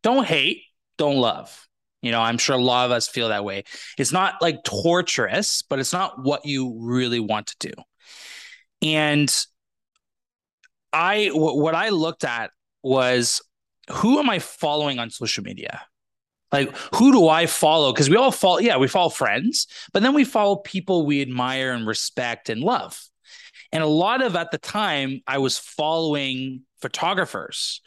Don't 0.02 0.26
hate 0.26 0.62
don't 0.98 1.16
love. 1.16 1.68
You 2.02 2.10
know 2.10 2.20
i'm 2.20 2.38
sure 2.38 2.56
a 2.56 2.60
lot 2.60 2.86
of 2.86 2.90
us 2.90 3.06
feel 3.06 3.28
that 3.28 3.44
way. 3.44 3.62
It's 3.96 4.12
not 4.12 4.42
like 4.42 4.64
torturous 4.64 5.62
but 5.62 5.78
it's 5.78 5.92
not 5.92 6.24
what 6.24 6.44
you 6.44 6.76
really 6.80 7.20
want 7.20 7.46
to 7.48 7.68
do. 7.68 7.82
And 8.82 9.32
i 10.92 11.26
w- 11.28 11.60
what 11.60 11.74
i 11.74 11.88
looked 11.90 12.24
at 12.24 12.50
was 12.84 13.42
who 13.90 14.18
am 14.18 14.30
i 14.30 14.38
following 14.38 14.98
on 14.98 15.10
social 15.10 15.42
media 15.42 15.82
like, 16.54 16.76
who 16.94 17.10
do 17.10 17.26
I 17.26 17.46
follow? 17.46 17.92
Because 17.92 18.08
we 18.08 18.14
all 18.14 18.30
follow, 18.30 18.58
yeah, 18.58 18.76
we 18.76 18.86
follow 18.86 19.08
friends, 19.08 19.66
but 19.92 20.04
then 20.04 20.14
we 20.14 20.22
follow 20.22 20.54
people 20.54 21.04
we 21.04 21.20
admire 21.20 21.72
and 21.72 21.84
respect 21.84 22.48
and 22.48 22.60
love. 22.60 23.02
And 23.72 23.82
a 23.82 23.88
lot 23.88 24.22
of 24.22 24.36
at 24.36 24.52
the 24.52 24.58
time, 24.58 25.20
I 25.26 25.38
was 25.38 25.58
following 25.58 26.62
photographers, 26.80 27.80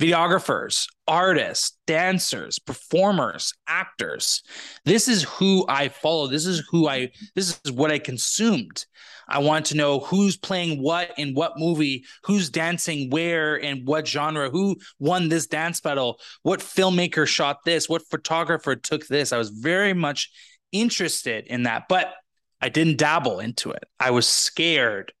videographers, 0.00 0.86
artists, 1.06 1.76
dancers, 1.86 2.58
performers, 2.58 3.52
actors. 3.66 4.42
This 4.84 5.08
is 5.08 5.22
who 5.24 5.64
I 5.68 5.88
follow. 5.88 6.26
This 6.26 6.46
is 6.46 6.66
who 6.70 6.88
I, 6.88 7.10
this 7.34 7.60
is 7.64 7.72
what 7.72 7.90
I 7.90 7.98
consumed. 7.98 8.86
I 9.28 9.38
want 9.38 9.66
to 9.66 9.76
know 9.76 10.00
who's 10.00 10.36
playing 10.36 10.82
what 10.82 11.12
in 11.16 11.34
what 11.34 11.58
movie, 11.58 12.04
who's 12.24 12.50
dancing 12.50 13.10
where 13.10 13.62
and 13.62 13.86
what 13.86 14.06
genre, 14.06 14.50
who 14.50 14.76
won 14.98 15.28
this 15.28 15.46
dance 15.46 15.80
battle, 15.80 16.20
what 16.42 16.60
filmmaker 16.60 17.26
shot 17.26 17.64
this, 17.64 17.88
what 17.88 18.06
photographer 18.10 18.76
took 18.76 19.06
this. 19.06 19.32
I 19.32 19.38
was 19.38 19.50
very 19.50 19.94
much 19.94 20.30
interested 20.72 21.46
in 21.46 21.62
that, 21.62 21.84
but 21.88 22.12
I 22.60 22.68
didn't 22.68 22.98
dabble 22.98 23.40
into 23.40 23.70
it. 23.70 23.84
I 23.98 24.10
was 24.10 24.26
scared 24.26 25.12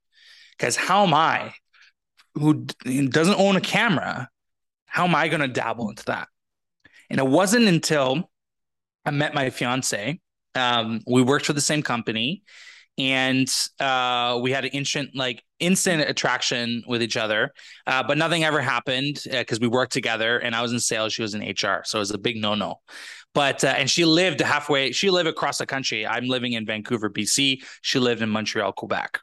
because 0.58 0.76
how 0.76 1.04
am 1.04 1.14
I, 1.14 1.54
who 2.34 2.64
doesn't 2.64 3.38
own 3.38 3.56
a 3.56 3.60
camera, 3.60 4.28
how 4.94 5.04
am 5.04 5.14
I 5.16 5.26
going 5.26 5.40
to 5.40 5.48
dabble 5.48 5.90
into 5.90 6.04
that? 6.04 6.28
And 7.10 7.18
it 7.18 7.26
wasn't 7.26 7.66
until 7.66 8.30
I 9.04 9.10
met 9.10 9.34
my 9.34 9.50
fiance. 9.50 10.20
Um, 10.54 11.00
we 11.04 11.20
worked 11.20 11.46
for 11.46 11.52
the 11.52 11.60
same 11.60 11.82
company 11.82 12.44
and 12.96 13.52
uh, 13.80 14.38
we 14.40 14.52
had 14.52 14.64
an 14.64 14.70
instant 14.70 15.10
like 15.16 15.42
instant 15.58 16.08
attraction 16.08 16.84
with 16.86 17.02
each 17.02 17.16
other 17.16 17.52
uh, 17.88 18.04
but 18.04 18.16
nothing 18.16 18.44
ever 18.44 18.60
happened 18.60 19.18
because 19.28 19.58
uh, 19.58 19.62
we 19.62 19.66
worked 19.66 19.92
together 19.92 20.38
and 20.38 20.54
i 20.54 20.62
was 20.62 20.72
in 20.72 20.78
sales 20.78 21.12
she 21.12 21.22
was 21.22 21.34
in 21.34 21.42
hr 21.42 21.82
so 21.84 21.98
it 21.98 21.98
was 21.98 22.12
a 22.12 22.18
big 22.18 22.36
no-no 22.36 22.76
but 23.32 23.64
uh, 23.64 23.74
and 23.76 23.90
she 23.90 24.04
lived 24.04 24.38
halfway 24.38 24.92
she 24.92 25.10
lived 25.10 25.28
across 25.28 25.58
the 25.58 25.66
country 25.66 26.06
i'm 26.06 26.26
living 26.26 26.52
in 26.52 26.64
vancouver 26.64 27.10
bc 27.10 27.60
she 27.82 27.98
lived 27.98 28.22
in 28.22 28.28
montreal 28.28 28.72
quebec 28.72 29.18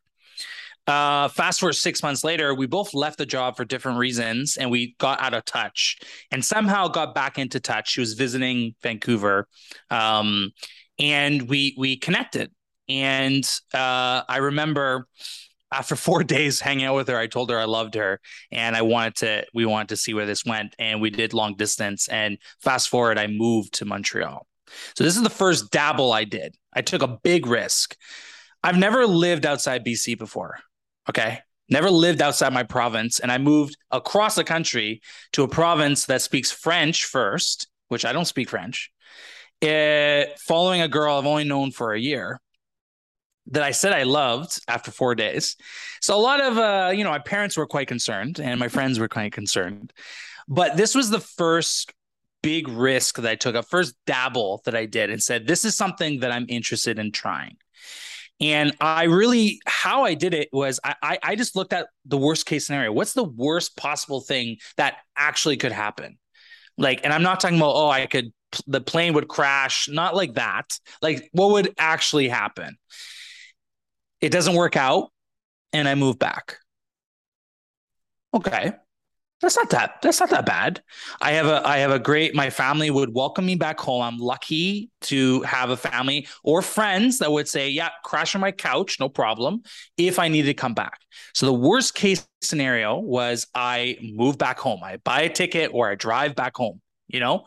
uh, 0.88 1.28
fast 1.30 1.60
forward 1.60 1.74
six 1.74 2.02
months 2.04 2.24
later, 2.24 2.54
we 2.54 2.66
both 2.66 2.94
left 2.94 3.18
the 3.18 3.26
job 3.26 3.56
for 3.56 3.66
different 3.66 3.98
reasons 3.98 4.58
and 4.58 4.72
we 4.72 4.96
got 5.00 5.22
out 5.22 5.34
of 5.34 5.46
touch 5.46 6.00
and 6.32 6.44
somehow 6.44 6.88
got 6.88 7.14
back 7.14 7.38
into 7.38 7.60
touch. 7.60 7.92
She 7.92 8.00
was 8.00 8.14
visiting 8.14 8.76
Vancouver. 8.82 9.48
Um, 9.90 10.52
and 11.00 11.50
we 11.50 11.76
we 11.78 11.98
connected 11.98 12.52
and 12.90 13.44
uh, 13.74 14.24
I 14.28 14.38
remember 14.38 15.08
after 15.72 15.96
four 15.96 16.24
days 16.26 16.60
hanging 16.60 16.86
out 16.86 16.96
with 16.96 17.08
her, 17.08 17.18
I 17.18 17.28
told 17.28 17.50
her 17.50 17.60
I 17.60 17.66
loved 17.66 17.96
her 17.96 18.20
and 18.52 18.76
I 18.76 18.82
wanted 18.82 19.16
to, 19.18 19.46
we 19.54 19.66
wanted 19.66 19.90
to 19.90 19.98
see 19.98 20.14
where 20.14 20.26
this 20.26 20.46
went. 20.46 20.76
And 20.78 21.02
we 21.02 21.10
did 21.10 21.34
long 21.34 21.56
distance. 21.56 22.08
And 22.10 22.38
fast 22.62 22.90
forward, 22.90 23.18
I 23.18 23.28
moved 23.28 23.74
to 23.76 23.86
Montreal. 23.86 24.46
So 24.96 25.04
this 25.04 25.18
is 25.18 25.24
the 25.24 25.30
first 25.30 25.72
dabble 25.72 26.14
I 26.14 26.24
did. 26.24 26.56
I 26.74 26.82
took 26.82 27.02
a 27.02 27.08
big 27.08 27.46
risk. 27.46 27.96
I've 28.64 28.78
never 28.78 29.06
lived 29.08 29.46
outside 29.46 29.86
BC 29.86 30.18
before. 30.18 30.60
Okay. 31.10 31.40
Never 31.70 31.90
lived 31.90 32.22
outside 32.22 32.54
my 32.54 32.64
province. 32.64 33.20
And 33.20 33.32
I 33.32 33.38
moved 33.38 33.78
across 33.92 34.36
the 34.36 34.44
country 34.44 35.02
to 35.34 35.44
a 35.44 35.48
province 35.48 36.06
that 36.06 36.22
speaks 36.22 36.52
French 36.52 37.06
first, 37.06 37.68
which 37.88 38.06
I 38.06 38.14
don't 38.14 38.26
speak 38.26 38.50
French. 38.50 38.92
It, 39.62 39.68
eh, 39.68 40.26
following 40.40 40.82
a 40.82 40.88
girl 40.88 41.18
I've 41.18 41.26
only 41.26 41.44
known 41.44 41.72
for 41.72 41.94
a 41.94 42.00
year 42.00 42.42
that 43.48 43.64
I 43.64 43.72
said 43.72 43.94
I 43.94 44.04
loved 44.04 44.60
after 44.68 44.92
four 44.92 45.16
days. 45.16 45.56
So 46.02 46.16
a 46.16 46.20
lot 46.20 46.42
of, 46.42 46.58
uh, 46.58 46.92
you 46.94 47.04
know, 47.04 47.10
my 47.10 47.20
parents 47.20 47.58
were 47.58 47.68
quite 47.68 47.88
concerned 47.88 48.40
and 48.40 48.60
my 48.60 48.68
friends 48.68 49.00
were 49.00 49.08
quite 49.08 49.34
concerned. 49.34 49.94
But 50.48 50.78
this 50.78 50.96
was 50.96 51.10
the 51.10 51.20
first 51.20 51.94
big 52.42 52.68
risk 52.68 53.18
that 53.18 53.30
I 53.30 53.36
took, 53.36 53.56
a 53.56 53.64
first 53.64 53.96
dabble 54.06 54.62
that 54.66 54.76
I 54.76 54.86
did 54.86 55.10
and 55.10 55.22
said, 55.22 55.48
this 55.48 55.64
is 55.64 55.76
something 55.76 56.20
that 56.22 56.32
I'm 56.32 56.46
interested 56.50 56.98
in 57.00 57.12
trying. 57.12 57.58
And 58.42 58.76
I 58.82 59.04
really, 59.04 59.62
how 59.68 60.04
I 60.04 60.16
did 60.16 60.34
it 60.34 60.50
was 60.52 60.80
I, 60.84 61.20
I 61.22 61.36
just 61.36 61.56
looked 61.56 61.74
at 61.74 61.88
the 62.06 62.18
worst 62.18 62.48
case 62.48 62.66
scenario. 62.66 62.92
What's 62.92 63.14
the 63.14 63.24
worst 63.24 63.78
possible 63.78 64.20
thing 64.20 64.58
that 64.78 64.98
actually 65.16 65.58
could 65.58 65.72
happen? 65.72 66.18
Like, 66.78 67.02
and 67.04 67.14
I'm 67.14 67.22
not 67.22 67.40
talking 67.40 67.58
about, 67.58 67.76
oh, 67.76 67.90
I 67.90 68.08
could, 68.08 68.34
the 68.66 68.82
plane 68.82 69.14
would 69.14 69.28
crash, 69.28 69.88
not 69.88 70.16
like 70.16 70.34
that. 70.34 70.66
Like, 71.04 71.30
what 71.34 71.52
would 71.52 71.76
actually 71.78 72.30
happen? 72.30 72.78
It 74.22 74.32
doesn't 74.32 74.56
work 74.56 74.76
out, 74.76 75.10
and 75.72 75.88
I 75.88 75.94
move 75.96 76.18
back. 76.18 76.58
Okay. 78.34 78.74
That's 79.42 79.58
not 79.58 79.72
that 79.72 80.02
that's 80.04 80.20
not 80.20 80.30
that 80.30 80.46
bad. 80.46 80.84
I 81.20 81.32
have 81.32 81.48
a 81.48 81.68
I 81.68 81.78
have 81.78 81.90
a 81.90 81.98
great 81.98 82.36
my 82.36 82.52
family 82.52 82.92
would 82.92 83.14
welcome 83.16 83.46
me 83.46 83.56
back 83.56 83.80
home. 83.80 84.04
I'm 84.04 84.20
lucky 84.20 84.92
to 85.02 85.42
have 85.42 85.72
a 85.72 85.78
family 85.78 86.28
or 86.44 86.62
friends 86.62 87.18
that 87.18 87.32
would 87.32 87.48
say, 87.48 87.70
"Yeah, 87.70 87.90
crash 88.04 88.36
on 88.36 88.42
my 88.42 88.52
couch, 88.52 89.00
no 89.00 89.10
problem," 89.10 89.64
if 89.98 90.20
I 90.20 90.28
needed 90.28 90.50
to 90.50 90.54
come 90.54 90.76
back. 90.76 91.00
So 91.34 91.48
the 91.48 91.54
worst 91.54 91.96
case 91.96 92.28
scenario 92.42 93.00
was 93.00 93.48
I 93.56 93.98
move 94.02 94.38
back 94.38 94.60
home. 94.60 94.82
I 94.84 94.98
buy 94.98 95.22
a 95.22 95.30
ticket 95.30 95.72
or 95.74 95.90
I 95.90 95.96
drive 95.96 96.36
back 96.36 96.56
home, 96.56 96.80
you 97.08 97.20
know? 97.20 97.46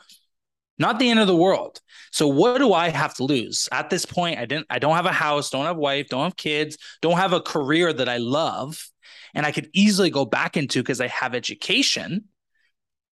not 0.79 0.99
the 0.99 1.09
end 1.09 1.21
of 1.21 1.27
the 1.27 1.37
world. 1.37 1.81
So 2.11 2.27
what 2.27 2.59
do 2.59 2.73
I 2.73 2.89
have 2.89 3.15
to 3.15 3.25
lose? 3.25 3.69
At 3.71 3.91
this 3.91 4.05
point, 4.05 4.39
I 4.39 4.45
didn't 4.45 4.67
I 4.71 4.79
don't 4.79 4.97
have 4.97 5.07
a 5.07 5.13
house, 5.13 5.51
don't 5.51 5.67
have 5.67 5.77
a 5.77 5.81
wife, 5.81 6.09
don't 6.09 6.25
have 6.25 6.37
kids, 6.37 6.77
don't 7.01 7.17
have 7.17 7.33
a 7.33 7.41
career 7.41 7.93
that 7.93 8.09
I 8.09 8.17
love 8.17 8.91
and 9.35 9.45
I 9.45 9.53
could 9.53 9.69
easily 9.73 10.11
go 10.11 10.25
back 10.25 10.57
into 10.57 10.83
because 10.83 11.01
I 11.01 11.09
have 11.09 11.35
education. 11.35 12.25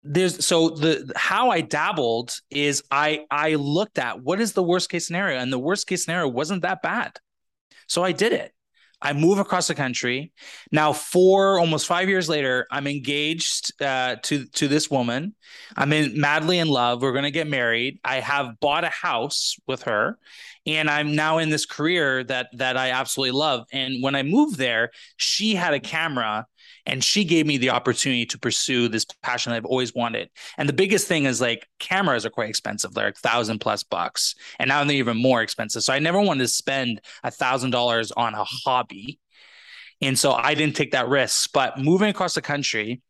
There's 0.03 0.45
so 0.45 0.71
the 0.71 1.13
how 1.17 1.51
I 1.51 1.61
dabbled 1.61 2.39
is 2.51 2.83
I 2.91 3.25
I 3.31 3.55
looked 3.55 3.99
at 3.99 4.23
what 4.23 4.41
is 4.41 4.53
the 4.53 4.63
worst 4.63 4.91
case 4.91 5.07
scenario 5.07 5.39
and 5.39 5.53
the 5.53 5.59
worst 5.59 5.87
case 5.87 6.05
scenario 6.05 6.29
wasn't 6.29 6.63
that 6.63 6.83
bad. 6.83 7.19
So 7.89 8.05
I 8.05 8.13
did 8.13 8.33
it. 8.33 8.53
I 9.05 9.13
move 9.13 9.39
across 9.39 9.69
the 9.69 9.75
country. 9.75 10.33
Now, 10.73 10.95
four 10.95 11.59
almost 11.59 11.87
five 11.87 12.09
years 12.09 12.27
later, 12.29 12.67
I'm 12.71 12.87
engaged 12.87 13.81
uh, 13.83 14.17
to 14.23 14.47
to 14.47 14.67
this 14.67 14.91
woman. 14.91 15.35
I'm 15.77 15.93
in 15.93 16.19
madly 16.19 16.59
in 16.59 16.69
love. 16.69 17.03
We're 17.03 17.13
going 17.13 17.25
to 17.25 17.31
get 17.31 17.47
married. 17.47 18.01
I 18.03 18.21
have 18.21 18.59
bought 18.61 18.85
a 18.85 18.89
house 18.89 19.57
with 19.67 19.83
her, 19.83 20.19
and 20.67 20.89
I'm 20.89 21.15
now 21.15 21.39
in 21.39 21.51
this 21.51 21.67
career 21.67 22.25
that 22.25 22.49
that 22.55 22.77
I 22.77 22.91
absolutely 22.91 23.39
love. 23.39 23.67
And 23.73 24.03
when 24.03 24.15
I 24.15 24.23
moved 24.23 24.57
there, 24.57 24.91
she 25.17 25.55
had 25.55 25.75
a 25.75 25.81
camera 25.81 26.47
and 26.87 27.03
she 27.03 27.25
gave 27.25 27.47
me 27.47 27.57
the 27.57 27.71
opportunity 27.71 28.27
to 28.27 28.39
pursue 28.39 28.89
this 28.89 29.07
passion 29.23 29.53
I've 29.53 29.65
always 29.65 29.95
wanted. 29.95 30.31
And 30.59 30.69
the 30.69 30.75
biggest 30.75 31.09
thing 31.09 31.25
is 31.25 31.41
like 31.41 31.67
cameras 31.79 32.27
are 32.27 32.31
quite 32.31 32.49
expensive. 32.49 32.93
They're 32.93 33.07
like 33.07 33.17
thousand 33.17 33.61
plus 33.61 33.83
bucks. 33.83 34.35
And 34.59 34.69
now 34.69 34.85
they're 34.85 34.97
even 34.97 35.17
more 35.17 35.43
expensive. 35.43 35.83
So 35.83 35.93
I 35.93 35.99
never 35.99 36.21
wanted 36.21 36.45
to 36.45 36.49
spend 36.49 37.01
a 37.23 37.31
thousand 37.31 37.71
dollars 37.71 38.13
on 38.13 38.35
a 38.35 38.45
hobby. 38.45 39.19
And 40.01 40.19
so 40.19 40.33
I 40.33 40.55
didn't 40.55 40.77
take 40.77 40.93
that 40.93 41.09
risk. 41.09 41.51
But 41.53 41.79
moving 41.79 42.11
across 42.11 42.35
the 42.35 42.43
country 42.43 43.01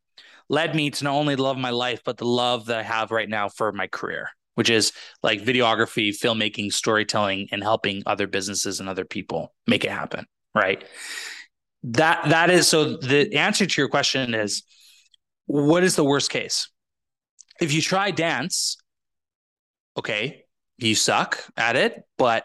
led 0.49 0.75
me 0.75 0.91
to 0.91 1.05
not 1.05 1.15
only 1.15 1.37
love 1.37 1.57
my 1.57 1.71
life, 1.71 2.03
but 2.05 2.17
the 2.19 2.27
love 2.27 2.67
that 2.67 2.79
I 2.79 2.83
have 2.83 3.11
right 3.11 3.29
now 3.29 3.49
for 3.49 3.73
my 3.73 3.87
career, 3.87 4.29
which 4.55 4.71
is 4.71 4.93
like 5.23 5.43
videography, 5.43 6.11
filmmaking, 6.11 6.73
storytelling, 6.73 7.49
and 7.53 7.63
helping 7.63 8.03
other 8.07 8.27
businesses 8.27 8.81
and 8.81 8.89
other 8.89 9.05
people 9.05 9.55
make 9.67 9.85
it 9.85 9.91
happen. 9.91 10.27
Right? 10.55 10.85
That 11.85 12.29
that 12.29 12.51
is 12.51 12.69
so 12.69 12.97
the 12.97 13.35
answer 13.37 13.67
to 13.67 13.81
your 13.81 13.89
question 13.89 14.35
is 14.35 14.63
what 15.47 15.85
is 15.85 15.97
the 15.97 16.05
worst 16.05 16.31
case? 16.31 16.69
If 17.61 17.73
you 17.73 17.83
try 17.83 18.11
dance 18.11 18.77
okay 19.97 20.45
you 20.79 20.95
suck 20.95 21.39
at 21.57 21.77
it 21.77 22.03
but 22.19 22.45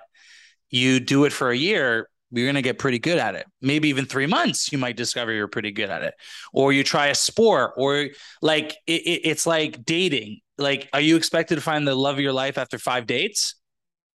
you 0.70 1.00
do 1.00 1.26
it 1.26 1.34
for 1.34 1.50
a 1.50 1.58
year 1.58 2.08
you're 2.32 2.46
going 2.46 2.56
to 2.56 2.62
get 2.62 2.78
pretty 2.78 3.00
good 3.00 3.18
at 3.18 3.36
it. 3.36 3.46
Maybe 3.62 3.90
even 3.90 4.06
three 4.06 4.28
months 4.28 4.72
you 4.72 4.78
might 4.78 4.96
discover 4.96 5.32
you're 5.32 5.48
pretty 5.48 5.72
good 5.72 5.90
at 5.90 6.04
it. 6.04 6.14
Or 6.54 6.72
you 6.72 6.84
try 6.84 7.08
a 7.08 7.16
sport 7.16 7.74
or 7.78 8.10
like 8.42 8.78
it, 8.86 9.02
it, 9.02 9.22
it's 9.24 9.48
like 9.48 9.84
dating 9.84 10.42
like 10.60 10.90
are 10.94 11.02
you 11.02 11.16
expected 11.16 11.56
to 11.56 11.62
find 11.62 11.88
the 11.88 11.96
love 11.96 12.16
of 12.16 12.22
your 12.22 12.34
life 12.34 12.58
after 12.58 12.78
five 12.78 13.06
dates 13.08 13.56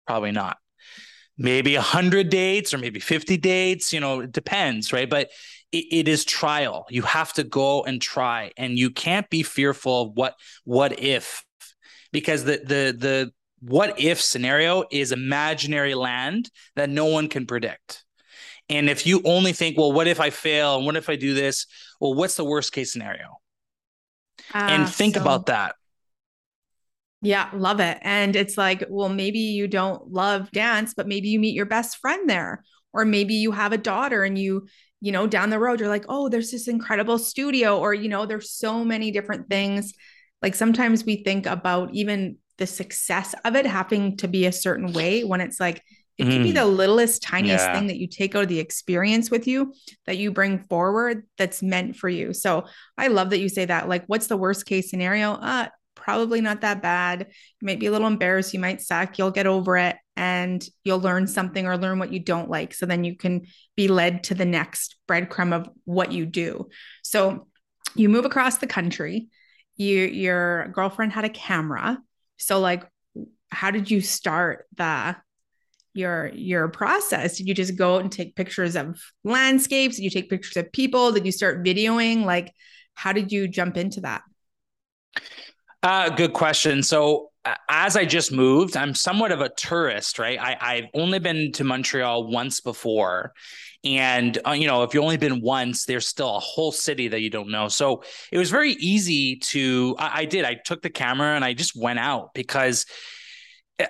probably 0.08 0.32
not 0.32 0.58
maybe 1.38 1.76
100 1.76 2.30
dates 2.30 2.74
or 2.74 2.78
maybe 2.78 3.00
50 3.00 3.38
dates 3.38 3.94
you 3.94 4.00
know 4.00 4.22
it 4.22 4.32
depends 4.32 4.92
right 4.92 5.10
but 5.10 5.30
it, 5.72 5.86
it 5.92 6.08
is 6.08 6.26
trial 6.26 6.86
you 6.90 7.04
have 7.04 7.32
to 7.34 7.44
go 7.44 7.84
and 7.84 8.02
try 8.02 8.52
and 8.58 8.78
you 8.78 8.90
can't 8.90 9.30
be 9.30 9.44
fearful 9.44 10.02
of 10.02 10.12
what 10.16 10.36
what 10.66 11.00
if 11.00 11.44
because 12.12 12.44
the 12.44 12.58
the 12.58 12.96
the 12.98 13.32
what 13.62 14.00
if 14.00 14.20
scenario 14.20 14.84
is 14.92 15.12
imaginary 15.12 15.94
land 15.94 16.50
that 16.76 16.90
no 16.90 17.06
one 17.06 17.30
can 17.30 17.46
predict. 17.46 18.04
And 18.70 18.90
if 18.90 19.06
you 19.06 19.22
only 19.24 19.54
think, 19.54 19.78
well, 19.78 19.92
what 19.92 20.08
if 20.08 20.20
I 20.20 20.30
fail? 20.30 20.78
And 20.78 20.86
what 20.86 20.96
if 20.96 21.10
I 21.10 21.16
do 21.16 21.34
this? 21.34 21.68
Well, 22.00 22.14
what's 22.14 22.36
the 22.36 22.46
worst 22.46 22.74
case 22.74 22.92
scenario? 22.92 23.38
Uh, 24.54 24.58
and 24.58 24.90
think 24.90 25.16
so, 25.16 25.22
about 25.22 25.48
that. 25.48 25.76
Yeah, 27.22 27.50
love 27.54 27.80
it. 27.80 28.00
And 28.02 28.36
it's 28.36 28.58
like, 28.58 28.84
well, 28.90 29.10
maybe 29.10 29.40
you 29.40 29.68
don't 29.68 30.12
love 30.12 30.52
dance, 30.52 30.94
but 30.96 31.08
maybe 31.08 31.30
you 31.30 31.40
meet 31.40 31.54
your 31.54 31.68
best 31.68 31.98
friend 31.98 32.30
there. 32.30 32.64
Or 32.94 33.06
maybe 33.06 33.36
you 33.36 33.52
have 33.52 33.74
a 33.74 33.78
daughter 33.78 34.24
and 34.24 34.38
you, 34.38 34.68
you 35.00 35.12
know, 35.12 35.28
down 35.28 35.50
the 35.50 35.60
road, 35.60 35.80
you're 35.80 35.88
like, 35.88 36.06
oh, 36.10 36.30
there's 36.30 36.52
this 36.52 36.68
incredible 36.68 37.20
studio. 37.20 37.80
Or, 37.80 37.94
you 37.94 38.10
know, 38.10 38.26
there's 38.26 38.52
so 38.52 38.84
many 38.84 39.12
different 39.12 39.50
things. 39.50 39.94
Like 40.42 40.56
sometimes 40.56 41.06
we 41.06 41.24
think 41.24 41.46
about 41.46 41.94
even 41.94 42.38
the 42.58 42.68
success 42.68 43.34
of 43.46 43.56
it 43.56 43.66
having 43.66 44.18
to 44.18 44.28
be 44.28 44.46
a 44.46 44.52
certain 44.52 44.92
way 44.94 45.24
when 45.24 45.42
it's 45.42 45.60
like 45.60 45.82
it 46.18 46.26
mm. 46.26 46.32
could 46.32 46.44
be 46.44 46.52
mm. 46.52 46.56
the 46.56 46.66
littlest 46.66 47.24
tiniest 47.24 47.66
yeah. 47.66 47.74
thing 47.74 47.88
that 47.88 47.98
you 47.98 48.08
take 48.08 48.36
out 48.36 48.44
of 48.44 48.50
the 48.50 48.60
experience 48.60 49.32
with 49.32 49.48
you 49.48 49.74
that 50.06 50.18
you 50.18 50.32
bring 50.32 50.60
forward 50.70 51.26
that's 51.40 51.64
meant 51.64 51.96
for 51.96 52.08
you 52.08 52.34
so 52.34 52.66
i 53.00 53.08
love 53.08 53.32
that 53.32 53.40
you 53.40 53.50
say 53.50 53.66
that 53.66 53.90
like 53.90 54.04
what's 54.06 54.28
the 54.28 54.38
worst 54.38 54.68
case 54.68 54.92
scenario 54.92 55.32
uh 55.32 55.68
probably 56.02 56.42
not 56.42 56.62
that 56.62 56.82
bad 56.82 57.28
you 57.30 57.66
might 57.66 57.80
be 57.80 57.86
a 57.86 57.92
little 57.92 58.08
embarrassed 58.08 58.54
you 58.54 58.60
might 58.60 58.82
suck 58.82 59.18
you'll 59.18 59.32
get 59.32 59.48
over 59.48 59.78
it 59.78 59.96
and 60.18 60.68
you'll 60.84 61.00
learn 61.00 61.28
something 61.28 61.66
or 61.66 61.78
learn 61.78 62.00
what 62.00 62.12
you 62.12 62.20
don't 62.20 62.50
like 62.50 62.74
so 62.74 62.86
then 62.86 63.04
you 63.04 63.16
can 63.16 63.46
be 63.78 63.88
led 63.88 64.24
to 64.24 64.34
the 64.34 64.46
next 64.46 64.98
breadcrumb 65.08 65.54
of 65.54 65.70
what 65.86 66.12
you 66.12 66.26
do 66.26 66.68
so 67.04 67.48
you 67.96 68.10
move 68.10 68.26
across 68.26 68.58
the 68.58 68.68
country 68.68 69.28
you 69.78 70.00
your 70.00 70.68
girlfriend 70.70 71.14
had 71.14 71.26
a 71.26 71.30
camera 71.30 71.98
so 72.38 72.60
like 72.60 72.84
how 73.50 73.72
did 73.72 73.90
you 73.92 74.02
start 74.02 74.66
the 74.76 75.16
your 75.94 76.32
your 76.34 76.70
process? 76.70 77.38
Did 77.38 77.48
you 77.48 77.54
just 77.54 77.76
go 77.76 77.96
out 77.96 78.02
and 78.02 78.12
take 78.12 78.36
pictures 78.36 78.76
of 78.76 79.02
landscapes? 79.24 79.98
Did 79.98 80.04
you 80.04 80.10
take 80.10 80.30
pictures 80.30 80.58
of 80.58 80.72
people? 80.72 81.12
Did 81.12 81.26
you 81.26 81.32
start 81.32 81.66
videoing? 81.66 82.24
Like 82.24 82.54
how 82.94 83.14
did 83.14 83.32
you 83.32 83.48
jump 83.48 83.78
into 83.78 84.02
that? 84.02 84.22
Uh, 85.84 86.10
good 86.10 86.34
question. 86.34 86.84
So 86.84 87.32
as 87.70 87.98
I 87.98 88.06
just 88.06 88.32
moved, 88.32 88.78
I'm 88.78 88.94
somewhat 88.94 89.32
of 89.32 89.42
a 89.42 89.50
tourist, 89.50 90.20
right? 90.20 90.40
I, 90.40 90.58
I've 90.62 90.86
only 90.94 91.18
been 91.18 91.52
to 91.54 91.64
Montreal 91.64 92.28
once 92.28 92.62
before. 92.62 93.34
And, 93.84 94.38
uh, 94.46 94.52
you 94.52 94.68
know, 94.68 94.84
if 94.84 94.94
you've 94.94 95.04
only 95.04 95.18
been 95.18 95.42
once, 95.42 95.86
there's 95.86 96.08
still 96.08 96.36
a 96.36 96.40
whole 96.40 96.72
city 96.72 97.08
that 97.08 97.22
you 97.22 97.32
don't 97.32 97.50
know. 97.50 97.68
So 97.68 98.04
it 98.32 98.38
was 98.38 98.52
very 98.52 98.74
easy 98.74 99.38
to, 99.38 99.96
I, 99.98 100.20
I 100.20 100.26
did, 100.26 100.46
I 100.46 100.54
took 100.54 100.84
the 100.84 100.92
camera 100.92 101.36
and 101.36 101.44
I 101.44 101.54
just 101.54 101.76
went 101.76 101.98
out 101.98 102.36
because 102.36 102.86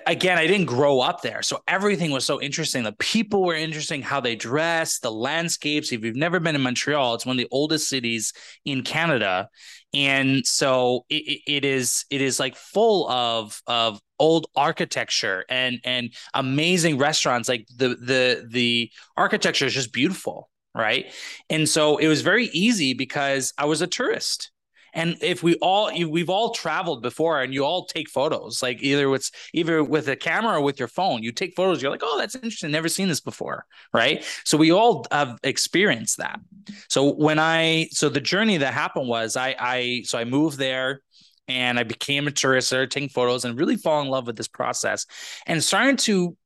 again, 0.06 0.38
I 0.38 0.46
didn't 0.46 0.66
grow 0.66 1.00
up 1.00 1.22
there. 1.22 1.42
So 1.42 1.58
everything 1.68 2.10
was 2.10 2.24
so 2.24 2.40
interesting. 2.40 2.82
The 2.82 2.92
people 2.92 3.44
were 3.44 3.54
interesting, 3.54 4.00
how 4.02 4.20
they 4.20 4.36
dress, 4.36 4.98
the 4.98 5.12
landscapes. 5.12 5.92
If 5.92 6.04
you've 6.04 6.16
never 6.16 6.40
been 6.40 6.54
in 6.54 6.62
Montreal, 6.62 7.14
it's 7.14 7.26
one 7.26 7.34
of 7.34 7.38
the 7.38 7.48
oldest 7.50 7.88
cities 7.88 8.32
in 8.64 8.82
Canada 8.82 9.48
and 9.94 10.46
so 10.46 11.04
it, 11.08 11.40
it 11.46 11.64
is 11.64 12.04
it 12.10 12.20
is 12.20 12.40
like 12.40 12.56
full 12.56 13.08
of 13.10 13.60
of 13.66 14.00
old 14.18 14.46
architecture 14.56 15.44
and 15.48 15.80
and 15.84 16.14
amazing 16.34 16.98
restaurants 16.98 17.48
like 17.48 17.66
the 17.76 17.88
the 17.88 18.46
the 18.48 18.90
architecture 19.16 19.66
is 19.66 19.74
just 19.74 19.92
beautiful 19.92 20.48
right 20.74 21.12
and 21.50 21.68
so 21.68 21.98
it 21.98 22.08
was 22.08 22.22
very 22.22 22.46
easy 22.46 22.94
because 22.94 23.52
i 23.58 23.64
was 23.64 23.82
a 23.82 23.86
tourist 23.86 24.51
and 24.92 25.16
if 25.20 25.42
we 25.42 25.56
all 25.56 25.90
we've 26.08 26.30
all 26.30 26.50
traveled 26.50 27.02
before 27.02 27.42
and 27.42 27.54
you 27.54 27.64
all 27.64 27.86
take 27.86 28.08
photos 28.08 28.62
like 28.62 28.82
either 28.82 29.08
with 29.08 29.30
either 29.52 29.82
with 29.82 30.08
a 30.08 30.16
camera 30.16 30.58
or 30.58 30.60
with 30.62 30.78
your 30.78 30.88
phone 30.88 31.22
you 31.22 31.32
take 31.32 31.54
photos 31.54 31.80
you're 31.80 31.90
like 31.90 32.02
oh 32.02 32.18
that's 32.18 32.34
interesting 32.34 32.70
never 32.70 32.88
seen 32.88 33.08
this 33.08 33.20
before 33.20 33.66
right? 33.92 34.24
So 34.44 34.56
we 34.56 34.72
all 34.72 35.06
have 35.10 35.38
experienced 35.42 36.18
that. 36.18 36.40
So 36.88 37.12
when 37.12 37.38
i 37.38 37.88
so 37.90 38.08
the 38.08 38.20
journey 38.20 38.58
that 38.58 38.72
happened 38.72 39.08
was 39.08 39.36
i 39.36 39.54
i 39.58 40.02
so 40.04 40.18
i 40.18 40.24
moved 40.24 40.58
there 40.58 41.02
and 41.48 41.78
i 41.78 41.82
became 41.82 42.26
a 42.28 42.30
tourist 42.30 42.68
started 42.68 42.90
taking 42.90 43.08
photos 43.08 43.44
and 43.44 43.58
really 43.58 43.76
fall 43.76 44.00
in 44.00 44.08
love 44.08 44.26
with 44.26 44.36
this 44.36 44.48
process 44.48 45.06
and 45.46 45.62
starting 45.62 45.96
to 45.96 46.36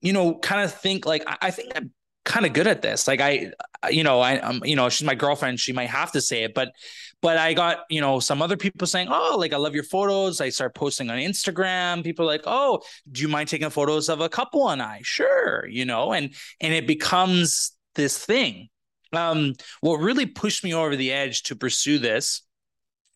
you 0.00 0.12
know 0.12 0.36
kind 0.38 0.62
of 0.62 0.72
think 0.72 1.04
like 1.06 1.24
i 1.42 1.50
think 1.50 1.72
i'm 1.74 1.90
kind 2.24 2.44
of 2.44 2.52
good 2.52 2.66
at 2.66 2.82
this. 2.82 3.08
Like 3.08 3.20
i 3.20 3.52
you 3.90 4.04
know 4.04 4.20
I'm, 4.20 4.60
you 4.64 4.76
know 4.76 4.88
she's 4.88 5.06
my 5.06 5.14
girlfriend 5.14 5.58
she 5.58 5.72
might 5.72 5.88
have 5.88 6.12
to 6.12 6.20
say 6.20 6.44
it 6.44 6.54
but 6.54 6.72
but 7.20 7.36
I 7.36 7.52
got, 7.52 7.80
you 7.90 8.00
know, 8.00 8.20
some 8.20 8.42
other 8.42 8.56
people 8.56 8.86
saying, 8.86 9.08
Oh, 9.10 9.36
like 9.38 9.52
I 9.52 9.56
love 9.56 9.74
your 9.74 9.84
photos. 9.84 10.40
I 10.40 10.50
start 10.50 10.74
posting 10.74 11.10
on 11.10 11.18
Instagram. 11.18 12.04
People 12.04 12.26
like, 12.26 12.42
Oh, 12.46 12.80
do 13.10 13.22
you 13.22 13.28
mind 13.28 13.48
taking 13.48 13.70
photos 13.70 14.08
of 14.08 14.20
a 14.20 14.28
couple 14.28 14.68
and 14.70 14.80
I? 14.80 15.00
Sure, 15.02 15.66
you 15.66 15.84
know, 15.84 16.12
and 16.12 16.34
and 16.60 16.72
it 16.74 16.86
becomes 16.86 17.72
this 17.94 18.24
thing. 18.24 18.68
Um, 19.12 19.54
what 19.80 19.96
really 19.96 20.26
pushed 20.26 20.62
me 20.62 20.74
over 20.74 20.94
the 20.94 21.12
edge 21.12 21.44
to 21.44 21.56
pursue 21.56 21.98
this 21.98 22.42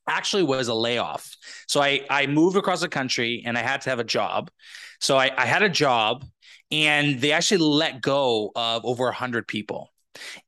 actually 0.08 0.42
was 0.42 0.68
a 0.68 0.74
layoff. 0.74 1.36
So 1.68 1.80
I 1.80 2.00
I 2.10 2.26
moved 2.26 2.56
across 2.56 2.80
the 2.80 2.88
country 2.88 3.42
and 3.46 3.56
I 3.56 3.62
had 3.62 3.82
to 3.82 3.90
have 3.90 4.00
a 4.00 4.04
job. 4.04 4.50
So 5.00 5.16
I, 5.16 5.30
I 5.36 5.46
had 5.46 5.62
a 5.62 5.68
job 5.68 6.24
and 6.70 7.20
they 7.20 7.32
actually 7.32 7.58
let 7.58 8.00
go 8.00 8.50
of 8.56 8.84
over 8.84 9.08
a 9.08 9.14
hundred 9.14 9.46
people. 9.46 9.91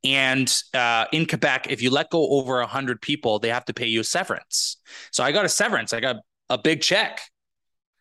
And 0.03 0.53
uh, 0.73 1.05
in 1.11 1.25
Quebec, 1.25 1.67
if 1.69 1.81
you 1.81 1.89
let 1.89 2.09
go 2.09 2.27
over 2.29 2.59
a 2.59 2.67
hundred 2.67 3.01
people, 3.01 3.39
they 3.39 3.49
have 3.49 3.65
to 3.65 3.73
pay 3.73 3.87
you 3.87 4.01
a 4.01 4.03
severance. 4.03 4.77
So 5.11 5.23
I 5.23 5.31
got 5.31 5.45
a 5.45 5.49
severance. 5.49 5.93
I 5.93 5.99
got 5.99 6.17
a 6.49 6.57
big 6.57 6.81
check. 6.81 7.21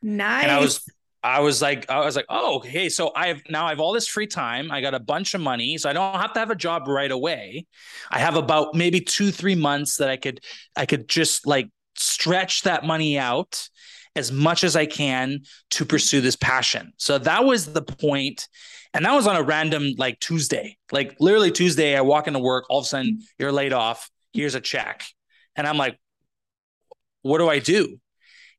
Nice. 0.03 0.45
And 0.45 0.53
I 0.53 0.61
was 0.61 0.85
I 1.25 1.41
was 1.41 1.63
like, 1.63 1.89
I 1.89 2.05
was 2.05 2.17
like, 2.17 2.27
oh, 2.29 2.57
okay. 2.57 2.91
So 2.91 3.11
I 3.17 3.29
have 3.29 3.41
now 3.49 3.65
I 3.65 3.71
have 3.71 3.81
all 3.81 3.95
this 3.95 4.07
free 4.07 4.27
time. 4.27 4.71
I 4.71 4.83
got 4.83 4.93
a 4.93 5.01
bunch 5.01 5.33
of 5.33 5.41
money, 5.41 5.79
so 5.79 5.89
I 5.89 5.95
don't 5.95 6.21
have 6.21 6.35
to 6.35 6.39
have 6.39 6.51
a 6.51 6.55
job 6.55 6.87
right 6.87 7.11
away. 7.11 7.67
I 8.11 8.19
have 8.19 8.37
about 8.37 8.75
maybe 8.75 9.01
two, 9.01 9.31
three 9.31 9.55
months 9.55 9.97
that 9.97 10.11
I 10.11 10.19
could, 10.19 10.41
I 10.77 10.85
could 10.85 11.09
just 11.09 11.47
like 11.47 11.71
stretch 11.97 12.63
that 12.63 12.85
money 12.85 13.19
out 13.19 13.69
as 14.15 14.31
much 14.31 14.65
as 14.65 14.77
I 14.77 14.85
can 14.85 15.41
to 15.71 15.87
pursue 15.87 16.21
this 16.21 16.37
passion. 16.37 16.93
So 16.99 17.17
that 17.19 17.47
was 17.47 17.73
the 17.73 17.83
point. 17.83 18.47
And 18.95 19.05
that 19.05 19.13
was 19.13 19.27
on 19.27 19.37
a 19.37 19.43
random 19.43 19.95
like 19.99 20.21
Tuesday, 20.21 20.79
like 20.93 21.17
literally 21.19 21.51
Tuesday. 21.51 21.97
I 21.97 22.01
walk 22.01 22.29
into 22.29 22.39
work, 22.39 22.65
all 22.71 22.79
of 22.79 22.85
a 22.85 22.89
sudden 22.89 23.21
you're 23.39 23.53
laid 23.53 23.73
off. 23.73 24.09
Here's 24.33 24.55
a 24.55 24.61
check. 24.61 25.05
And 25.57 25.67
I'm 25.67 25.77
like, 25.77 25.99
what 27.23 27.39
do 27.39 27.49
I 27.49 27.59
do? 27.59 28.01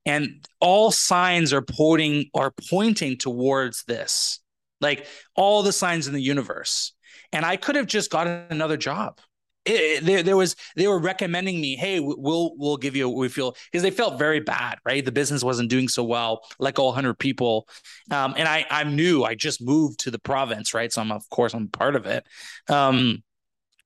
And 0.06 0.46
all 0.60 0.92
signs 0.92 1.54
are 1.54 1.62
pointing 1.62 2.26
are 2.34 2.54
pointing 2.70 3.18
towards 3.18 3.84
this. 3.86 4.42
Like 4.82 5.08
all 5.36 5.64
the 5.64 5.72
signs 5.72 6.08
in 6.08 6.14
the 6.14 6.22
universe. 6.22 6.94
And 7.32 7.46
I 7.46 7.56
could 7.56 7.76
have 7.76 7.88
just 7.88 8.12
gotten 8.12 8.46
another 8.50 8.78
job 8.78 9.20
it, 9.66 10.06
there, 10.06 10.24
there 10.24 10.38
was 10.38 10.56
they 10.76 10.88
were 10.88 11.00
recommending 11.00 11.60
me 11.60 11.76
hey 11.76 12.00
we'll 12.00 12.54
we'll 12.58 12.78
give 12.78 12.96
you 12.96 13.10
we 13.10 13.28
feel 13.28 13.56
because 13.72 13.84
they 13.84 13.92
felt 13.92 14.20
very 14.20 14.40
bad 14.40 14.78
right? 14.86 15.04
The 15.04 15.12
business 15.12 15.44
wasn't 15.44 15.70
doing 15.70 15.88
so 15.88 16.04
well 16.04 16.42
like 16.60 16.80
all 16.80 16.88
100 16.88 17.16
people. 17.16 17.68
Um, 18.12 18.36
and 18.38 18.48
i 18.48 18.66
i'm 18.70 18.96
new. 18.96 19.24
I 19.24 19.36
just 19.36 19.62
moved 19.62 20.00
to 20.02 20.12
the 20.12 20.20
province 20.20 20.74
right? 20.74 20.92
So 20.92 21.02
i'm 21.02 21.12
of 21.12 21.28
course 21.30 21.54
i'm 21.54 21.68
part 21.68 21.96
of 21.96 22.06
it. 22.06 22.26
Um, 22.70 23.24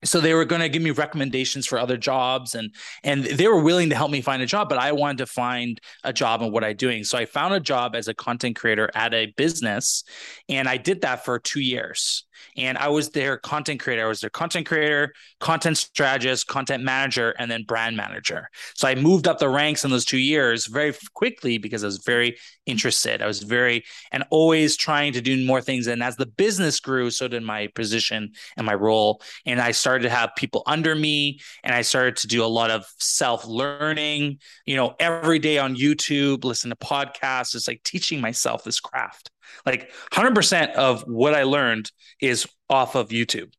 so 0.03 0.21
they 0.21 0.33
were 0.33 0.45
going 0.45 0.61
to 0.61 0.69
give 0.69 0.81
me 0.81 0.91
recommendations 0.91 1.65
for 1.65 1.77
other 1.77 1.97
jobs 1.97 2.55
and 2.55 2.73
and 3.03 3.23
they 3.25 3.47
were 3.47 3.61
willing 3.61 3.89
to 3.89 3.95
help 3.95 4.11
me 4.11 4.21
find 4.21 4.41
a 4.41 4.45
job 4.45 4.69
but 4.69 4.77
i 4.77 4.91
wanted 4.91 5.17
to 5.17 5.25
find 5.25 5.79
a 6.03 6.13
job 6.13 6.41
in 6.41 6.51
what 6.51 6.63
i'm 6.63 6.75
doing. 6.75 7.03
So 7.03 7.17
i 7.17 7.25
found 7.25 7.53
a 7.53 7.59
job 7.59 7.95
as 7.95 8.07
a 8.07 8.13
content 8.13 8.55
creator 8.55 8.89
at 8.95 9.13
a 9.13 9.33
business 9.37 10.03
and 10.47 10.67
i 10.67 10.77
did 10.77 11.01
that 11.01 11.25
for 11.25 11.39
two 11.39 11.61
years 11.61 12.25
and 12.57 12.77
I 12.77 12.87
was 12.89 13.09
their 13.09 13.37
content 13.37 13.79
creator. 13.79 14.05
I 14.05 14.07
was 14.07 14.21
their 14.21 14.29
content 14.29 14.65
creator, 14.67 15.13
content 15.39 15.77
strategist, 15.77 16.47
content 16.47 16.83
manager, 16.83 17.31
and 17.39 17.49
then 17.49 17.63
brand 17.63 17.95
manager. 17.97 18.49
So 18.75 18.87
I 18.87 18.95
moved 18.95 19.27
up 19.27 19.39
the 19.39 19.49
ranks 19.49 19.83
in 19.83 19.91
those 19.91 20.05
two 20.05 20.17
years 20.17 20.67
very 20.67 20.93
quickly 21.13 21.57
because 21.57 21.83
I 21.83 21.87
was 21.87 21.99
very 21.99 22.37
interested. 22.65 23.21
I 23.21 23.27
was 23.27 23.43
very 23.43 23.83
and 24.11 24.23
always 24.29 24.77
trying 24.77 25.13
to 25.13 25.21
do 25.21 25.45
more 25.45 25.61
things. 25.61 25.87
And 25.87 26.03
as 26.03 26.15
the 26.15 26.25
business 26.25 26.79
grew, 26.79 27.09
so 27.09 27.27
did 27.27 27.43
my 27.43 27.67
position 27.67 28.31
and 28.57 28.65
my 28.65 28.73
role. 28.73 29.21
And 29.45 29.59
I 29.59 29.71
started 29.71 30.03
to 30.03 30.09
have 30.09 30.31
people 30.35 30.63
under 30.65 30.95
me, 30.95 31.39
and 31.63 31.73
I 31.73 31.81
started 31.81 32.17
to 32.17 32.27
do 32.27 32.43
a 32.43 32.47
lot 32.47 32.71
of 32.71 32.85
self 32.99 33.45
learning. 33.45 34.39
You 34.65 34.75
know, 34.75 34.95
every 34.99 35.39
day 35.39 35.57
on 35.57 35.75
YouTube, 35.75 36.43
listen 36.43 36.69
to 36.69 36.75
podcasts, 36.75 37.51
just 37.51 37.67
like 37.67 37.83
teaching 37.83 38.21
myself 38.21 38.63
this 38.63 38.79
craft. 38.79 39.31
Like 39.65 39.91
100% 40.11 40.73
of 40.73 41.03
what 41.03 41.33
I 41.33 41.43
learned 41.43 41.91
is 42.21 42.47
off 42.69 42.95
of 42.95 43.09
YouTube 43.09 43.51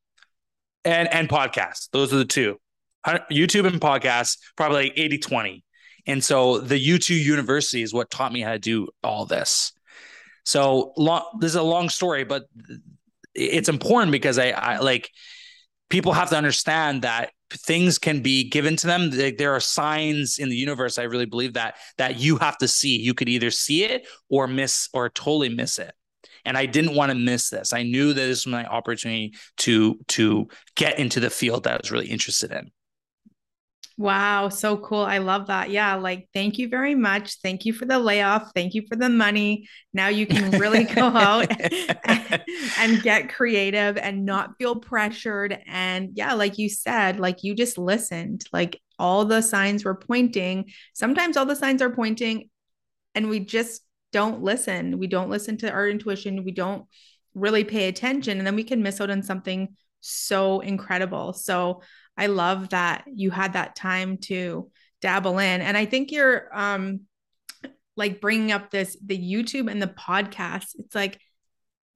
and 0.84 1.12
and 1.12 1.28
podcasts. 1.28 1.88
Those 1.92 2.12
are 2.12 2.18
the 2.18 2.24
two. 2.24 2.58
YouTube 3.06 3.66
and 3.66 3.80
podcasts, 3.80 4.38
probably 4.56 4.84
like 4.84 4.92
80 4.96 5.18
20. 5.18 5.64
And 6.06 6.24
so 6.24 6.58
the 6.58 6.74
YouTube 6.74 7.22
University 7.22 7.82
is 7.82 7.92
what 7.94 8.10
taught 8.10 8.32
me 8.32 8.40
how 8.40 8.52
to 8.52 8.58
do 8.58 8.88
all 9.02 9.26
this. 9.26 9.72
So 10.44 10.92
long, 10.96 11.22
this 11.40 11.50
is 11.50 11.56
a 11.56 11.62
long 11.62 11.88
story, 11.88 12.24
but 12.24 12.44
it's 13.34 13.68
important 13.68 14.12
because 14.12 14.38
I, 14.38 14.50
I 14.50 14.78
like 14.78 15.10
people 15.88 16.12
have 16.12 16.30
to 16.30 16.36
understand 16.36 17.02
that 17.02 17.30
things 17.52 17.98
can 17.98 18.20
be 18.20 18.48
given 18.48 18.76
to 18.76 18.86
them. 18.86 19.10
There 19.10 19.54
are 19.54 19.60
signs 19.60 20.38
in 20.38 20.48
the 20.48 20.56
universe 20.56 20.98
i 20.98 21.02
really 21.02 21.26
believe 21.26 21.54
that 21.54 21.76
that 21.98 22.18
you 22.18 22.36
have 22.38 22.58
to 22.58 22.68
see. 22.68 22.98
You 22.98 23.14
could 23.14 23.28
either 23.28 23.50
see 23.50 23.84
it 23.84 24.06
or 24.28 24.46
miss 24.46 24.88
or 24.92 25.08
totally 25.10 25.48
miss 25.48 25.78
it. 25.78 25.92
And 26.44 26.56
i 26.56 26.66
didn't 26.66 26.94
want 26.94 27.10
to 27.10 27.18
miss 27.18 27.50
this. 27.50 27.72
I 27.72 27.82
knew 27.82 28.12
that 28.12 28.20
this 28.20 28.46
was 28.46 28.52
my 28.52 28.66
opportunity 28.66 29.34
to 29.58 29.98
to 30.08 30.48
get 30.76 30.98
into 30.98 31.20
the 31.20 31.30
field 31.30 31.64
that 31.64 31.74
i 31.74 31.76
was 31.76 31.90
really 31.90 32.08
interested 32.08 32.52
in 32.52 32.70
Wow, 34.00 34.48
so 34.48 34.78
cool. 34.78 35.02
I 35.02 35.18
love 35.18 35.48
that. 35.48 35.68
Yeah, 35.68 35.96
like 35.96 36.26
thank 36.32 36.56
you 36.56 36.68
very 36.68 36.94
much. 36.94 37.36
Thank 37.42 37.66
you 37.66 37.74
for 37.74 37.84
the 37.84 37.98
layoff. 37.98 38.50
Thank 38.54 38.72
you 38.72 38.82
for 38.88 38.96
the 38.96 39.10
money. 39.10 39.68
Now 39.92 40.08
you 40.08 40.26
can 40.26 40.52
really 40.58 40.84
go 40.84 41.08
out 41.08 41.54
and, 41.60 42.42
and, 42.78 43.02
get 43.02 43.28
creative 43.28 43.98
and 43.98 44.24
not 44.24 44.56
feel 44.56 44.76
pressured. 44.76 45.58
And 45.66 46.12
yeah, 46.14 46.32
like 46.32 46.56
you 46.56 46.70
said, 46.70 47.20
like 47.20 47.42
you 47.42 47.54
just 47.54 47.76
listened. 47.76 48.42
Like 48.54 48.80
all 48.98 49.26
the 49.26 49.42
signs 49.42 49.84
were 49.84 49.96
pointing. 49.96 50.70
Sometimes 50.94 51.36
all 51.36 51.44
the 51.44 51.54
signs 51.54 51.82
are 51.82 51.90
pointing 51.90 52.48
and 53.14 53.28
we 53.28 53.40
just 53.40 53.82
don't 54.12 54.42
listen. 54.42 54.98
We 54.98 55.08
don't 55.08 55.28
listen 55.28 55.58
to 55.58 55.70
our 55.70 55.86
intuition. 55.86 56.42
We 56.42 56.52
don't 56.52 56.86
really 57.34 57.64
pay 57.64 57.88
attention 57.88 58.38
and 58.38 58.46
then 58.46 58.56
we 58.56 58.64
can 58.64 58.82
miss 58.82 58.98
out 58.98 59.10
on 59.10 59.22
something 59.22 59.76
so 60.00 60.60
incredible. 60.60 61.34
So 61.34 61.82
I 62.20 62.26
love 62.26 62.68
that 62.68 63.04
you 63.06 63.30
had 63.30 63.54
that 63.54 63.74
time 63.74 64.18
to 64.18 64.70
dabble 65.00 65.38
in. 65.38 65.62
And 65.62 65.74
I 65.74 65.86
think 65.86 66.12
you're 66.12 66.48
um 66.52 67.00
like 67.96 68.20
bringing 68.20 68.52
up 68.52 68.70
this 68.70 68.96
the 69.04 69.18
YouTube 69.18 69.70
and 69.70 69.80
the 69.80 69.86
podcast. 69.86 70.74
It's 70.78 70.94
like 70.94 71.18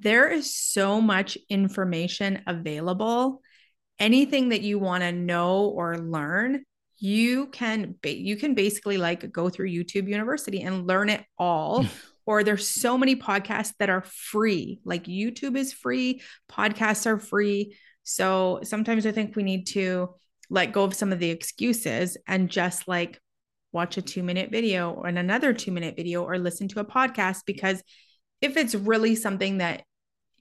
there 0.01 0.29
is 0.29 0.57
so 0.57 1.01
much 1.01 1.37
information 1.51 2.43
available. 2.47 3.43
Anything 3.99 4.49
that 4.49 4.63
you 4.63 4.79
want 4.79 5.03
to 5.03 5.13
know 5.13 5.67
or 5.67 5.99
learn, 5.99 6.65
you 6.97 7.49
can 7.49 7.95
ba- 8.03 8.17
you 8.17 8.37
can 8.37 8.55
basically 8.55 8.97
like 8.97 9.31
go 9.31 9.51
through 9.51 9.69
YouTube 9.69 10.09
University 10.09 10.63
and 10.63 10.87
learn 10.87 11.11
it 11.11 11.23
all. 11.39 11.85
or 12.27 12.43
there's 12.43 12.67
so 12.67 12.97
many 12.97 13.15
podcasts 13.15 13.75
that 13.79 13.91
are 13.91 14.05
free. 14.07 14.81
Like 14.87 15.05
YouTube 15.05 15.59
is 15.59 15.75
free, 15.75 16.23
podcasts 16.51 17.05
are 17.05 17.19
free. 17.19 17.77
So 18.05 18.61
sometimes 18.63 19.07
I 19.07 19.13
think 19.13 19.35
we 19.35 19.43
need 19.43 19.67
to 19.69 20.15
let 20.51 20.73
go 20.73 20.85
of 20.85 20.95
some 20.95 21.13
of 21.13 21.19
the 21.19 21.31
excuses 21.31 22.17
and 22.27 22.51
just 22.51 22.87
like 22.87 23.21
watch 23.73 23.97
a 23.97 24.03
two 24.03 24.23
minute 24.23 24.51
video 24.51 24.93
or 24.93 25.09
another 25.09 25.53
two 25.53 25.73
minute 25.73 25.97
video 25.97 26.23
or 26.23 26.39
listen 26.39 26.69
to 26.69 26.81
a 26.81 26.85
podcast. 26.85 27.41
Because 27.47 27.83
if 28.41 28.57
it's 28.57 28.75
really 28.75 29.17
something 29.17 29.59
that 29.59 29.83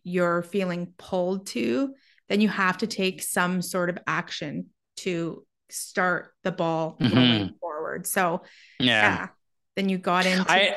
you're 0.04 0.44
feeling 0.44 0.94
pulled 0.98 1.48
to, 1.48 1.94
then 2.30 2.42
you 2.42 2.50
have 2.50 2.78
to 2.80 2.88
take 2.88 3.22
some 3.22 3.62
sort 3.62 3.90
of 3.90 3.98
action 4.06 4.68
to 4.98 5.46
start 5.70 6.34
the 6.44 6.52
ball 6.52 6.98
mm-hmm. 7.00 7.54
forward. 7.60 8.06
So, 8.06 8.44
yeah. 8.80 8.86
yeah. 9.02 9.28
Then 9.76 9.90
you 9.90 9.98
got 9.98 10.26
into. 10.26 10.52
I, 10.52 10.76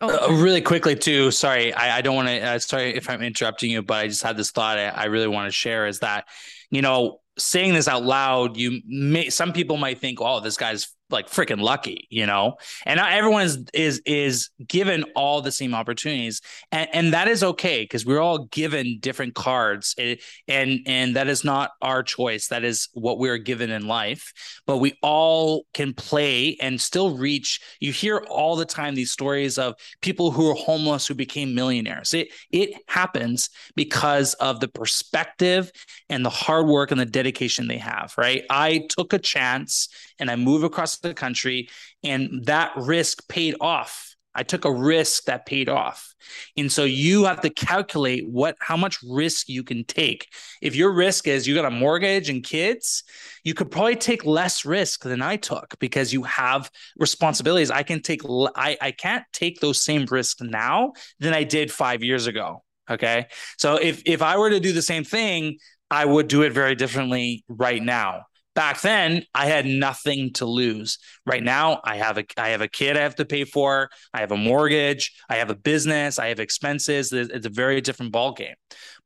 Oh. 0.00 0.28
Uh, 0.28 0.32
really 0.34 0.60
quickly 0.60 0.94
too. 0.94 1.30
Sorry, 1.30 1.72
I, 1.72 1.98
I 1.98 2.00
don't 2.02 2.14
want 2.14 2.28
to. 2.28 2.40
Uh, 2.40 2.58
sorry 2.58 2.94
if 2.94 3.08
I'm 3.08 3.22
interrupting 3.22 3.70
you, 3.70 3.82
but 3.82 3.94
I 3.94 4.08
just 4.08 4.22
had 4.22 4.36
this 4.36 4.50
thought 4.50 4.78
I, 4.78 4.88
I 4.88 5.04
really 5.04 5.28
want 5.28 5.48
to 5.48 5.52
share. 5.52 5.86
Is 5.86 6.00
that 6.00 6.26
you 6.70 6.82
know 6.82 7.20
saying 7.38 7.72
this 7.74 7.88
out 7.88 8.02
loud, 8.04 8.56
you 8.56 8.80
may 8.86 9.30
some 9.30 9.52
people 9.52 9.78
might 9.78 9.98
think, 9.98 10.20
"Oh, 10.20 10.40
this 10.40 10.58
guy's 10.58 10.94
like 11.10 11.28
freaking 11.28 11.60
lucky," 11.60 12.06
you 12.10 12.26
know. 12.26 12.56
And 12.84 12.98
not 12.98 13.12
everyone 13.12 13.42
is 13.42 13.64
is 13.72 14.02
is 14.04 14.50
given 14.66 15.04
all 15.14 15.40
the 15.42 15.52
same 15.52 15.74
opportunities, 15.74 16.40
and, 16.72 16.88
and 16.92 17.12
that 17.12 17.28
is 17.28 17.42
okay 17.42 17.82
because 17.82 18.04
we're 18.04 18.20
all 18.20 18.46
given 18.46 18.98
different 19.00 19.34
cards, 19.34 19.94
and, 19.98 20.18
and 20.48 20.80
and 20.86 21.16
that 21.16 21.28
is 21.28 21.44
not 21.44 21.70
our 21.82 22.02
choice. 22.02 22.48
That 22.48 22.64
is 22.64 22.88
what 22.92 23.18
we're 23.18 23.38
given 23.38 23.70
in 23.70 23.86
life. 23.86 24.32
But 24.66 24.78
we 24.78 24.94
all 25.02 25.66
can 25.74 25.94
play 25.94 26.56
and 26.60 26.80
still 26.80 27.16
reach. 27.16 27.60
You 27.80 27.92
hear 27.92 28.18
all 28.28 28.56
the 28.56 28.64
time 28.64 28.94
these 28.94 29.12
stories 29.12 29.58
of 29.58 29.74
people 30.00 30.30
who 30.30 30.50
are 30.50 30.54
homeless 30.54 31.06
who 31.06 31.14
became 31.14 31.54
millionaires. 31.54 32.14
It 32.14 32.28
it 32.50 32.70
happens 32.88 33.50
because 33.74 34.34
of 34.34 34.60
the 34.60 34.68
perspective 34.68 35.70
and 36.08 36.24
the 36.24 36.30
hard 36.30 36.66
work 36.66 36.90
and 36.90 37.00
the 37.00 37.06
dedication 37.06 37.68
they 37.68 37.78
have. 37.78 38.14
Right. 38.16 38.44
I 38.50 38.86
took 38.88 39.12
a 39.12 39.18
chance 39.18 39.88
and 40.18 40.30
I 40.30 40.36
move 40.36 40.64
across 40.64 40.98
the 40.98 41.14
country, 41.14 41.68
and 42.02 42.44
that 42.46 42.72
risk 42.76 43.28
paid 43.28 43.56
off. 43.60 44.16
I 44.36 44.42
took 44.42 44.66
a 44.66 44.72
risk 44.72 45.24
that 45.24 45.46
paid 45.46 45.70
off. 45.70 46.14
And 46.58 46.70
so 46.70 46.84
you 46.84 47.24
have 47.24 47.40
to 47.40 47.50
calculate 47.50 48.28
what 48.28 48.54
how 48.60 48.76
much 48.76 48.98
risk 49.02 49.48
you 49.48 49.64
can 49.64 49.82
take. 49.84 50.28
If 50.60 50.76
your 50.76 50.92
risk 50.92 51.26
is 51.26 51.46
you 51.46 51.54
got 51.54 51.64
a 51.64 51.70
mortgage 51.70 52.28
and 52.28 52.44
kids, 52.44 53.02
you 53.44 53.54
could 53.54 53.70
probably 53.70 53.96
take 53.96 54.26
less 54.26 54.66
risk 54.66 55.04
than 55.04 55.22
I 55.22 55.36
took 55.36 55.74
because 55.80 56.12
you 56.12 56.22
have 56.24 56.70
responsibilities. 56.98 57.70
I 57.70 57.82
can 57.82 58.02
take 58.02 58.20
I 58.54 58.76
I 58.80 58.90
can't 58.90 59.24
take 59.32 59.60
those 59.60 59.82
same 59.82 60.04
risks 60.04 60.42
now 60.42 60.92
than 61.18 61.32
I 61.32 61.44
did 61.44 61.72
5 61.72 62.02
years 62.02 62.26
ago. 62.26 62.62
Okay? 62.90 63.26
So 63.58 63.76
if 63.76 64.02
if 64.04 64.20
I 64.20 64.36
were 64.36 64.50
to 64.50 64.60
do 64.60 64.72
the 64.72 64.82
same 64.82 65.04
thing, 65.04 65.56
I 65.90 66.04
would 66.04 66.28
do 66.28 66.42
it 66.42 66.52
very 66.52 66.74
differently 66.74 67.42
right 67.48 67.82
now 67.82 68.26
back 68.56 68.80
then 68.80 69.22
I 69.34 69.46
had 69.46 69.66
nothing 69.66 70.32
to 70.32 70.46
lose. 70.46 70.98
Right 71.24 71.42
now 71.42 71.80
I 71.84 71.96
have 71.96 72.18
a 72.18 72.24
I 72.36 72.48
have 72.48 72.62
a 72.62 72.68
kid 72.68 72.96
I 72.96 73.02
have 73.02 73.14
to 73.16 73.24
pay 73.24 73.44
for, 73.44 73.90
I 74.12 74.20
have 74.20 74.32
a 74.32 74.36
mortgage, 74.36 75.12
I 75.28 75.36
have 75.36 75.50
a 75.50 75.54
business, 75.54 76.18
I 76.18 76.28
have 76.28 76.40
expenses. 76.40 77.12
It's 77.12 77.46
a 77.46 77.50
very 77.50 77.80
different 77.80 78.10
ball 78.10 78.32
game. 78.32 78.56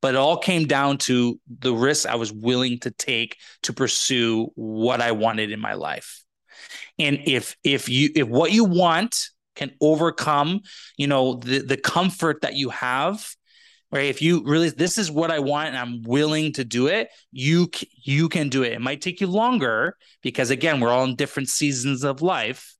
But 0.01 0.15
it 0.15 0.19
all 0.19 0.39
came 0.39 0.67
down 0.67 0.97
to 0.99 1.39
the 1.59 1.75
risks 1.75 2.07
I 2.07 2.15
was 2.15 2.33
willing 2.33 2.79
to 2.81 2.91
take 2.93 3.37
to 3.65 3.75
pursue 3.75 4.51
what 4.55 5.03
I 5.03 5.13
wanted 5.13 5.51
in 5.51 5.61
my 5.61 5.75
life. 5.75 6.25
And 6.99 7.19
if 7.27 7.57
if 7.65 7.89
you 7.89 8.11
if 8.15 8.29
what 8.29 8.53
you 8.53 8.65
want 8.65 9.29
can 9.57 9.73
overcome, 9.81 10.61
you 10.97 11.09
know, 11.09 11.35
the 11.35 11.59
the 11.59 11.77
comfort 11.77 12.43
that 12.43 12.55
you 12.55 12.71
have, 12.71 13.35
right? 13.93 14.07
If 14.07 14.23
you 14.23 14.43
really 14.45 14.71
this 14.71 14.99
is 14.99 15.11
what 15.11 15.31
i 15.31 15.39
want 15.39 15.69
and 15.69 15.79
i'm 15.79 16.03
willing 16.03 16.53
to 16.55 16.65
do 16.65 16.87
it 16.87 17.09
you 17.33 17.71
you 17.95 18.29
can 18.29 18.49
do 18.49 18.63
it. 18.63 18.73
It 18.73 18.81
might 18.81 19.01
take 19.01 19.21
you 19.21 19.27
longer 19.27 19.97
because 20.23 20.51
again 20.51 20.81
we're 20.81 20.91
all 20.91 21.05
in 21.05 21.17
different 21.17 21.49
seasons 21.49 22.05
of 22.05 22.23
life 22.23 22.75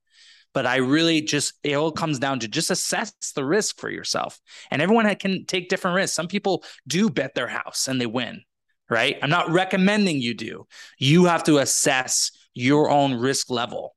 but 0.53 0.67
i 0.67 0.77
really 0.77 1.21
just 1.21 1.55
it 1.63 1.75
all 1.75 1.93
comes 1.93 2.19
down 2.19 2.41
to 2.41 2.49
just 2.49 2.71
assess 2.71 3.13
the 3.35 3.45
risk 3.45 3.79
for 3.79 3.91
yourself. 3.91 4.41
And 4.71 4.83
everyone 4.83 5.13
can 5.17 5.45
take 5.47 5.69
different 5.69 5.97
risks. 5.97 6.17
Some 6.17 6.29
people 6.29 6.65
do 6.87 7.11
bet 7.11 7.35
their 7.35 7.49
house 7.49 7.89
and 7.89 8.01
they 8.01 8.07
win 8.07 8.43
right? 8.91 9.17
I'm 9.23 9.31
not 9.31 9.51
recommending 9.51 10.21
you 10.21 10.35
do. 10.35 10.67
You 10.99 11.27
have 11.27 11.45
to 11.45 11.59
assess 11.59 12.33
your 12.55 12.91
own 12.91 13.15
risk 13.15 13.49
level 13.49 13.95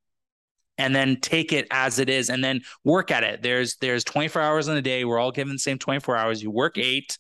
and 0.77 0.95
then 0.95 1.17
take 1.21 1.53
it 1.53 1.67
as 1.71 1.99
it 1.99 2.09
is 2.09 2.29
and 2.29 2.43
then 2.43 2.61
work 2.83 3.11
at 3.11 3.23
it. 3.23 3.41
There's 3.41 3.75
there's 3.77 4.03
24 4.03 4.41
hours 4.41 4.67
in 4.67 4.77
a 4.77 4.81
day. 4.81 5.05
We're 5.05 5.19
all 5.19 5.31
given 5.31 5.53
the 5.53 5.59
same 5.59 5.77
24 5.77 6.15
hours. 6.15 6.41
You 6.41 6.51
work 6.51 6.77
eight 6.77 7.17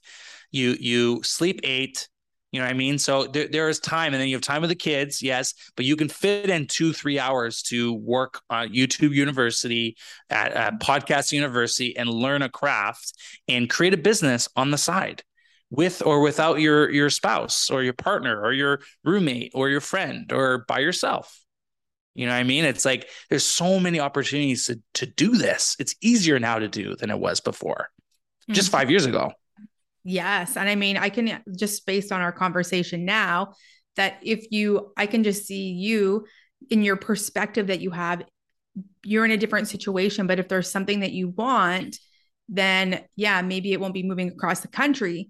you 0.53 0.77
you 0.79 1.21
sleep 1.23 1.59
eight 1.63 2.07
you 2.51 2.59
know 2.59 2.67
what 2.67 2.73
i 2.73 2.77
mean? 2.77 2.99
So 2.99 3.25
there, 3.25 3.47
there 3.47 3.67
is 3.67 3.79
time 3.79 4.13
and 4.13 4.21
then 4.21 4.29
you 4.29 4.35
have 4.35 4.43
time 4.43 4.61
with 4.61 4.69
the 4.69 4.75
kids 4.75 5.21
yes 5.21 5.53
but 5.75 5.83
you 5.83 5.97
can 5.97 6.07
fit 6.07 6.49
in 6.49 6.67
two 6.67 6.93
three 6.93 7.19
hours 7.19 7.63
to 7.63 7.93
work 7.93 8.41
on 8.49 8.69
youtube 8.69 9.13
university 9.13 9.97
at, 10.29 10.79
podcast 10.79 11.31
university 11.33 11.97
and 11.97 12.09
learn 12.09 12.43
a 12.43 12.49
craft 12.49 13.13
and 13.49 13.69
create 13.69 13.93
a 13.93 13.97
business 13.97 14.47
on 14.55 14.71
the 14.71 14.77
side 14.77 15.23
with 15.71 16.03
or 16.05 16.21
without 16.21 16.59
your 16.59 16.89
your 16.91 17.09
spouse 17.09 17.69
or 17.71 17.81
your 17.83 17.93
partner 17.93 18.39
or 18.39 18.53
your 18.53 18.79
roommate 19.03 19.51
or 19.55 19.69
your 19.69 19.81
friend 19.81 20.31
or 20.31 20.63
by 20.67 20.79
yourself 20.79 21.42
you 22.15 22.25
know 22.25 22.31
what 22.31 22.39
I 22.39 22.43
mean? 22.43 22.65
It's 22.65 22.85
like 22.85 23.09
there's 23.29 23.45
so 23.45 23.79
many 23.79 23.99
opportunities 23.99 24.67
to, 24.67 24.79
to 24.95 25.05
do 25.05 25.35
this. 25.35 25.75
It's 25.79 25.95
easier 26.01 26.39
now 26.39 26.59
to 26.59 26.67
do 26.67 26.95
than 26.95 27.09
it 27.09 27.19
was 27.19 27.39
before, 27.39 27.89
mm-hmm. 28.43 28.53
just 28.53 28.71
five 28.71 28.89
years 28.89 29.05
ago. 29.05 29.31
Yes. 30.03 30.57
And 30.57 30.67
I 30.69 30.75
mean, 30.75 30.97
I 30.97 31.09
can 31.09 31.41
just 31.57 31.85
based 31.85 32.11
on 32.11 32.21
our 32.21 32.31
conversation 32.31 33.05
now 33.05 33.53
that 33.95 34.17
if 34.21 34.45
you, 34.51 34.91
I 34.97 35.05
can 35.05 35.23
just 35.23 35.45
see 35.45 35.69
you 35.71 36.25
in 36.69 36.83
your 36.83 36.97
perspective 36.97 37.67
that 37.67 37.79
you 37.79 37.91
have, 37.91 38.23
you're 39.03 39.25
in 39.25 39.31
a 39.31 39.37
different 39.37 39.67
situation. 39.67 40.27
But 40.27 40.39
if 40.39 40.47
there's 40.47 40.69
something 40.69 40.99
that 41.01 41.13
you 41.13 41.29
want, 41.29 41.97
then 42.49 43.01
yeah, 43.15 43.41
maybe 43.41 43.71
it 43.71 43.79
won't 43.79 43.93
be 43.93 44.03
moving 44.03 44.29
across 44.29 44.59
the 44.59 44.67
country, 44.67 45.29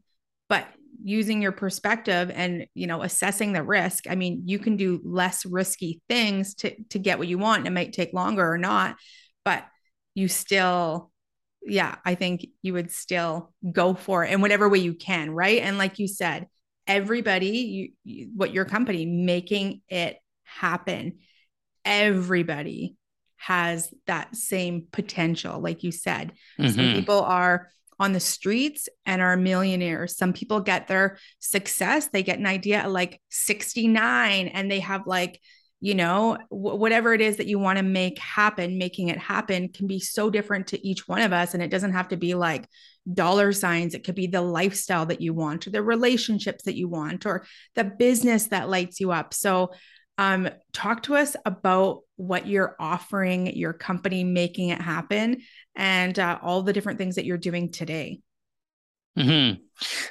using 1.03 1.41
your 1.41 1.51
perspective 1.51 2.31
and 2.33 2.65
you 2.73 2.87
know 2.87 3.01
assessing 3.01 3.53
the 3.53 3.61
risk 3.61 4.05
i 4.09 4.15
mean 4.15 4.41
you 4.45 4.57
can 4.57 4.77
do 4.77 5.01
less 5.03 5.45
risky 5.45 6.01
things 6.07 6.55
to 6.55 6.73
to 6.85 6.97
get 6.97 7.19
what 7.19 7.27
you 7.27 7.37
want 7.37 7.67
it 7.67 7.71
might 7.71 7.93
take 7.93 8.13
longer 8.13 8.49
or 8.49 8.57
not 8.57 8.95
but 9.43 9.65
you 10.15 10.27
still 10.27 11.11
yeah 11.61 11.95
i 12.05 12.15
think 12.15 12.45
you 12.61 12.73
would 12.73 12.91
still 12.91 13.53
go 13.71 13.93
for 13.93 14.23
it 14.23 14.31
in 14.31 14.41
whatever 14.41 14.69
way 14.69 14.79
you 14.79 14.93
can 14.93 15.31
right? 15.31 15.61
And 15.61 15.77
like 15.77 15.99
you 15.99 16.07
said 16.07 16.47
everybody 16.85 17.47
you, 17.47 17.89
you 18.03 18.29
what 18.35 18.53
your 18.53 18.65
company 18.65 19.05
making 19.05 19.81
it 19.87 20.17
happen. 20.43 21.19
Everybody 21.85 22.95
has 23.37 23.93
that 24.07 24.35
same 24.35 24.87
potential 24.91 25.59
like 25.59 25.83
you 25.83 25.91
said. 25.91 26.33
Mm-hmm. 26.59 26.69
some 26.69 26.93
people 26.93 27.21
are 27.21 27.69
on 28.03 28.11
the 28.11 28.19
streets 28.19 28.89
and 29.05 29.21
are 29.21 29.37
millionaires. 29.37 30.17
Some 30.17 30.33
people 30.33 30.59
get 30.59 30.87
their 30.87 31.17
success, 31.39 32.07
they 32.07 32.21
get 32.21 32.37
an 32.37 32.45
idea 32.45 32.77
at 32.77 32.91
like 32.91 33.21
69 33.29 34.47
and 34.47 34.69
they 34.69 34.81
have 34.81 35.07
like, 35.07 35.39
you 35.79 35.95
know, 35.95 36.37
w- 36.51 36.75
whatever 36.77 37.13
it 37.13 37.21
is 37.21 37.37
that 37.37 37.47
you 37.47 37.59
want 37.59 37.77
to 37.77 37.83
make 37.83 38.19
happen, 38.19 38.77
making 38.77 39.07
it 39.07 39.17
happen 39.17 39.69
can 39.69 39.87
be 39.87 39.99
so 39.99 40.29
different 40.29 40.67
to 40.67 40.87
each 40.87 41.07
one 41.07 41.21
of 41.21 41.31
us. 41.31 41.53
And 41.53 41.63
it 41.63 41.71
doesn't 41.71 41.93
have 41.93 42.09
to 42.09 42.17
be 42.17 42.35
like 42.35 42.67
dollar 43.11 43.51
signs. 43.53 43.93
It 43.93 44.03
could 44.03 44.15
be 44.15 44.27
the 44.27 44.41
lifestyle 44.41 45.05
that 45.05 45.21
you 45.21 45.33
want, 45.33 45.65
or 45.65 45.71
the 45.71 45.81
relationships 45.81 46.63
that 46.63 46.75
you 46.75 46.87
want, 46.87 47.25
or 47.25 47.45
the 47.75 47.83
business 47.83 48.47
that 48.47 48.69
lights 48.69 48.99
you 48.99 49.11
up. 49.11 49.33
So, 49.33 49.71
um, 50.17 50.49
talk 50.73 51.03
to 51.03 51.15
us 51.15 51.35
about 51.45 52.01
what 52.15 52.47
you're 52.47 52.75
offering 52.79 53.55
your 53.55 53.73
company, 53.73 54.23
making 54.23 54.69
it 54.69 54.81
happen, 54.81 55.41
and 55.75 56.17
uh, 56.19 56.39
all 56.41 56.61
the 56.61 56.73
different 56.73 56.99
things 56.99 57.15
that 57.15 57.25
you're 57.25 57.37
doing 57.37 57.71
today. 57.71 58.19
Mm-hmm. 59.17 59.61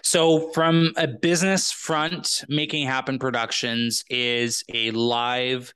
So, 0.02 0.50
from 0.52 0.92
a 0.96 1.06
business 1.08 1.72
front, 1.72 2.44
Making 2.48 2.86
Happen 2.86 3.18
Productions 3.18 4.04
is 4.08 4.62
a 4.72 4.90
live 4.92 5.72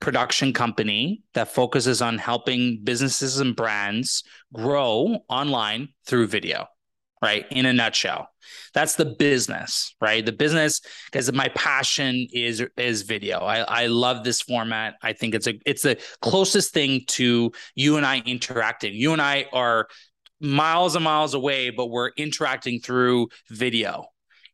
production 0.00 0.52
company 0.52 1.22
that 1.34 1.48
focuses 1.48 2.00
on 2.00 2.18
helping 2.18 2.80
businesses 2.84 3.40
and 3.40 3.56
brands 3.56 4.22
grow 4.52 5.18
online 5.28 5.88
through 6.06 6.28
video 6.28 6.68
right 7.22 7.46
in 7.50 7.66
a 7.66 7.72
nutshell. 7.72 8.28
That's 8.74 8.96
the 8.96 9.04
business 9.04 9.94
right? 10.00 10.24
The 10.24 10.32
business 10.32 10.80
because 11.10 11.32
my 11.32 11.48
passion 11.48 12.26
is 12.32 12.64
is 12.76 13.02
video. 13.02 13.38
I, 13.40 13.60
I 13.60 13.86
love 13.86 14.24
this 14.24 14.40
format. 14.40 14.94
I 15.02 15.12
think 15.12 15.34
it's 15.34 15.46
a 15.46 15.54
it's 15.66 15.82
the 15.82 15.98
closest 16.22 16.72
thing 16.72 17.02
to 17.08 17.52
you 17.74 17.96
and 17.96 18.06
i 18.06 18.22
interacting. 18.24 18.94
You 18.94 19.12
and 19.12 19.22
i 19.22 19.46
are 19.52 19.88
miles 20.40 20.94
and 20.94 21.04
miles 21.04 21.34
away 21.34 21.70
but 21.70 21.86
we're 21.86 22.10
interacting 22.16 22.80
through 22.80 23.28
video. 23.50 24.06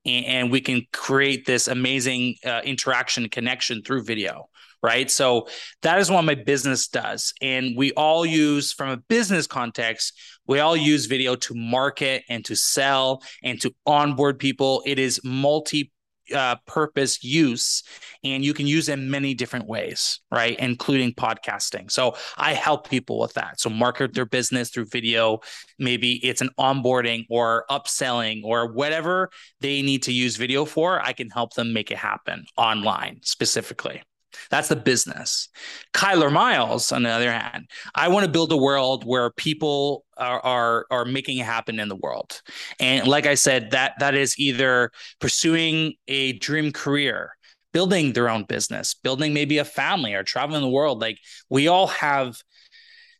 And, 0.06 0.50
we 0.50 0.60
can 0.60 0.82
create 0.92 1.46
this 1.46 1.66
amazing 1.66 2.34
uh, 2.44 2.60
interaction 2.62 3.26
connection 3.30 3.82
through 3.82 4.02
video 4.04 4.50
right? 4.84 5.10
So 5.10 5.48
that 5.80 5.98
is 5.98 6.10
what 6.10 6.26
my 6.26 6.34
business 6.34 6.88
does. 6.88 7.32
And 7.40 7.74
we 7.74 7.92
all 7.92 8.26
use, 8.26 8.70
from 8.70 8.90
a 8.90 8.98
business 8.98 9.46
context, 9.46 10.12
we 10.46 10.60
all 10.60 10.76
use 10.76 11.06
video 11.06 11.36
to 11.36 11.54
market 11.54 12.24
and 12.28 12.44
to 12.44 12.56
sell 12.56 13.22
and 13.42 13.60
to 13.62 13.74
onboard 13.86 14.38
people. 14.38 14.82
It 14.86 14.98
is 14.98 15.20
multi 15.24 15.90
uh, 16.34 16.56
purpose 16.66 17.22
use 17.22 17.82
and 18.22 18.42
you 18.42 18.54
can 18.54 18.66
use 18.66 18.88
it 18.88 18.94
in 18.94 19.10
many 19.10 19.34
different 19.34 19.66
ways 19.66 20.20
right? 20.30 20.58
Including 20.58 21.12
podcasting. 21.12 21.90
So 21.90 22.16
i 22.38 22.54
help 22.54 22.88
people 22.88 23.18
with 23.18 23.34
that. 23.34 23.60
So 23.60 23.68
market 23.68 24.14
their 24.14 24.24
business 24.24 24.70
through 24.70 24.86
video. 24.86 25.40
Maybe 25.78 26.24
it's 26.26 26.40
an 26.40 26.48
onboarding 26.58 27.26
or 27.28 27.66
upselling 27.70 28.42
or 28.42 28.72
whatever 28.72 29.30
they 29.60 29.82
need 29.82 30.02
to 30.04 30.12
use 30.12 30.36
video 30.36 30.64
for 30.64 31.00
i 31.00 31.12
can 31.12 31.30
help 31.30 31.54
them 31.54 31.72
make 31.72 31.90
it 31.90 31.98
happen 31.98 32.44
online 32.56 33.20
specifically 33.22 34.02
that's 34.50 34.68
the 34.68 34.76
business. 34.76 35.48
Kyler 35.92 36.32
Miles, 36.32 36.92
on 36.92 37.02
the 37.02 37.10
other 37.10 37.32
hand, 37.32 37.68
I 37.94 38.08
want 38.08 38.24
to 38.24 38.30
build 38.30 38.52
a 38.52 38.56
world 38.56 39.04
where 39.04 39.30
people 39.30 40.04
are, 40.16 40.40
are 40.40 40.86
are 40.90 41.04
making 41.04 41.38
it 41.38 41.46
happen 41.46 41.78
in 41.78 41.88
the 41.88 41.96
world. 41.96 42.40
And 42.80 43.06
like 43.06 43.26
I 43.26 43.34
said, 43.34 43.70
that 43.72 43.94
that 43.98 44.14
is 44.14 44.38
either 44.38 44.90
pursuing 45.20 45.94
a 46.08 46.32
dream 46.34 46.72
career, 46.72 47.36
building 47.72 48.12
their 48.12 48.28
own 48.28 48.44
business, 48.44 48.94
building 48.94 49.34
maybe 49.34 49.58
a 49.58 49.64
family 49.64 50.14
or 50.14 50.22
traveling 50.22 50.62
the 50.62 50.68
world. 50.68 51.00
Like 51.00 51.18
we 51.50 51.68
all 51.68 51.88
have 51.88 52.36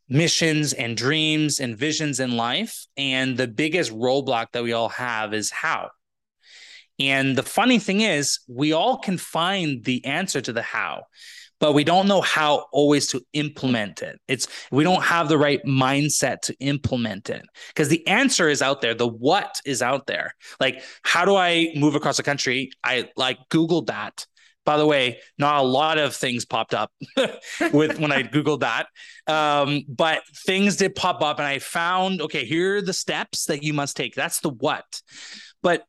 missions 0.09 0.73
and 0.73 0.97
dreams 0.97 1.61
and 1.61 1.77
visions 1.77 2.21
in 2.21 2.37
life. 2.37 2.87
And 2.97 3.37
the 3.37 3.49
biggest 3.49 3.93
roadblock 3.93 4.53
that 4.53 4.63
we 4.63 4.73
all 4.73 4.91
have 4.91 5.35
is 5.35 5.51
how. 5.51 5.91
And 6.99 7.37
the 7.37 7.43
funny 7.43 7.79
thing 7.79 8.03
is, 8.03 8.41
we 8.49 8.73
all 8.73 8.99
can 8.99 9.19
find 9.19 9.85
the 9.85 10.05
answer 10.05 10.41
to 10.41 10.53
the 10.53 10.63
how, 10.63 11.05
but 11.61 11.73
we 11.73 11.83
don't 11.85 12.07
know 12.07 12.21
how 12.21 12.67
always 12.73 13.09
to 13.09 13.23
implement 13.33 14.03
it. 14.03 14.21
It's 14.29 14.47
we 14.71 14.85
don't 14.85 15.03
have 15.03 15.29
the 15.29 15.39
right 15.39 15.65
mindset 15.65 16.41
to 16.43 16.55
implement 16.61 17.31
it 17.31 17.43
because 17.69 17.89
the 17.89 18.07
answer 18.07 18.49
is 18.49 18.63
out 18.63 18.81
there. 18.81 18.95
The 18.95 19.09
what 19.09 19.61
is 19.65 19.83
out 19.83 20.07
there. 20.07 20.35
Like, 20.61 20.83
how 21.03 21.25
do 21.25 21.35
I 21.37 21.73
move 21.75 21.95
across 21.95 22.17
the 22.17 22.23
country? 22.23 22.71
I 22.85 23.09
like 23.17 23.39
Googled 23.51 23.87
that. 23.87 24.27
By 24.65 24.79
the 24.79 24.87
way, 24.87 25.21
not 25.37 25.57
a 25.57 25.67
lot 25.67 25.99
of 25.99 26.17
things 26.17 26.47
popped 26.47 26.73
up 26.73 26.91
with 27.73 27.99
when 27.99 28.13
I 28.13 28.23
Googled 28.23 28.61
that. 28.61 28.87
Um, 29.27 29.83
but 29.89 30.23
things 30.47 30.77
did 30.77 30.95
pop 30.95 31.23
up 31.23 31.39
and 31.39 31.47
I 31.47 31.59
found, 31.59 32.23
okay, 32.23 32.47
here 32.47 32.77
are 32.77 32.83
the 32.83 32.95
steps 32.95 33.45
that 33.47 33.63
you 33.63 33.75
must 33.75 33.95
take. 33.95 34.15
That's 34.15 34.41
the 34.41 34.49
what. 34.49 35.03
But 35.63 35.85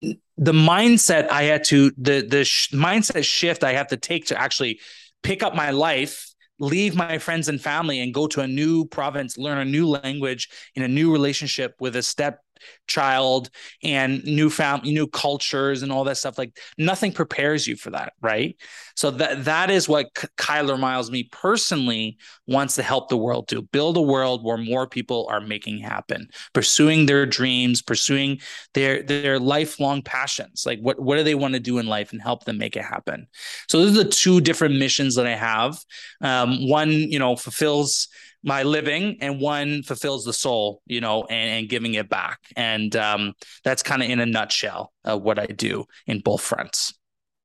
the 0.00 0.52
mindset 0.52 1.28
I 1.30 1.44
had 1.44 1.64
to 1.64 1.90
the 1.98 2.26
the 2.26 2.44
sh- 2.44 2.70
mindset 2.72 3.24
shift 3.24 3.64
I 3.64 3.72
have 3.72 3.88
to 3.88 3.96
take 3.96 4.26
to 4.26 4.40
actually 4.40 4.80
pick 5.22 5.42
up 5.42 5.54
my 5.54 5.70
life, 5.70 6.32
leave 6.60 6.94
my 6.94 7.18
friends 7.18 7.48
and 7.48 7.60
family, 7.60 8.00
and 8.00 8.14
go 8.14 8.26
to 8.28 8.40
a 8.40 8.46
new 8.46 8.84
province, 8.86 9.36
learn 9.36 9.58
a 9.58 9.64
new 9.64 9.88
language 9.88 10.48
in 10.74 10.82
a 10.82 10.88
new 10.88 11.12
relationship 11.12 11.74
with 11.80 11.96
a 11.96 12.02
step 12.02 12.40
child 12.86 13.50
and 13.82 14.24
new 14.24 14.50
family, 14.50 14.92
new 14.92 15.06
cultures 15.06 15.82
and 15.82 15.92
all 15.92 16.04
that 16.04 16.16
stuff. 16.16 16.38
Like 16.38 16.58
nothing 16.76 17.12
prepares 17.12 17.66
you 17.66 17.76
for 17.76 17.90
that, 17.90 18.14
right? 18.20 18.56
So 18.96 19.12
that 19.12 19.44
that 19.44 19.70
is 19.70 19.88
what 19.88 20.12
Kyler 20.36 20.78
Miles, 20.78 21.10
me 21.10 21.24
personally, 21.30 22.18
wants 22.46 22.74
to 22.76 22.82
help 22.82 23.08
the 23.08 23.16
world 23.16 23.46
do. 23.46 23.62
Build 23.62 23.96
a 23.96 24.02
world 24.02 24.44
where 24.44 24.56
more 24.56 24.88
people 24.88 25.28
are 25.30 25.40
making 25.40 25.78
happen, 25.78 26.28
pursuing 26.52 27.06
their 27.06 27.24
dreams, 27.24 27.80
pursuing 27.80 28.40
their 28.74 29.02
their 29.02 29.38
lifelong 29.38 30.02
passions. 30.02 30.64
Like 30.66 30.80
what 30.80 30.98
what 31.00 31.16
do 31.16 31.22
they 31.22 31.36
want 31.36 31.54
to 31.54 31.60
do 31.60 31.78
in 31.78 31.86
life 31.86 32.12
and 32.12 32.20
help 32.20 32.44
them 32.44 32.58
make 32.58 32.76
it 32.76 32.82
happen. 32.82 33.28
So 33.68 33.78
those 33.78 33.92
are 33.96 34.04
the 34.04 34.10
two 34.10 34.40
different 34.40 34.76
missions 34.76 35.14
that 35.14 35.26
I 35.26 35.36
have. 35.36 35.78
Um, 36.20 36.68
one, 36.68 36.90
you 36.90 37.18
know, 37.18 37.36
fulfills 37.36 38.08
my 38.42 38.62
living 38.62 39.18
and 39.20 39.40
one 39.40 39.82
fulfills 39.82 40.24
the 40.24 40.32
soul 40.32 40.82
you 40.86 41.00
know 41.00 41.24
and, 41.24 41.50
and 41.60 41.68
giving 41.68 41.94
it 41.94 42.08
back. 42.08 42.38
And 42.56 42.94
um, 42.96 43.34
that's 43.64 43.82
kind 43.82 44.02
of 44.02 44.10
in 44.10 44.20
a 44.20 44.26
nutshell 44.26 44.92
uh, 45.08 45.18
what 45.18 45.38
i 45.38 45.46
do 45.46 45.84
in 46.06 46.20
both 46.20 46.42
fronts. 46.42 46.94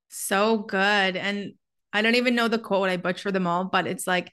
So 0.09 0.57
good. 0.57 1.15
And 1.15 1.53
i 1.91 2.01
don't 2.01 2.15
even 2.15 2.35
know 2.35 2.47
the 2.47 2.59
quote 2.59 2.89
i 2.89 2.97
butcher 2.97 3.31
them 3.31 3.47
all 3.47 3.65
but 3.65 3.87
it's 3.87 4.07
like 4.07 4.31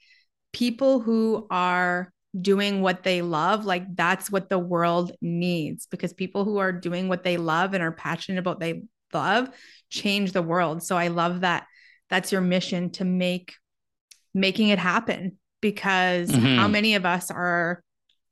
people 0.53 1.01
who 1.01 1.47
are 1.51 2.13
doing 2.41 2.81
what 2.81 3.03
they 3.03 3.23
love 3.23 3.65
like 3.65 3.85
that's 3.97 4.31
what 4.31 4.49
the 4.49 4.59
world 4.59 5.13
needs 5.21 5.87
because 5.87 6.13
people 6.13 6.45
who 6.45 6.59
are 6.59 6.73
doing 6.73 7.09
what 7.09 7.25
they 7.25 7.37
love 7.37 7.75
and 7.75 7.83
are 7.83 7.93
passionate 7.93 8.39
about 8.39 8.61
they 8.61 8.83
love 9.13 9.51
change 9.91 10.33
the 10.33 10.43
world. 10.43 10.83
So 10.83 10.97
i 10.97 11.09
love 11.09 11.41
that 11.41 11.67
that's 12.09 12.33
your 12.33 12.41
mission 12.41 12.91
to 12.91 13.05
make 13.05 13.55
making 14.35 14.69
it 14.69 14.79
happen 14.79 15.39
because 15.61 16.31
mm-hmm. 16.31 16.57
how 16.57 16.69
many 16.69 16.95
of 16.95 17.05
us 17.05 17.31
are 17.31 17.83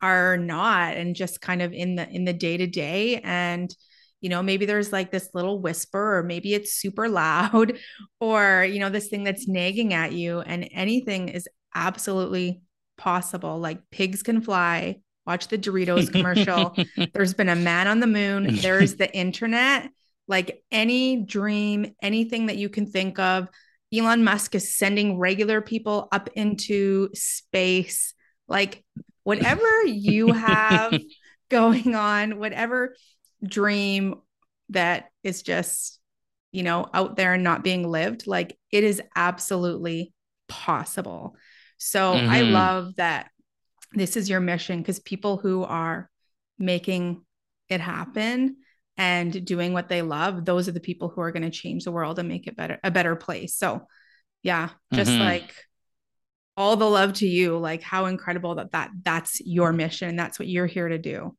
are 0.00 0.36
not 0.36 0.96
and 0.96 1.16
just 1.16 1.40
kind 1.40 1.60
of 1.60 1.72
in 1.72 1.96
the 1.96 2.08
in 2.08 2.24
the 2.24 2.32
day 2.32 2.56
to 2.56 2.66
day 2.66 3.20
and 3.24 3.74
you 4.20 4.28
know 4.28 4.42
maybe 4.42 4.64
there's 4.64 4.92
like 4.92 5.10
this 5.10 5.28
little 5.34 5.60
whisper 5.60 6.18
or 6.18 6.22
maybe 6.22 6.54
it's 6.54 6.74
super 6.74 7.08
loud 7.08 7.76
or 8.20 8.64
you 8.70 8.78
know 8.78 8.90
this 8.90 9.08
thing 9.08 9.24
that's 9.24 9.48
nagging 9.48 9.92
at 9.94 10.12
you 10.12 10.40
and 10.40 10.68
anything 10.72 11.28
is 11.28 11.48
absolutely 11.74 12.60
possible. 12.98 13.58
Like 13.58 13.88
pigs 13.90 14.22
can 14.22 14.42
fly. 14.42 15.00
Watch 15.26 15.48
the 15.48 15.58
Doritos 15.58 16.10
commercial. 16.10 16.74
There's 17.14 17.34
been 17.34 17.48
a 17.48 17.56
man 17.56 17.86
on 17.86 18.00
the 18.00 18.06
moon. 18.06 18.56
There's 18.60 18.96
the 18.96 19.14
internet. 19.14 19.90
Like 20.26 20.62
any 20.70 21.22
dream 21.22 21.94
anything 22.02 22.46
that 22.46 22.58
you 22.58 22.68
can 22.68 22.86
think 22.86 23.18
of 23.18 23.48
Elon 23.94 24.24
Musk 24.24 24.54
is 24.54 24.74
sending 24.74 25.18
regular 25.18 25.60
people 25.60 26.08
up 26.12 26.28
into 26.34 27.08
space. 27.14 28.14
Like, 28.46 28.84
whatever 29.24 29.84
you 29.84 30.32
have 30.32 30.98
going 31.48 31.94
on, 31.94 32.38
whatever 32.38 32.94
dream 33.42 34.16
that 34.70 35.10
is 35.22 35.42
just, 35.42 35.98
you 36.52 36.62
know, 36.62 36.86
out 36.92 37.16
there 37.16 37.34
and 37.34 37.44
not 37.44 37.64
being 37.64 37.88
lived, 37.88 38.26
like, 38.26 38.58
it 38.70 38.84
is 38.84 39.00
absolutely 39.16 40.12
possible. 40.48 41.36
So 41.78 42.14
mm-hmm. 42.14 42.28
I 42.28 42.40
love 42.42 42.96
that 42.96 43.30
this 43.92 44.16
is 44.16 44.28
your 44.28 44.40
mission 44.40 44.80
because 44.80 44.98
people 44.98 45.38
who 45.38 45.62
are 45.64 46.10
making 46.58 47.24
it 47.68 47.80
happen 47.80 48.56
and 48.98 49.44
doing 49.44 49.72
what 49.72 49.88
they 49.88 50.02
love, 50.02 50.44
those 50.44 50.68
are 50.68 50.72
the 50.72 50.80
people 50.80 51.08
who 51.08 51.20
are 51.20 51.30
going 51.30 51.44
to 51.44 51.50
change 51.50 51.84
the 51.84 51.92
world 51.92 52.18
and 52.18 52.28
make 52.28 52.48
it 52.48 52.56
better, 52.56 52.78
a 52.82 52.90
better 52.90 53.14
place. 53.14 53.54
So, 53.54 53.86
yeah, 54.42 54.70
just 54.92 55.10
mm-hmm. 55.10 55.22
like 55.22 55.54
all 56.56 56.76
the 56.76 56.90
love 56.90 57.14
to 57.14 57.26
you. 57.26 57.56
Like 57.56 57.80
how 57.80 58.06
incredible 58.06 58.56
that 58.56 58.72
that 58.72 58.90
that's 59.04 59.40
your 59.40 59.72
mission. 59.72 60.16
That's 60.16 60.38
what 60.38 60.48
you're 60.48 60.66
here 60.66 60.88
to 60.88 60.98
do. 60.98 61.36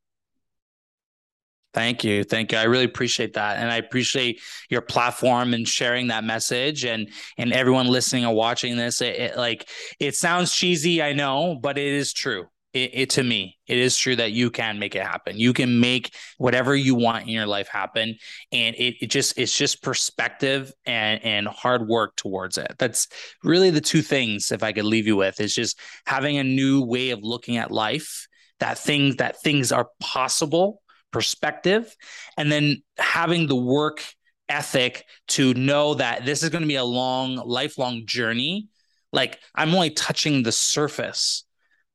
Thank 1.72 2.02
you. 2.02 2.24
Thank 2.24 2.50
you. 2.50 2.58
I 2.58 2.64
really 2.64 2.84
appreciate 2.84 3.34
that. 3.34 3.58
And 3.58 3.70
I 3.70 3.76
appreciate 3.76 4.40
your 4.70 4.80
platform 4.80 5.54
and 5.54 5.68
sharing 5.68 6.08
that 6.08 6.24
message 6.24 6.84
and 6.84 7.10
and 7.36 7.52
everyone 7.52 7.86
listening 7.86 8.24
or 8.24 8.34
watching 8.34 8.76
this. 8.76 9.02
It, 9.02 9.16
it, 9.16 9.36
like 9.36 9.68
it 10.00 10.16
sounds 10.16 10.52
cheesy, 10.52 11.02
I 11.02 11.12
know, 11.12 11.58
but 11.60 11.78
it 11.78 11.92
is 11.92 12.12
true 12.12 12.46
it, 12.72 12.90
it, 12.92 13.10
to 13.10 13.22
me 13.22 13.58
it 13.66 13.78
is 13.78 13.96
true 13.96 14.16
that 14.16 14.32
you 14.32 14.50
can 14.50 14.78
make 14.78 14.94
it 14.94 15.02
happen. 15.02 15.38
You 15.38 15.52
can 15.52 15.80
make 15.80 16.14
whatever 16.38 16.74
you 16.74 16.94
want 16.94 17.24
in 17.24 17.30
your 17.30 17.46
life 17.46 17.68
happen. 17.68 18.16
And 18.52 18.76
it, 18.76 18.96
it 19.00 19.06
just 19.10 19.38
it's 19.38 19.56
just 19.56 19.82
perspective 19.82 20.72
and 20.86 21.22
and 21.24 21.48
hard 21.48 21.88
work 21.88 22.16
towards 22.16 22.58
it. 22.58 22.74
That's 22.78 23.08
really 23.42 23.70
the 23.70 23.80
two 23.80 24.02
things 24.02 24.52
if 24.52 24.62
i 24.62 24.72
could 24.72 24.84
leave 24.84 25.06
you 25.06 25.16
with 25.16 25.40
is 25.40 25.54
just 25.54 25.78
having 26.06 26.38
a 26.38 26.44
new 26.44 26.82
way 26.82 27.10
of 27.10 27.20
looking 27.22 27.56
at 27.56 27.70
life 27.70 28.26
that 28.60 28.78
things 28.78 29.16
that 29.16 29.40
things 29.42 29.72
are 29.72 29.88
possible 30.00 30.82
perspective 31.12 31.94
and 32.36 32.52
then 32.52 32.82
having 32.98 33.46
the 33.46 33.56
work 33.56 34.04
ethic 34.48 35.04
to 35.28 35.54
know 35.54 35.94
that 35.94 36.24
this 36.24 36.42
is 36.42 36.50
going 36.50 36.62
to 36.62 36.68
be 36.68 36.76
a 36.76 36.84
long 36.84 37.36
lifelong 37.36 38.02
journey. 38.06 38.68
Like 39.12 39.40
i'm 39.54 39.74
only 39.74 39.90
touching 39.90 40.42
the 40.42 40.52
surface 40.52 41.44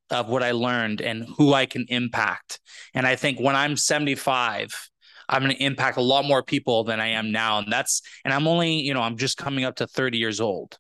of 0.10 0.30
what 0.30 0.44
I 0.44 0.52
learned 0.52 1.02
and 1.02 1.28
who 1.38 1.54
I 1.54 1.66
can 1.66 1.86
impact. 1.90 2.60
And 2.94 3.08
I 3.08 3.16
think 3.16 3.40
when 3.40 3.56
I'm 3.56 3.76
75, 3.76 4.90
I'm 5.28 5.42
going 5.42 5.56
to 5.56 5.64
impact 5.64 5.98
a 5.98 6.02
lot 6.02 6.26
more 6.26 6.44
people 6.44 6.84
than 6.84 7.00
I 7.00 7.08
am 7.08 7.32
now. 7.32 7.60
And 7.60 7.72
that's, 7.72 8.02
and 8.24 8.34
I'm 8.34 8.48
only, 8.48 8.76
you 8.76 8.94
know, 8.94 9.02
I'm 9.02 9.18
just 9.18 9.38
coming 9.38 9.66
up 9.66 9.78
to 9.78 9.88
30 9.88 10.18
years 10.18 10.40
old, 10.40 10.78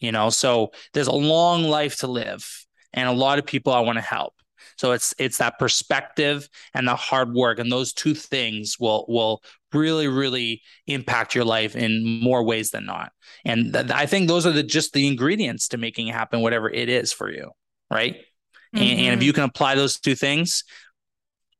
you 0.00 0.10
know, 0.10 0.30
so 0.30 0.72
there's 0.92 1.06
a 1.06 1.12
long 1.12 1.64
life 1.64 1.98
to 2.00 2.06
live 2.06 2.66
and 2.92 3.08
a 3.08 3.12
lot 3.12 3.38
of 3.38 3.46
people 3.46 3.72
I 3.72 3.80
want 3.80 3.96
to 3.96 4.02
help. 4.02 4.34
So 4.76 4.92
it's 4.92 5.14
it's 5.18 5.38
that 5.38 5.58
perspective 5.58 6.48
and 6.74 6.86
the 6.86 6.96
hard 6.96 7.32
work, 7.32 7.58
and 7.58 7.72
those 7.72 7.92
two 7.92 8.14
things 8.14 8.78
will 8.78 9.06
will 9.08 9.42
really 9.72 10.08
really 10.08 10.62
impact 10.86 11.34
your 11.34 11.44
life 11.44 11.76
in 11.76 12.20
more 12.22 12.42
ways 12.42 12.70
than 12.70 12.84
not. 12.84 13.12
And 13.44 13.72
th- 13.72 13.90
I 13.90 14.06
think 14.06 14.28
those 14.28 14.46
are 14.46 14.52
the 14.52 14.62
just 14.62 14.92
the 14.92 15.06
ingredients 15.06 15.68
to 15.68 15.78
making 15.78 16.08
it 16.08 16.14
happen, 16.14 16.40
whatever 16.40 16.68
it 16.70 16.88
is 16.88 17.12
for 17.12 17.30
you, 17.30 17.50
right? 17.90 18.16
Mm-hmm. 18.74 18.84
And, 18.84 19.00
and 19.00 19.20
if 19.20 19.22
you 19.22 19.32
can 19.32 19.44
apply 19.44 19.74
those 19.74 19.98
two 19.98 20.14
things, 20.14 20.64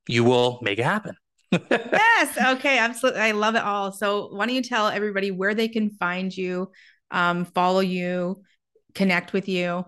you 0.09 0.25
will 0.25 0.59
make 0.63 0.79
it 0.79 0.85
happen. 0.85 1.17
yes. 1.71 2.57
Okay. 2.57 2.79
Absolutely. 2.79 3.21
I 3.21 3.33
love 3.33 3.55
it 3.55 3.63
all. 3.63 3.93
So, 3.93 4.29
why 4.33 4.47
don't 4.47 4.55
you 4.55 4.63
tell 4.63 4.89
everybody 4.89 5.31
where 5.31 5.55
they 5.55 5.69
can 5.69 5.91
find 5.91 6.37
you, 6.37 6.71
um, 7.11 7.45
follow 7.45 7.81
you, 7.81 8.43
connect 8.95 9.33
with 9.33 9.49
you? 9.49 9.85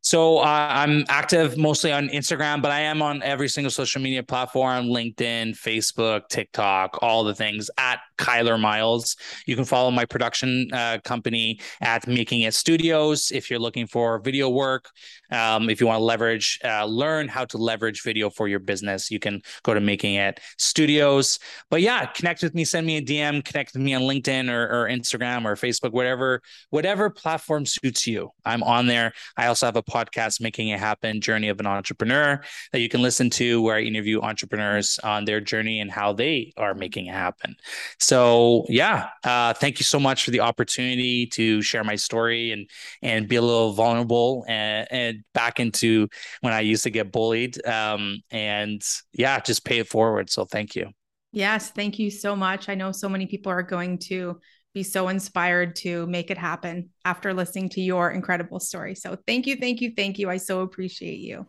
So 0.00 0.38
uh, 0.38 0.68
I'm 0.70 1.04
active 1.08 1.58
mostly 1.58 1.92
on 1.92 2.08
Instagram, 2.08 2.62
but 2.62 2.70
I 2.70 2.80
am 2.80 3.02
on 3.02 3.22
every 3.22 3.48
single 3.48 3.70
social 3.70 4.00
media 4.00 4.22
platform 4.22 4.86
LinkedIn, 4.86 5.50
Facebook, 5.50 6.28
TikTok, 6.28 6.98
all 7.02 7.24
the 7.24 7.34
things 7.34 7.70
at 7.76 8.00
Kyler 8.16 8.58
Miles. 8.58 9.16
You 9.46 9.56
can 9.56 9.64
follow 9.64 9.90
my 9.90 10.06
production 10.06 10.68
uh, 10.72 10.98
company 11.04 11.60
at 11.82 12.06
Making 12.06 12.42
It 12.42 12.54
Studios 12.54 13.30
if 13.30 13.50
you're 13.50 13.58
looking 13.58 13.86
for 13.86 14.18
video 14.20 14.48
work. 14.48 14.88
Um, 15.30 15.70
if 15.70 15.80
you 15.80 15.86
want 15.86 16.00
to 16.00 16.04
leverage, 16.04 16.58
uh, 16.64 16.84
learn 16.84 17.28
how 17.28 17.44
to 17.46 17.58
leverage 17.58 18.02
video 18.02 18.30
for 18.30 18.48
your 18.48 18.58
business, 18.58 19.10
you 19.10 19.18
can 19.18 19.42
go 19.62 19.74
to 19.74 19.80
Making 19.80 20.14
It 20.14 20.40
Studios. 20.56 21.38
But 21.70 21.82
yeah, 21.82 22.06
connect 22.06 22.42
with 22.42 22.54
me, 22.54 22.64
send 22.64 22.86
me 22.86 22.96
a 22.96 23.02
DM, 23.02 23.44
connect 23.44 23.74
with 23.74 23.82
me 23.82 23.94
on 23.94 24.02
LinkedIn 24.02 24.50
or, 24.50 24.64
or 24.68 24.88
Instagram 24.88 25.44
or 25.44 25.54
Facebook, 25.54 25.92
whatever, 25.92 26.42
whatever 26.70 27.10
platform 27.10 27.66
suits 27.66 28.06
you. 28.06 28.30
I'm 28.44 28.62
on 28.62 28.86
there. 28.86 29.12
I 29.36 29.46
also 29.46 29.66
have 29.66 29.76
a 29.76 29.82
podcast, 29.82 30.40
Making 30.40 30.68
It 30.68 30.80
Happen 30.80 31.20
Journey 31.20 31.48
of 31.48 31.60
an 31.60 31.66
Entrepreneur, 31.66 32.40
that 32.72 32.80
you 32.80 32.88
can 32.88 33.02
listen 33.02 33.30
to 33.30 33.62
where 33.62 33.76
I 33.76 33.80
interview 33.82 34.20
entrepreneurs 34.20 34.98
on 35.04 35.24
their 35.24 35.40
journey 35.40 35.80
and 35.80 35.90
how 35.90 36.12
they 36.12 36.52
are 36.56 36.74
making 36.74 37.06
it 37.06 37.14
happen. 37.14 37.56
So 37.98 38.64
yeah, 38.68 39.08
uh, 39.24 39.54
thank 39.54 39.78
you 39.78 39.84
so 39.84 40.00
much 40.00 40.24
for 40.24 40.30
the 40.30 40.40
opportunity 40.40 41.26
to 41.26 41.62
share 41.62 41.84
my 41.84 41.96
story 41.96 42.52
and 42.52 42.68
and 43.02 43.28
be 43.28 43.36
a 43.36 43.42
little 43.42 43.72
vulnerable 43.72 44.44
and, 44.48 44.88
and 44.90 45.17
back 45.34 45.60
into 45.60 46.08
when 46.40 46.52
I 46.52 46.60
used 46.60 46.84
to 46.84 46.90
get 46.90 47.12
bullied. 47.12 47.64
Um, 47.66 48.20
and 48.30 48.82
yeah, 49.12 49.40
just 49.40 49.64
pay 49.64 49.78
it 49.78 49.88
forward. 49.88 50.30
So 50.30 50.44
thank 50.44 50.74
you. 50.74 50.90
Yes, 51.32 51.70
thank 51.70 51.98
you 51.98 52.10
so 52.10 52.34
much. 52.34 52.68
I 52.68 52.74
know 52.74 52.92
so 52.92 53.08
many 53.08 53.26
people 53.26 53.52
are 53.52 53.62
going 53.62 53.98
to 53.98 54.40
be 54.74 54.82
so 54.82 55.08
inspired 55.08 55.76
to 55.76 56.06
make 56.06 56.30
it 56.30 56.38
happen 56.38 56.90
after 57.04 57.34
listening 57.34 57.68
to 57.70 57.80
your 57.80 58.10
incredible 58.10 58.60
story. 58.60 58.94
So 58.94 59.16
thank 59.26 59.46
you, 59.46 59.56
thank 59.56 59.80
you, 59.80 59.92
thank 59.96 60.18
you. 60.18 60.30
I 60.30 60.36
so 60.36 60.60
appreciate 60.60 61.18
you. 61.18 61.46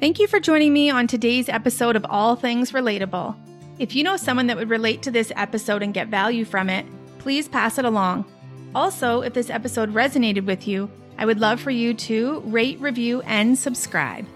Thank 0.00 0.20
you 0.20 0.28
for 0.28 0.38
joining 0.38 0.72
me 0.72 0.90
on 0.90 1.06
today's 1.08 1.48
episode 1.48 1.96
of 1.96 2.06
All 2.08 2.36
Things 2.36 2.70
Relatable. 2.70 3.36
If 3.78 3.96
you 3.96 4.04
know 4.04 4.16
someone 4.16 4.46
that 4.46 4.56
would 4.56 4.70
relate 4.70 5.02
to 5.02 5.10
this 5.10 5.32
episode 5.34 5.82
and 5.82 5.92
get 5.92 6.08
value 6.08 6.44
from 6.44 6.70
it, 6.70 6.86
please 7.18 7.48
pass 7.48 7.78
it 7.78 7.84
along. 7.84 8.24
Also, 8.74 9.22
if 9.22 9.32
this 9.34 9.50
episode 9.50 9.94
resonated 9.94 10.44
with 10.44 10.68
you, 10.68 10.90
I 11.16 11.26
would 11.26 11.40
love 11.40 11.60
for 11.60 11.70
you 11.70 11.94
to 11.94 12.40
rate, 12.46 12.80
review, 12.80 13.22
and 13.22 13.58
subscribe. 13.58 14.26